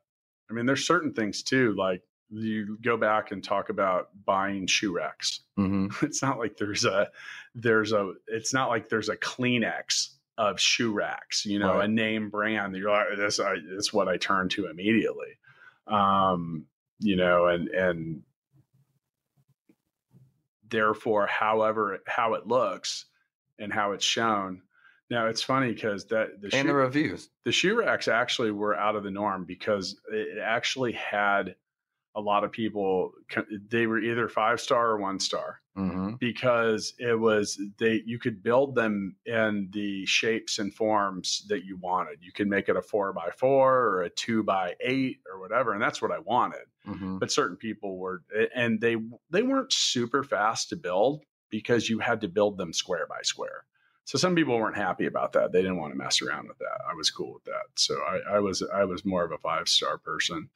I 0.50 0.54
mean, 0.54 0.66
there's 0.66 0.88
certain 0.88 1.14
things 1.14 1.44
too, 1.44 1.76
like 1.78 2.02
you 2.30 2.78
go 2.82 2.98
back 2.98 3.32
and 3.32 3.44
talk 3.44 3.70
about 3.70 4.10
buying 4.26 4.68
shoe 4.68 4.94
racks. 4.96 5.42
hmm 5.56 5.88
It's 6.02 6.22
not 6.22 6.40
like 6.40 6.58
there's 6.58 6.86
a 6.86 7.10
there's 7.54 7.92
a 7.92 8.14
it's 8.28 8.54
not 8.54 8.70
like 8.70 8.90
there's 8.90 9.10
a 9.10 9.18
Kleenex 9.18 10.10
of 10.38 10.60
shoe 10.60 10.92
racks, 10.92 11.46
you 11.46 11.60
know, 11.60 11.76
Right. 11.76 11.86
a 11.86 11.88
name 11.88 12.30
brand. 12.30 12.74
that 12.74 12.80
You're 12.80 12.92
like, 12.92 13.18
this 13.18 13.40
I, 13.40 13.56
this 13.56 13.86
is 13.88 13.94
what 13.94 14.08
I 14.08 14.18
turn 14.18 14.50
to 14.50 14.68
immediately. 14.68 15.38
Um, 15.88 16.66
you 17.00 17.16
know, 17.16 17.48
and 17.48 17.70
and 17.70 18.22
therefore, 20.70 21.28
however 21.28 22.00
how 22.08 22.34
it 22.34 22.48
looks 22.48 23.06
and 23.60 23.72
how 23.72 23.92
it's 23.92 24.06
shown. 24.06 24.62
Now 25.10 25.28
it's 25.28 25.42
funny 25.44 25.72
because 25.72 26.06
that 26.06 26.42
the 26.42 26.48
and 26.48 26.54
shoe, 26.54 26.68
the 26.68 26.74
reviews 26.74 27.30
the 27.44 27.52
shoe 27.52 27.78
racks 27.78 28.08
actually 28.08 28.52
were 28.52 28.76
out 28.76 28.96
of 28.96 29.04
the 29.04 29.12
norm 29.12 29.46
because 29.46 29.96
it 30.12 30.40
actually 30.44 30.94
had 30.94 31.56
a 32.16 32.22
lot 32.22 32.44
of 32.44 32.52
people 32.52 33.12
they 33.70 33.88
were 33.88 34.00
either 34.00 34.28
five 34.30 34.60
star 34.60 34.92
or 34.92 34.98
one 34.98 35.20
star 35.20 35.62
hmm 35.76 36.14
because 36.20 36.94
it 36.98 37.20
was 37.20 37.60
they 37.78 38.02
you 38.06 38.18
could 38.18 38.42
build 38.42 38.74
them 38.74 39.16
in 39.26 39.68
the 39.72 40.06
shapes 40.06 40.60
and 40.60 40.74
forms 40.74 41.46
that 41.50 41.66
you 41.66 41.76
wanted. 41.78 42.20
You 42.22 42.32
could 42.32 42.48
make 42.48 42.70
it 42.70 42.78
a 42.78 42.82
four 42.82 43.12
by 43.12 43.30
four 43.32 43.74
or 43.74 44.04
a 44.04 44.10
two 44.10 44.42
by 44.42 44.76
eight 44.80 45.20
or 45.32 45.40
whatever 45.42 45.74
and 45.74 45.82
that's 45.82 46.02
what 46.02 46.12
i 46.12 46.20
wanted. 46.20 46.66
Hmm 46.86 47.18
but 47.20 47.32
certain 47.32 47.58
people 47.58 47.98
were 47.98 48.24
and 48.56 48.80
they 48.80 48.96
they 49.30 49.44
weren't 49.44 49.74
super 49.74 50.24
fast 50.24 50.70
to 50.70 50.76
build 50.76 51.24
because 51.50 51.90
you 51.90 52.00
had 52.00 52.22
to 52.22 52.28
build 52.28 52.58
them 52.58 52.72
square 52.74 53.08
by 53.08 53.22
square. 53.24 53.66
So 54.06 54.18
some 54.18 54.36
people 54.36 54.58
weren't 54.58 54.78
happy 54.78 55.08
about 55.08 55.34
that. 55.34 55.52
They 55.52 55.62
didn't 55.62 55.78
want 55.78 55.92
to 55.94 55.98
mess 55.98 56.22
around 56.22 56.48
with 56.48 56.60
that. 56.60 56.80
I 56.90 56.94
was 56.94 57.10
cool 57.10 57.34
with 57.34 57.44
that. 57.46 57.66
So 57.76 57.96
i, 58.04 58.36
I 58.36 58.40
was 58.40 58.64
i 58.74 58.86
was 58.86 59.04
more 59.04 59.26
of 59.26 59.32
a 59.34 59.38
five 59.38 59.68
star 59.68 59.98
person 59.98 60.50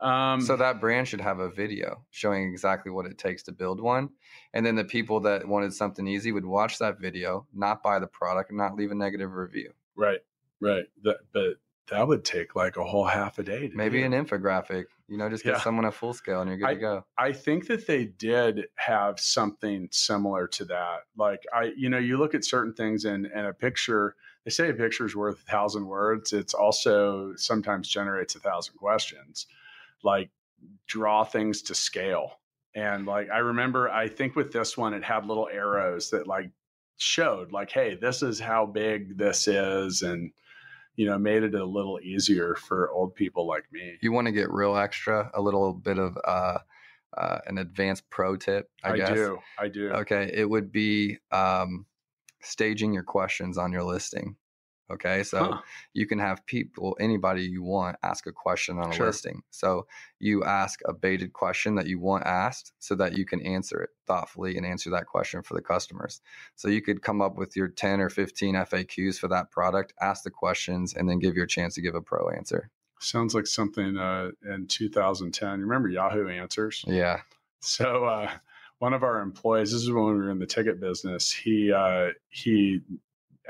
um 0.00 0.40
so 0.40 0.56
that 0.56 0.80
brand 0.80 1.08
should 1.08 1.20
have 1.20 1.38
a 1.38 1.50
video 1.50 2.04
showing 2.10 2.44
exactly 2.50 2.92
what 2.92 3.06
it 3.06 3.16
takes 3.16 3.42
to 3.42 3.52
build 3.52 3.80
one 3.80 4.10
and 4.52 4.64
then 4.66 4.74
the 4.74 4.84
people 4.84 5.20
that 5.20 5.46
wanted 5.48 5.72
something 5.72 6.06
easy 6.06 6.32
would 6.32 6.44
watch 6.44 6.78
that 6.78 7.00
video 7.00 7.46
not 7.54 7.82
buy 7.82 7.98
the 7.98 8.06
product 8.06 8.50
and 8.50 8.58
not 8.58 8.74
leave 8.76 8.90
a 8.90 8.94
negative 8.94 9.32
review 9.32 9.72
right 9.94 10.20
right 10.60 10.84
that, 11.02 11.16
but 11.32 11.54
that 11.88 12.06
would 12.06 12.24
take 12.24 12.54
like 12.56 12.76
a 12.76 12.84
whole 12.84 13.04
half 13.06 13.38
a 13.38 13.42
day 13.42 13.68
to 13.68 13.76
maybe 13.76 14.00
do. 14.00 14.04
an 14.04 14.12
infographic 14.12 14.84
you 15.08 15.16
know 15.16 15.30
just 15.30 15.44
get 15.44 15.54
Yeah. 15.54 15.60
someone 15.62 15.84
a 15.86 15.92
full 15.92 16.12
scale 16.12 16.40
and 16.42 16.50
you're 16.50 16.58
good 16.58 16.74
to 16.74 16.80
go 16.80 17.04
I 17.16 17.32
think 17.32 17.66
that 17.68 17.86
they 17.86 18.04
did 18.04 18.66
have 18.74 19.18
something 19.18 19.88
similar 19.90 20.46
to 20.48 20.64
that. 20.66 21.04
Like 21.16 21.44
I, 21.54 21.72
you 21.76 21.88
know, 21.88 21.96
you 21.98 22.18
look 22.18 22.34
at 22.34 22.44
certain 22.44 22.74
things 22.74 23.06
and 23.06 23.24
and 23.26 23.46
a 23.46 23.54
picture. 23.54 24.16
They 24.44 24.50
say 24.50 24.68
a 24.68 24.74
picture 24.74 25.06
is 25.06 25.16
worth 25.16 25.40
a 25.40 25.50
thousand 25.50 25.86
words. 25.86 26.32
It's 26.34 26.52
also 26.52 27.34
sometimes 27.36 27.88
generates 27.88 28.34
a 28.34 28.40
thousand 28.40 28.74
questions. 28.76 29.46
Like 30.02 30.30
draw 30.86 31.24
things 31.24 31.62
to 31.62 31.74
scale. 31.74 32.32
And 32.74 33.06
like 33.06 33.30
I 33.30 33.38
remember, 33.38 33.88
I 33.88 34.08
think 34.08 34.36
with 34.36 34.52
this 34.52 34.76
one, 34.76 34.94
it 34.94 35.02
had 35.04 35.26
little 35.26 35.48
arrows 35.50 36.10
that 36.10 36.26
like 36.26 36.50
showed 36.98 37.52
like, 37.52 37.70
hey, 37.70 37.94
this 37.94 38.22
is 38.22 38.38
how 38.38 38.66
big 38.66 39.16
this 39.16 39.48
is, 39.48 40.02
and 40.02 40.30
you 40.96 41.06
know, 41.06 41.18
made 41.18 41.42
it 41.42 41.54
a 41.54 41.64
little 41.64 42.00
easier 42.00 42.54
for 42.54 42.90
old 42.90 43.14
people 43.14 43.46
like 43.46 43.64
me. 43.72 43.96
you 44.00 44.12
want 44.12 44.26
to 44.26 44.32
get 44.32 44.50
real 44.50 44.76
extra 44.76 45.30
a 45.34 45.40
little 45.40 45.72
bit 45.72 45.98
of 45.98 46.16
uh, 46.24 46.58
uh, 47.16 47.38
an 47.46 47.58
advanced 47.58 48.08
pro 48.10 48.36
tip 48.36 48.70
i, 48.84 48.92
I 48.92 48.96
guess 48.96 49.14
do, 49.14 49.38
I 49.58 49.68
do. 49.68 49.90
okay 49.90 50.30
it 50.34 50.48
would 50.48 50.70
be 50.70 51.18
um, 51.32 51.86
staging 52.42 52.92
your 52.92 53.02
questions 53.02 53.58
on 53.58 53.72
your 53.72 53.84
listing 53.84 54.36
okay 54.90 55.22
so 55.22 55.38
Huh. 55.52 55.60
you 55.94 56.06
can 56.06 56.18
have 56.18 56.44
people 56.46 56.96
anybody 57.00 57.42
you 57.42 57.62
want 57.62 57.96
ask 58.02 58.26
a 58.26 58.32
question 58.32 58.78
on 58.78 58.90
a 58.90 58.94
Sure. 58.94 59.06
listing 59.06 59.42
so 59.50 59.86
you 60.18 60.44
ask 60.44 60.80
a 60.86 60.92
baited 60.92 61.32
question 61.32 61.74
that 61.74 61.86
you 61.86 61.98
want 61.98 62.24
asked 62.26 62.72
so 62.78 62.94
that 62.94 63.16
you 63.16 63.24
can 63.26 63.40
answer 63.42 63.80
it 63.82 63.90
thoughtfully 64.06 64.56
and 64.56 64.64
answer 64.64 64.90
that 64.90 65.06
question 65.06 65.42
for 65.42 65.54
the 65.54 65.62
customers 65.62 66.20
so 66.54 66.68
you 66.68 66.80
could 66.82 67.02
come 67.02 67.20
up 67.20 67.36
with 67.36 67.56
your 67.56 67.68
10 67.68 68.00
or 68.00 68.08
15 68.10 68.54
faqs 68.54 69.18
for 69.18 69.28
that 69.28 69.50
product 69.50 69.92
ask 70.00 70.22
the 70.24 70.30
questions 70.30 70.94
and 70.94 71.08
then 71.08 71.18
give 71.18 71.36
you 71.36 71.42
a 71.42 71.46
chance 71.48 71.74
to 71.74 71.80
give 71.80 71.94
a 71.94 72.02
pro 72.02 72.28
answer 72.30 72.70
Sounds 72.98 73.34
like 73.34 73.46
something 73.46 73.98
uh, 73.98 74.30
in 74.42 74.66
2010. 74.68 75.58
You 75.58 75.66
remember 75.66 75.88
Yahoo 75.90 76.28
Answers? 76.28 76.82
yeah 76.88 77.20
So 77.60 78.06
uh, 78.06 78.30
one 78.78 78.94
of 78.94 79.02
our 79.02 79.20
employees, 79.20 79.70
this 79.72 79.82
is 79.82 79.90
when 79.90 80.04
we 80.04 80.14
were 80.14 80.30
in 80.30 80.38
the 80.38 80.46
ticket 80.46 80.80
business. 80.80 81.30
He 81.30 81.70
uh, 81.72 82.12
he 82.30 82.80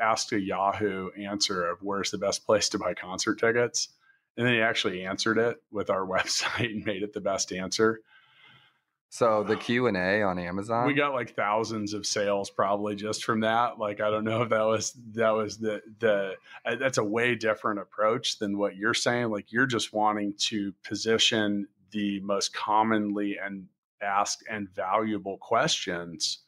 asked 0.01 0.33
a 0.33 0.41
Yahoo 0.41 1.11
answer 1.13 1.67
of 1.67 1.83
where's 1.83 2.11
the 2.11 2.19
best 2.19 2.47
place 2.47 2.69
to 2.71 2.79
buy 2.79 2.95
concert 2.95 3.39
tickets, 3.39 3.89
and 4.37 4.47
then 4.47 4.55
he 4.55 4.61
actually 4.61 5.05
answered 5.05 5.39
it 5.39 5.57
with 5.71 5.91
our 5.91 6.07
website 6.07 6.71
and 6.71 6.85
made 6.85 7.03
it 7.03 7.13
the 7.13 7.21
best 7.21 7.53
answer. 7.53 8.01
So 9.09 9.45
the 9.45 9.57
Q 9.57 9.87
and 9.87 9.97
A 9.97 10.23
on 10.23 10.39
Amazon, 10.39 10.87
we 10.87 10.93
got 10.93 11.15
like 11.15 11.35
thousands 11.35 11.95
of 11.95 12.05
sales 12.05 12.51
probably 12.51 12.97
just 12.97 13.25
from 13.25 13.41
that. 13.41 13.79
Like 13.79 14.01
I 14.01 14.11
don't 14.11 14.25
know 14.25 14.43
if 14.43 14.51
that 14.51 14.65
was 14.65 14.93
that 15.15 15.31
was 15.31 15.59
the 15.59 15.81
the 16.01 16.35
uh, 16.65 16.75
that's 16.75 16.99
a 16.99 17.05
way 17.05 17.35
different 17.35 17.81
approach 17.81 18.39
than 18.39 18.59
what 18.59 18.77
you're 18.77 18.95
saying. 18.95 19.31
Like 19.31 19.53
you're 19.53 19.67
just 19.67 19.93
wanting 19.93 20.35
to 20.49 20.75
position 20.85 21.69
the 21.93 22.21
most 22.21 22.53
commonly 22.53 23.39
and 23.43 23.69
asked 24.03 24.45
and 24.51 24.69
valuable 24.69 25.39
questions 25.39 26.41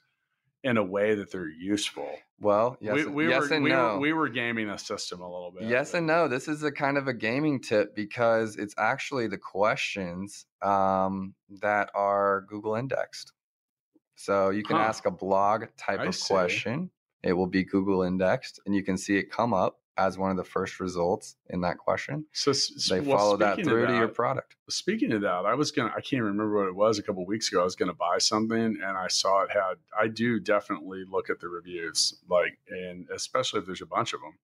in 0.64 0.76
a 0.76 0.84
way 0.84 1.14
that 1.14 1.30
they're 1.30 1.48
useful. 1.48 2.10
Well, 2.40 2.78
yes, 2.80 2.94
we, 2.94 3.06
we 3.06 3.28
yes 3.28 3.50
were, 3.50 3.54
and 3.54 3.64
we 3.64 3.70
no. 3.70 3.94
Were, 3.94 3.98
we 4.00 4.12
were 4.12 4.28
gaming 4.28 4.70
a 4.70 4.78
system 4.78 5.20
a 5.20 5.30
little 5.30 5.50
bit. 5.50 5.64
Yes 5.64 5.94
and 5.94 6.06
no. 6.06 6.28
This 6.28 6.46
is 6.46 6.62
a 6.62 6.70
kind 6.70 6.96
of 6.96 7.08
a 7.08 7.12
gaming 7.14 7.60
tip 7.60 7.94
because 7.96 8.56
it's 8.56 8.74
actually 8.78 9.26
the 9.26 9.38
questions 9.38 10.46
um, 10.62 11.34
that 11.60 11.90
are 11.94 12.42
Google 12.42 12.74
indexed. 12.76 13.32
So 14.16 14.50
you 14.50 14.62
can 14.62 14.76
Huh. 14.76 14.82
ask 14.82 15.06
a 15.06 15.10
blog 15.10 15.64
type 15.76 16.00
I 16.00 16.06
of 16.06 16.14
see. 16.14 16.34
question. 16.34 16.90
It 17.22 17.32
will 17.32 17.46
be 17.46 17.64
Google 17.64 18.02
indexed, 18.02 18.60
and 18.64 18.74
you 18.74 18.84
can 18.84 18.96
see 18.96 19.16
it 19.18 19.30
come 19.30 19.52
up 19.52 19.80
as 19.98 20.16
one 20.16 20.30
of 20.30 20.36
the 20.36 20.44
first 20.44 20.78
results 20.78 21.36
in 21.50 21.60
that 21.62 21.76
question. 21.76 22.24
So 22.32 22.52
They 22.88 23.00
well, 23.00 23.18
follow 23.18 23.36
that 23.38 23.62
through 23.62 23.86
to 23.88 23.92
your 23.92 24.08
product. 24.08 24.54
Speaking 24.70 25.12
of 25.12 25.22
that, 25.22 25.44
I 25.44 25.54
was 25.54 25.72
gonna 25.72 25.92
I 25.94 26.00
can't 26.00 26.22
remember 26.22 26.56
what 26.56 26.68
it 26.68 26.74
was 26.74 26.98
a 26.98 27.02
couple 27.02 27.26
weeks 27.26 27.50
ago. 27.50 27.60
I 27.60 27.64
was 27.64 27.74
gonna 27.74 27.92
buy 27.92 28.18
something 28.18 28.58
and 28.82 28.96
I 28.96 29.08
saw 29.08 29.42
it 29.42 29.50
had 29.50 29.74
I 29.98 30.06
do 30.06 30.38
definitely 30.38 31.04
look 31.10 31.28
at 31.28 31.40
the 31.40 31.48
reviews, 31.48 32.14
like 32.30 32.58
and 32.70 33.08
especially 33.12 33.60
if 33.60 33.66
there's 33.66 33.82
a 33.82 33.86
bunch 33.86 34.14
of 34.14 34.20
them. 34.20 34.38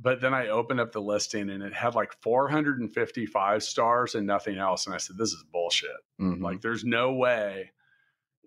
But 0.00 0.20
then 0.20 0.34
I 0.34 0.48
opened 0.48 0.78
up 0.78 0.92
the 0.92 1.00
listing 1.00 1.50
and 1.50 1.62
it 1.62 1.72
had 1.72 1.94
like 1.94 2.12
455 2.22 3.62
stars 3.62 4.14
and 4.14 4.26
nothing 4.26 4.58
else. 4.58 4.86
And 4.86 4.94
I 4.94 4.98
said, 4.98 5.16
This 5.18 5.32
is 5.32 5.44
bullshit. 5.52 5.90
Mhm. 6.20 6.42
Like 6.42 6.60
there's 6.60 6.84
no 6.84 7.12
way 7.12 7.72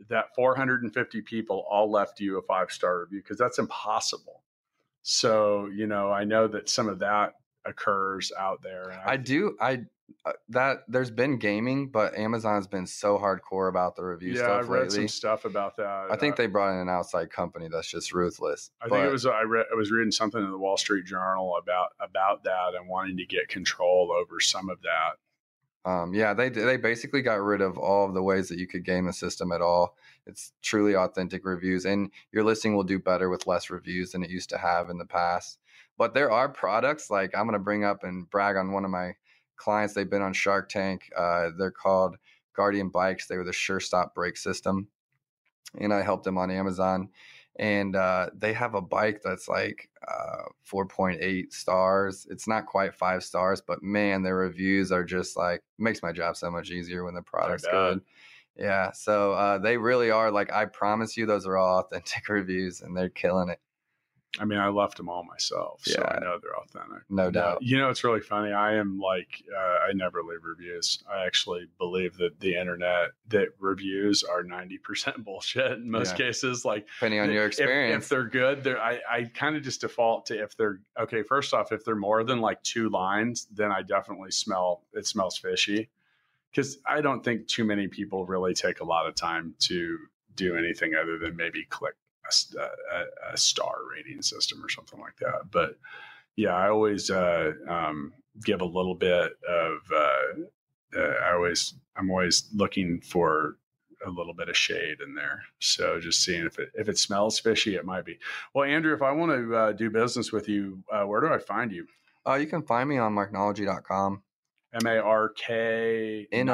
that 0.07 0.33
450 0.35 1.21
people 1.23 1.65
all 1.69 1.91
left 1.91 2.21
you 2.21 2.37
a 2.37 2.41
five 2.43 2.71
star 2.71 3.01
review 3.01 3.21
because 3.21 3.37
that's 3.37 3.59
impossible. 3.59 4.43
So, 5.01 5.67
you 5.73 5.87
know, 5.87 6.11
I 6.11 6.23
know 6.23 6.47
that 6.47 6.69
some 6.69 6.87
of 6.87 6.99
that 6.99 7.33
occurs 7.65 8.31
out 8.37 8.61
there. 8.61 8.89
And 8.89 9.01
I 9.05 9.17
do. 9.17 9.55
I 9.59 9.85
uh, 10.25 10.31
that 10.49 10.79
there's 10.87 11.11
been 11.11 11.37
gaming, 11.37 11.89
but 11.89 12.17
Amazon 12.17 12.55
has 12.55 12.67
been 12.67 12.87
so 12.87 13.17
hardcore 13.17 13.69
about 13.69 13.95
the 13.95 14.03
review 14.03 14.33
yeah, 14.33 14.39
stuff 14.39 14.59
I've 14.61 14.69
read 14.69 14.81
lately. 14.83 14.95
some 14.95 15.07
stuff 15.07 15.45
about 15.45 15.77
that. 15.77 16.07
I 16.09 16.15
think 16.15 16.33
Uh, 16.33 16.37
they 16.37 16.47
brought 16.47 16.73
in 16.73 16.79
an 16.79 16.89
outside 16.89 17.29
company 17.31 17.67
that's 17.71 17.89
just 17.89 18.11
ruthless. 18.11 18.71
I 18.81 18.89
think 18.89 19.05
it 19.05 19.11
was 19.11 19.25
I 19.25 19.43
read 19.43 19.67
I 19.71 19.75
was 19.75 19.91
reading 19.91 20.11
something 20.11 20.43
in 20.43 20.51
the 20.51 20.57
Wall 20.57 20.77
Street 20.77 21.05
Journal 21.05 21.55
about 21.61 21.89
about 22.01 22.43
that 22.43 22.73
and 22.77 22.89
wanting 22.89 23.17
to 23.17 23.25
get 23.25 23.49
control 23.49 24.11
over 24.11 24.39
some 24.39 24.69
of 24.69 24.81
that. 24.81 25.17
Um, 25.85 26.13
yeah, 26.13 26.33
they 26.33 26.49
they 26.49 26.77
basically 26.77 27.21
got 27.21 27.41
rid 27.41 27.61
of 27.61 27.77
all 27.77 28.05
of 28.05 28.13
the 28.13 28.23
ways 28.23 28.49
that 28.49 28.59
you 28.59 28.67
could 28.67 28.83
game 28.83 29.05
the 29.05 29.13
system 29.13 29.51
at 29.51 29.61
all. 29.61 29.95
It's 30.25 30.51
truly 30.61 30.95
authentic 30.95 31.45
reviews, 31.45 31.85
and 31.85 32.11
your 32.31 32.43
listing 32.43 32.75
will 32.75 32.83
do 32.83 32.99
better 32.99 33.29
with 33.29 33.47
less 33.47 33.69
reviews 33.69 34.11
than 34.11 34.23
it 34.23 34.29
used 34.29 34.49
to 34.49 34.57
have 34.57 34.89
in 34.89 34.97
the 34.97 35.05
past. 35.05 35.57
But 35.97 36.13
there 36.13 36.31
are 36.31 36.49
products 36.49 37.09
like 37.09 37.35
I'm 37.35 37.45
going 37.45 37.53
to 37.53 37.59
bring 37.59 37.85
up 37.85 38.03
and 38.03 38.29
brag 38.29 38.57
on 38.57 38.71
one 38.71 38.85
of 38.85 38.91
my 38.91 39.13
clients. 39.55 39.93
They've 39.93 40.09
been 40.09 40.21
on 40.21 40.33
Shark 40.33 40.69
Tank. 40.69 41.09
Uh, 41.15 41.49
they're 41.57 41.71
called 41.71 42.17
Guardian 42.55 42.89
Bikes. 42.89 43.27
They 43.27 43.37
were 43.37 43.45
the 43.45 43.51
SureStop 43.51 44.13
brake 44.13 44.37
system, 44.37 44.87
and 45.79 45.93
I 45.93 46.01
helped 46.01 46.25
them 46.25 46.37
on 46.37 46.51
Amazon. 46.51 47.09
And 47.59 47.95
uh, 47.95 48.29
they 48.33 48.53
have 48.53 48.73
a 48.73 48.81
bike 48.81 49.21
that's 49.23 49.49
like 49.49 49.89
uh, 50.07 50.45
4.8 50.65 51.51
stars. 51.53 52.25
It's 52.31 52.47
not 52.47 52.65
quite 52.65 52.95
five 52.95 53.23
stars, 53.23 53.61
but 53.61 53.83
man, 53.83 54.23
their 54.23 54.37
reviews 54.37 54.91
are 54.93 55.03
just 55.03 55.37
like 55.37 55.61
makes 55.77 56.01
my 56.01 56.13
job 56.13 56.37
so 56.37 56.49
much 56.49 56.71
easier 56.71 57.03
when 57.03 57.15
the 57.15 57.21
product's 57.21 57.67
good. 57.67 57.99
Yeah, 58.55 58.91
so 58.93 59.33
uh, 59.33 59.57
they 59.59 59.77
really 59.77 60.11
are 60.11 60.31
like 60.31 60.51
I 60.53 60.65
promise 60.65 61.17
you, 61.17 61.25
those 61.25 61.45
are 61.47 61.57
all 61.57 61.79
authentic 61.79 62.29
reviews, 62.29 62.81
and 62.81 62.95
they're 62.95 63.09
killing 63.09 63.49
it, 63.49 63.59
I 64.39 64.45
mean, 64.45 64.59
I 64.59 64.67
left 64.67 64.97
them 64.97 65.09
all 65.09 65.23
myself, 65.23 65.81
so 65.83 66.03
I 66.03 66.19
know 66.19 66.37
they're 66.39 66.55
authentic. 66.55 67.01
no 67.09 67.31
doubt. 67.31 67.63
You 67.63 67.79
know, 67.79 67.89
it's 67.89 68.03
really 68.03 68.19
funny. 68.21 68.51
I 68.53 68.75
am 68.75 68.99
like, 68.99 69.43
uh, 69.51 69.87
I 69.89 69.93
never 69.93 70.21
leave 70.21 70.43
reviews. 70.43 71.03
I 71.11 71.25
actually 71.25 71.65
believe 71.79 72.15
that 72.17 72.39
the 72.39 72.55
internet 72.55 73.09
that 73.29 73.47
reviews 73.59 74.23
are 74.23 74.43
ninety 74.43 74.77
percent 74.77 75.23
bullshit 75.25 75.71
in 75.71 75.89
most 75.89 76.11
Yeah. 76.11 76.27
cases. 76.27 76.63
Like, 76.63 76.85
Depending 76.99 77.21
on 77.21 77.31
your 77.31 77.45
if- 77.45 77.53
experience, 77.53 78.03
If, 78.05 78.09
they're 78.09 78.27
good, 78.29 78.63
they're 78.63 78.79
I, 78.79 78.99
I 79.09 79.23
kind 79.33 79.55
of 79.55 79.63
just 79.63 79.81
default 79.81 80.27
to 80.27 80.39
if 80.43 80.55
they're 80.55 80.79
okay. 80.99 81.23
First 81.23 81.55
off, 81.55 81.71
if 81.71 81.83
they're 81.83 81.95
more 81.95 82.23
than 82.23 82.39
like 82.39 82.61
two 82.61 82.89
lines, 82.89 83.47
then 83.51 83.71
I 83.71 83.81
definitely 83.81 84.29
smell 84.31 84.83
it 84.93 85.07
smells 85.07 85.37
fishy. 85.37 85.89
Because 86.51 86.77
I 86.87 87.01
don't 87.01 87.23
think 87.23 87.47
too 87.47 87.63
many 87.63 87.87
people 87.87 88.25
really 88.25 88.53
take 88.53 88.79
a 88.79 88.85
lot 88.85 89.07
of 89.07 89.15
time 89.15 89.55
to 89.61 89.97
do 90.35 90.55
anything 90.55 90.93
other 90.95 91.17
than 91.17 91.35
maybe 91.35 91.63
click 91.65 91.95
a, 92.57 93.33
a- 93.33 93.37
star 93.37 93.75
rating 93.95 94.21
system 94.21 94.63
or 94.63 94.69
something 94.69 94.99
like 94.99 95.15
that. 95.19 95.49
But 95.51 95.77
yeah, 96.35 96.55
I 96.55 96.69
always 96.69 97.09
uh, 97.09 97.51
um, 97.67 98.13
give 98.45 98.61
a 98.61 98.65
little 98.65 98.95
bit 98.95 99.31
of. 99.47 99.77
Uh, 99.93 100.99
uh, 100.99 101.13
I 101.23 101.33
always 101.33 101.75
I'm 101.95 102.09
always 102.09 102.49
looking 102.53 103.01
for 103.01 103.57
a 104.05 104.09
little 104.09 104.33
bit 104.33 104.47
of 104.49 104.55
shade 104.57 105.01
in 105.05 105.13
there. 105.13 105.41
So 105.59 105.99
just 105.99 106.23
seeing 106.23 106.45
if 106.45 106.57
it 106.57 106.69
if 106.73 106.87
it 106.89 106.97
smells 106.97 107.39
fishy, 107.39 107.75
it 107.75 107.85
might 107.85 108.05
be. 108.05 108.17
Well, 108.53 108.63
Andrew, 108.65 108.93
if 108.95 109.01
I 109.01 109.11
want 109.11 109.31
to 109.31 109.55
uh, 109.55 109.71
do 109.73 109.89
business 109.89 110.31
with 110.31 110.47
you, 110.49 110.83
uh, 110.91 111.03
where 111.03 111.21
do 111.21 111.27
I 111.27 111.37
find 111.37 111.71
you? 111.71 111.85
uh, 112.27 112.35
you 112.35 112.47
can 112.47 112.61
find 112.63 112.87
me 112.89 112.97
on 112.97 113.13
marknology.com. 113.13 114.23
M 114.73 114.85
A 114.87 114.99
R 114.99 115.29
K 115.29 116.27
N 116.31 116.47
O- 116.49 116.53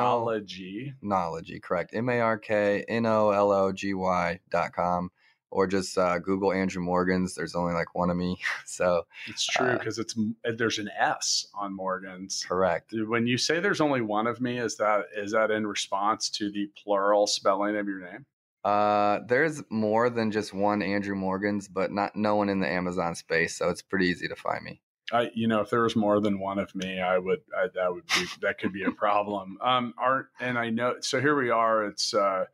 Knowledge. 1.01 1.51
Correct. 1.61 1.93
M 1.93 2.07
A 2.09 2.19
R 2.19 2.37
K 2.37 2.83
N 2.87 3.05
O 3.05 3.29
L 3.31 3.51
O 3.51 3.71
G 3.71 3.93
Y 3.93 4.39
dot 4.49 4.71
com, 4.73 5.11
or 5.55 5.65
just 5.67 5.97
uh, 5.97 6.19
Google 6.19 6.51
Andrew 6.51 6.83
Morgans. 6.83 7.33
There's 7.33 7.55
only 7.55 7.73
like 7.73 7.95
one 7.95 8.09
of 8.09 8.17
me, 8.17 8.37
so 8.65 9.03
It's 9.27 9.45
true 9.45 9.69
Uh, 9.69 9.77
because 9.77 9.97
it's 9.99 10.13
there's 10.57 10.79
an 10.79 10.89
S 10.99 11.47
on 11.53 11.73
Morgans. 11.73 12.45
correct. 12.45 12.93
When 12.93 13.25
you 13.25 13.37
say 13.37 13.61
there's 13.61 13.79
only 13.79 14.01
one 14.01 14.27
of 14.27 14.41
me, 14.41 14.59
is 14.59 14.75
that 14.77 15.05
is 15.15 15.31
that 15.31 15.51
in 15.51 15.65
response 15.65 16.29
to 16.31 16.51
the 16.51 16.69
plural 16.83 17.25
spelling 17.25 17.77
of 17.77 17.87
your 17.87 17.99
name? 18.01 18.25
Uh, 18.65 19.19
there's 19.27 19.63
more 19.69 20.09
than 20.09 20.29
just 20.29 20.53
one 20.53 20.81
Andrew 20.81 21.15
Morgans, 21.15 21.69
but 21.69 21.91
not 21.91 22.15
no 22.15 22.35
one 22.35 22.49
in 22.49 22.59
the 22.59 22.67
Amazon 22.67 23.15
space, 23.15 23.55
so 23.55 23.69
it's 23.69 23.81
pretty 23.81 24.07
easy 24.07 24.27
to 24.27 24.35
find 24.35 24.63
me. 24.63 24.81
I, 25.13 25.29
you 25.35 25.47
know, 25.47 25.61
if 25.61 25.69
there 25.69 25.83
was 25.83 25.95
more 25.95 26.19
than 26.19 26.39
one 26.39 26.57
of 26.57 26.73
me, 26.75 26.99
I 26.99 27.19
would, 27.19 27.41
I, 27.55 27.67
that 27.75 27.93
would 27.93 28.07
be, 28.07 28.25
that 28.41 28.57
could 28.57 28.73
be 28.73 28.83
a 28.83 28.91
problem. 28.91 29.57
Um, 29.61 29.93
art, 29.99 30.31
and 30.39 30.57
I 30.57 30.71
know, 30.71 30.95
so 30.99 31.21
here 31.21 31.35
we 31.39 31.51
are. 31.51 31.85
It's 31.85 32.13
uh, 32.15 32.45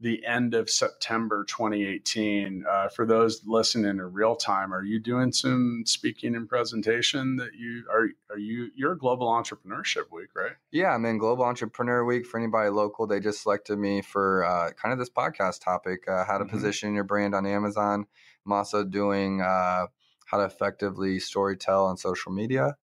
the 0.00 0.24
end 0.24 0.54
of 0.54 0.70
September 0.70 1.44
2018. 1.44 2.64
Uh, 2.68 2.88
for 2.88 3.04
those 3.04 3.42
listening 3.44 3.90
in 3.90 4.00
real 4.00 4.34
time, 4.34 4.72
are 4.72 4.82
you 4.82 4.98
doing 4.98 5.30
some 5.32 5.82
speaking 5.86 6.34
and 6.34 6.48
presentation 6.48 7.36
that 7.36 7.54
you 7.54 7.84
are? 7.92 8.08
Are 8.30 8.38
you? 8.38 8.70
You're 8.74 8.94
global 8.94 9.28
entrepreneurship 9.28 10.10
week, 10.10 10.28
right? 10.34 10.52
Yeah, 10.70 10.94
I'm 10.94 11.04
in 11.04 11.18
Global 11.18 11.44
Entrepreneur 11.44 12.04
Week 12.04 12.26
for 12.26 12.38
anybody 12.38 12.70
local. 12.70 13.06
They 13.06 13.20
just 13.20 13.42
selected 13.42 13.78
me 13.78 14.00
for 14.02 14.44
uh, 14.44 14.70
kind 14.72 14.92
of 14.92 14.98
this 14.98 15.10
podcast 15.10 15.62
topic, 15.62 16.08
uh, 16.08 16.24
how 16.24 16.38
to 16.38 16.44
Mhm. 16.44 16.50
position 16.50 16.94
your 16.94 17.04
brand 17.04 17.34
on 17.34 17.44
Amazon. 17.46 18.06
I'm 18.46 18.52
also 18.52 18.84
doing 18.84 19.42
uh, 19.42 19.86
how 20.26 20.38
to 20.38 20.44
effectively 20.44 21.18
storytell 21.18 21.86
on 21.86 21.96
social 21.96 22.32
media. 22.32 22.76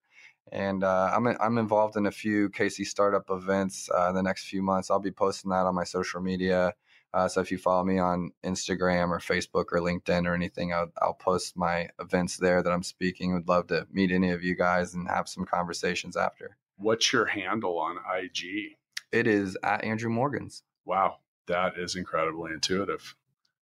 And 0.51 0.83
uh, 0.83 1.11
I'm, 1.13 1.27
I'm 1.41 1.57
involved 1.57 1.97
in 1.97 2.05
a 2.05 2.11
few 2.11 2.49
KC 2.49 2.85
startup 2.85 3.25
events 3.29 3.89
uh, 3.93 4.09
in 4.09 4.15
the 4.15 4.23
next 4.23 4.45
few 4.47 4.61
months. 4.61 4.89
I'll 4.89 4.99
be 4.99 5.11
posting 5.11 5.51
that 5.51 5.65
on 5.65 5.75
my 5.75 5.83
social 5.83 6.21
media. 6.21 6.73
Uh, 7.17 7.27
so 7.27 7.41
if 7.41 7.51
you 7.51 7.57
follow 7.57 7.83
me 7.83 7.97
on 7.97 8.31
Instagram 8.45 9.09
or 9.09 9.17
Facebook 9.17 9.65
or 9.71 9.79
LinkedIn 9.79 10.27
or 10.27 10.35
anything, 10.35 10.71
I'll, 10.71 10.91
I'll 11.01 11.15
post 11.15 11.57
my 11.57 11.89
events 11.99 12.37
there 12.37 12.61
that 12.61 12.69
I'm 12.71 12.83
speaking. 12.83 13.33
Would 13.33 13.47
love 13.47 13.65
to 13.67 13.87
meet 13.91 14.11
any 14.11 14.29
of 14.29 14.43
you 14.43 14.55
guys 14.55 14.93
and 14.93 15.07
have 15.07 15.27
some 15.27 15.43
conversations 15.43 16.15
after. 16.15 16.57
What's 16.77 17.11
your 17.11 17.25
handle 17.25 17.79
on 17.79 17.97
IG? 18.15 18.75
It 19.11 19.25
is 19.25 19.57
at 19.63 19.83
Andrew 19.83 20.11
Morgans. 20.11 20.61
Wow, 20.85 21.17
that 21.47 21.73
is 21.75 21.95
incredibly 21.95 22.51
intuitive. 22.51 23.15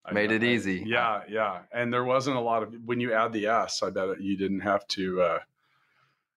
I 0.05 0.13
Made 0.13 0.31
it 0.31 0.43
I- 0.43 0.47
easy. 0.49 0.83
yeah, 0.87 1.23
yeah. 1.27 1.61
And 1.73 1.91
there 1.91 2.05
wasn't 2.05 2.37
a 2.37 2.41
lot 2.41 2.63
of 2.63 2.75
when 2.85 3.01
you 3.01 3.15
add 3.15 3.33
the 3.33 3.47
S, 3.47 3.83
I 3.83 3.89
bet 3.89 4.21
you 4.21 4.37
didn't 4.37 4.61
have 4.61 4.87
to 4.89 5.23
uh, 5.23 5.39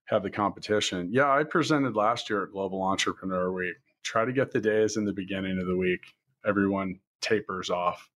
have 0.05 0.23
the 0.23 0.31
competition. 0.31 1.09
Yeah, 1.11 1.29
I 1.29 1.43
presented 1.43 1.97
last 1.97 2.29
year 2.29 2.43
at 2.43 2.53
Global 2.53 2.81
Entrepreneur 2.81 3.51
Week. 3.51 3.75
Try 4.01 4.23
to 4.23 4.31
get 4.31 4.51
the 4.51 4.61
days 4.61 4.95
in 4.95 5.03
the 5.03 5.11
beginning 5.11 5.59
of 5.59 5.67
the 5.67 5.75
week. 5.75 5.99
Everyone 6.45 6.99
tapers 7.21 7.69
off. 7.69 8.09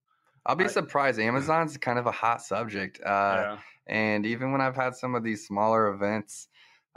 I'll 0.45 0.55
be 0.55 0.65
I- 0.65 0.67
surprised. 0.67 1.19
Amazon's 1.32 1.78
kind 1.78 1.99
of 1.99 2.05
a 2.05 2.11
hot 2.11 2.41
subject. 2.41 2.99
Uh, 3.03 3.07
yeah. 3.07 3.57
And 3.88 4.26
even 4.26 4.51
when 4.51 4.61
I've 4.61 4.76
had 4.76 4.95
some 4.95 5.13
of 5.15 5.23
these 5.23 5.45
smaller 5.45 5.88
events, 5.89 6.47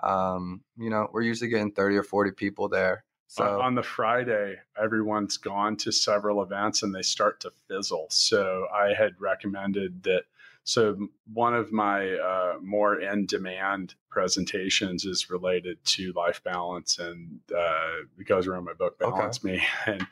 um, 0.03 0.63
you 0.79 0.89
know, 0.91 1.09
we're 1.13 1.23
usually 1.23 1.51
getting 1.51 1.73
30 1.73 1.97
or 1.97 2.03
40 2.03 2.31
people 2.33 2.69
there. 2.69 3.05
So 3.27 3.61
On- 3.61 3.75
the 3.75 3.83
Friday, 3.83 4.57
everyone's 4.81 5.37
gone 5.37 5.77
to 5.79 5.93
several 5.93 6.43
events 6.43 6.83
and 6.83 6.95
they 6.95 7.03
start 7.03 7.41
to 7.41 7.53
fizzle. 7.69 8.07
So 8.09 8.67
I 8.75 8.95
had 8.95 9.21
recommended 9.21 10.03
that 10.05 10.23
So 10.65 11.09
one 11.33 11.55
of 11.55 11.73
my 11.73 12.13
uh, 12.15 12.55
more 12.63 13.01
in 13.01 13.27
demand 13.27 13.95
presentations 14.11 15.05
is 15.05 15.31
related 15.31 15.83
to 15.85 16.13
life 16.13 16.43
balance, 16.45 16.99
and 16.99 17.41
uh, 17.57 18.05
it 18.19 18.27
goes 18.27 18.47
around 18.47 18.65
my 18.65 18.75
book 18.75 18.99
Balance 18.99 19.39
okay. 19.45 19.57
Me. 19.57 19.63
And 19.87 20.07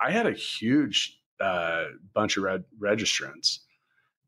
I 0.00 0.10
had 0.10 0.26
a 0.26 0.32
huge 0.32 1.18
uh, 1.40 1.84
bunch 2.14 2.36
of 2.36 2.44
reg- 2.44 2.64
registrants, 2.78 3.58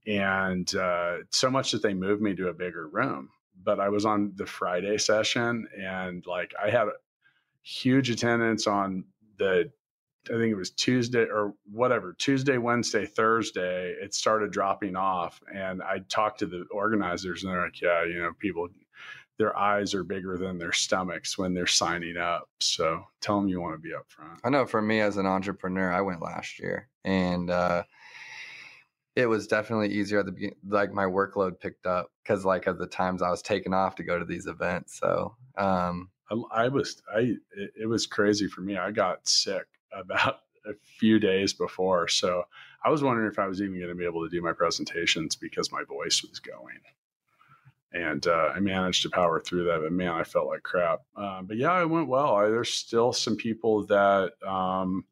and 0.06 0.74
uh, 0.74 1.18
so 1.30 1.50
much 1.50 1.72
that 1.72 1.82
they 1.82 1.94
moved 1.94 2.22
me 2.22 2.34
to 2.36 2.48
a 2.48 2.54
bigger 2.54 2.88
room. 2.88 3.30
But 3.64 3.80
I 3.80 3.88
was 3.88 4.04
on 4.04 4.32
the 4.36 4.46
Friday 4.46 4.98
session, 4.98 5.68
and 5.78 6.24
like 6.26 6.52
I 6.62 6.70
had 6.70 6.88
huge 7.62 8.10
attendance 8.10 8.66
on 8.66 9.04
the 9.38 9.70
I 10.28 10.34
think 10.34 10.52
it 10.52 10.56
was 10.56 10.70
Tuesday 10.70 11.24
or 11.24 11.54
whatever, 11.70 12.14
Tuesday, 12.16 12.56
Wednesday, 12.56 13.06
Thursday, 13.06 13.90
it 14.00 14.14
started 14.14 14.52
dropping 14.52 14.94
off. 14.94 15.40
And 15.52 15.82
I 15.82 15.98
talked 16.08 16.38
to 16.40 16.46
the 16.46 16.64
organizers 16.70 17.42
and 17.42 17.52
they're 17.52 17.64
like, 17.64 17.80
yeah, 17.80 18.04
you 18.04 18.20
know, 18.20 18.30
people, 18.38 18.68
their 19.42 19.58
eyes 19.58 19.92
are 19.92 20.04
bigger 20.04 20.38
than 20.38 20.56
their 20.56 20.72
stomachs 20.72 21.36
when 21.36 21.52
they're 21.52 21.66
signing 21.66 22.16
up. 22.16 22.48
So 22.60 23.02
tell 23.20 23.40
them 23.40 23.48
you 23.48 23.60
want 23.60 23.74
to 23.74 23.78
be 23.78 23.92
up 23.92 24.06
front. 24.08 24.38
I 24.44 24.50
know 24.50 24.66
for 24.66 24.80
me 24.80 25.00
as 25.00 25.16
an 25.16 25.26
entrepreneur, 25.26 25.92
I 25.92 26.00
went 26.00 26.22
last 26.22 26.60
year 26.60 26.88
and, 27.04 27.50
uh, 27.50 27.82
it 29.16 29.26
was 29.26 29.48
definitely 29.48 29.88
easier 29.88 30.20
at 30.20 30.26
the 30.26 30.32
beginning. 30.32 30.58
Like 30.64 30.92
my 30.92 31.06
workload 31.06 31.58
picked 31.58 31.86
up 31.86 32.12
because, 32.22 32.44
like, 32.44 32.68
of 32.68 32.78
the 32.78 32.86
times 32.86 33.20
I 33.20 33.30
was 33.30 33.42
taking 33.42 33.74
off 33.74 33.96
to 33.96 34.04
go 34.04 34.16
to 34.16 34.24
these 34.24 34.46
events. 34.46 34.96
So, 35.00 35.34
um, 35.58 36.08
I, 36.30 36.64
I 36.64 36.68
was, 36.68 37.02
I, 37.12 37.34
it, 37.56 37.72
it 37.82 37.86
was 37.86 38.06
crazy 38.06 38.46
for 38.46 38.60
me. 38.60 38.76
I 38.78 38.92
got 38.92 39.28
sick 39.28 39.66
about 39.92 40.42
a 40.64 40.72
few 41.00 41.18
days 41.18 41.52
before. 41.52 42.06
So 42.06 42.44
I 42.84 42.90
was 42.90 43.02
wondering 43.02 43.28
if 43.28 43.40
I 43.40 43.48
was 43.48 43.60
even 43.60 43.76
going 43.76 43.88
to 43.88 43.96
be 43.96 44.04
able 44.04 44.22
to 44.22 44.30
do 44.30 44.40
my 44.40 44.52
presentations 44.52 45.34
because 45.34 45.72
my 45.72 45.82
voice 45.82 46.22
was 46.22 46.38
going. 46.38 46.78
And 47.94 48.26
uh, 48.26 48.52
I 48.54 48.60
managed 48.60 49.02
to 49.02 49.10
power 49.10 49.40
through 49.40 49.64
that, 49.64 49.80
but 49.82 49.92
man, 49.92 50.12
I 50.12 50.24
felt 50.24 50.46
like 50.46 50.62
crap. 50.62 51.00
Uh, 51.14 51.42
but 51.42 51.56
yeah, 51.58 51.80
it 51.80 51.90
went 51.90 52.08
well. 52.08 52.36
I, 52.36 52.44
there's 52.46 52.72
still 52.72 53.12
some 53.12 53.36
people 53.36 53.84
that 53.86 54.32
um, 54.46 55.04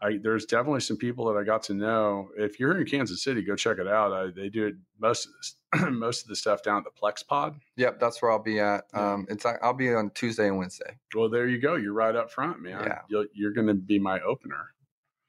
I, 0.00 0.18
there's 0.22 0.44
definitely 0.44 0.80
some 0.80 0.96
people 0.96 1.24
that 1.32 1.38
I 1.38 1.44
got 1.44 1.62
to 1.64 1.74
know. 1.74 2.28
If 2.36 2.60
you're 2.60 2.78
in 2.78 2.86
Kansas 2.86 3.22
City, 3.22 3.42
go 3.42 3.56
check 3.56 3.78
it 3.78 3.88
out. 3.88 4.12
I, 4.12 4.30
they 4.30 4.48
do 4.48 4.66
it 4.66 4.74
most 5.00 5.26
of 5.26 5.32
this, 5.32 5.90
most 5.90 6.22
of 6.22 6.28
the 6.28 6.36
stuff 6.36 6.62
down 6.62 6.78
at 6.78 6.84
the 6.84 6.90
Plexpod. 6.90 7.56
Yep, 7.76 8.00
that's 8.00 8.20
where 8.20 8.30
I'll 8.30 8.42
be 8.42 8.60
at. 8.60 8.84
Um, 8.92 9.26
it's 9.30 9.46
I'll 9.46 9.72
be 9.72 9.92
on 9.94 10.10
Tuesday 10.10 10.48
and 10.48 10.58
Wednesday. 10.58 10.98
Well, 11.14 11.30
there 11.30 11.48
you 11.48 11.58
go. 11.58 11.76
You're 11.76 11.94
right 11.94 12.14
up 12.14 12.30
front, 12.30 12.60
man. 12.60 12.84
Yeah. 12.84 12.98
you 13.08 13.28
you're 13.32 13.52
going 13.52 13.66
to 13.68 13.74
be 13.74 13.98
my 13.98 14.20
opener. 14.20 14.74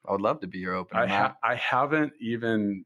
I 0.07 0.11
would 0.11 0.21
love 0.21 0.41
to 0.41 0.47
be 0.47 0.59
your 0.59 0.75
opener. 0.75 1.01
I, 1.01 1.07
ha- 1.07 1.35
I 1.41 1.55
haven't 1.55 2.13
even 2.19 2.85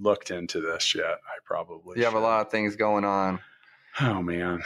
looked 0.00 0.30
into 0.30 0.60
this 0.60 0.94
yet. 0.94 1.04
I 1.04 1.38
probably 1.44 1.96
you 1.96 2.02
should. 2.02 2.04
have 2.04 2.14
a 2.14 2.24
lot 2.24 2.46
of 2.46 2.50
things 2.50 2.76
going 2.76 3.04
on. 3.04 3.40
Oh 4.00 4.22
man, 4.22 4.62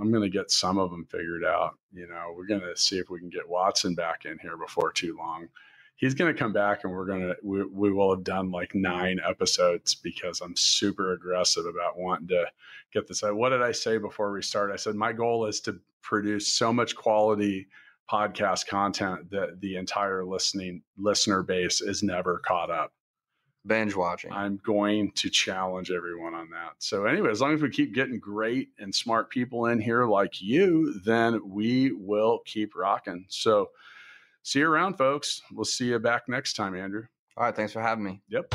I'm 0.00 0.10
going 0.10 0.22
to 0.22 0.28
get 0.28 0.50
some 0.50 0.78
of 0.78 0.90
them 0.90 1.06
figured 1.06 1.44
out. 1.44 1.78
You 1.92 2.08
know, 2.08 2.34
we're 2.36 2.46
going 2.46 2.60
to 2.62 2.76
see 2.76 2.98
if 2.98 3.10
we 3.10 3.18
can 3.18 3.28
get 3.28 3.48
Watson 3.48 3.94
back 3.94 4.24
in 4.24 4.38
here 4.40 4.56
before 4.56 4.92
too 4.92 5.16
long. 5.16 5.48
He's 5.96 6.14
going 6.14 6.34
to 6.34 6.38
come 6.38 6.52
back 6.52 6.82
and 6.82 6.92
we're 6.92 7.06
going 7.06 7.20
to, 7.20 7.36
we, 7.44 7.64
we 7.64 7.92
will 7.92 8.12
have 8.12 8.24
done 8.24 8.50
like 8.50 8.74
nine 8.74 9.20
episodes 9.26 9.94
because 9.94 10.40
I'm 10.40 10.56
super 10.56 11.12
aggressive 11.12 11.66
about 11.66 11.96
wanting 11.98 12.28
to 12.28 12.46
get 12.92 13.06
this 13.06 13.22
out. 13.22 13.36
What 13.36 13.50
did 13.50 13.62
I 13.62 13.70
say 13.70 13.98
before 13.98 14.32
we 14.32 14.42
start? 14.42 14.72
I 14.72 14.76
said, 14.76 14.96
my 14.96 15.12
goal 15.12 15.46
is 15.46 15.60
to 15.60 15.78
produce 16.00 16.48
so 16.48 16.72
much 16.72 16.96
quality 16.96 17.68
podcast 18.10 18.66
content 18.66 19.30
that 19.30 19.60
the 19.60 19.76
entire 19.76 20.24
listening 20.24 20.82
listener 20.98 21.42
base 21.44 21.80
is 21.80 22.02
never 22.02 22.40
caught 22.44 22.70
up 22.70 22.92
binge 23.66 23.94
watching. 23.94 24.32
I'm 24.32 24.60
going 24.64 25.12
to 25.12 25.30
challenge 25.30 25.90
everyone 25.90 26.34
on 26.34 26.50
that. 26.50 26.74
So, 26.78 27.04
anyway, 27.06 27.30
as 27.30 27.40
long 27.40 27.54
as 27.54 27.62
we 27.62 27.70
keep 27.70 27.94
getting 27.94 28.18
great 28.18 28.68
and 28.78 28.94
smart 28.94 29.30
people 29.30 29.66
in 29.66 29.80
here 29.80 30.06
like 30.06 30.40
you, 30.40 31.00
then 31.04 31.40
we 31.44 31.92
will 31.92 32.40
keep 32.44 32.74
rocking. 32.74 33.26
So, 33.28 33.70
see 34.42 34.60
you 34.60 34.68
around, 34.68 34.98
folks. 34.98 35.42
We'll 35.52 35.64
see 35.64 35.86
you 35.86 35.98
back 35.98 36.28
next 36.28 36.54
time, 36.54 36.76
Andrew. 36.76 37.04
All 37.36 37.44
right. 37.44 37.56
Thanks 37.56 37.72
for 37.72 37.80
having 37.80 38.04
me. 38.04 38.20
Yep. 38.28 38.54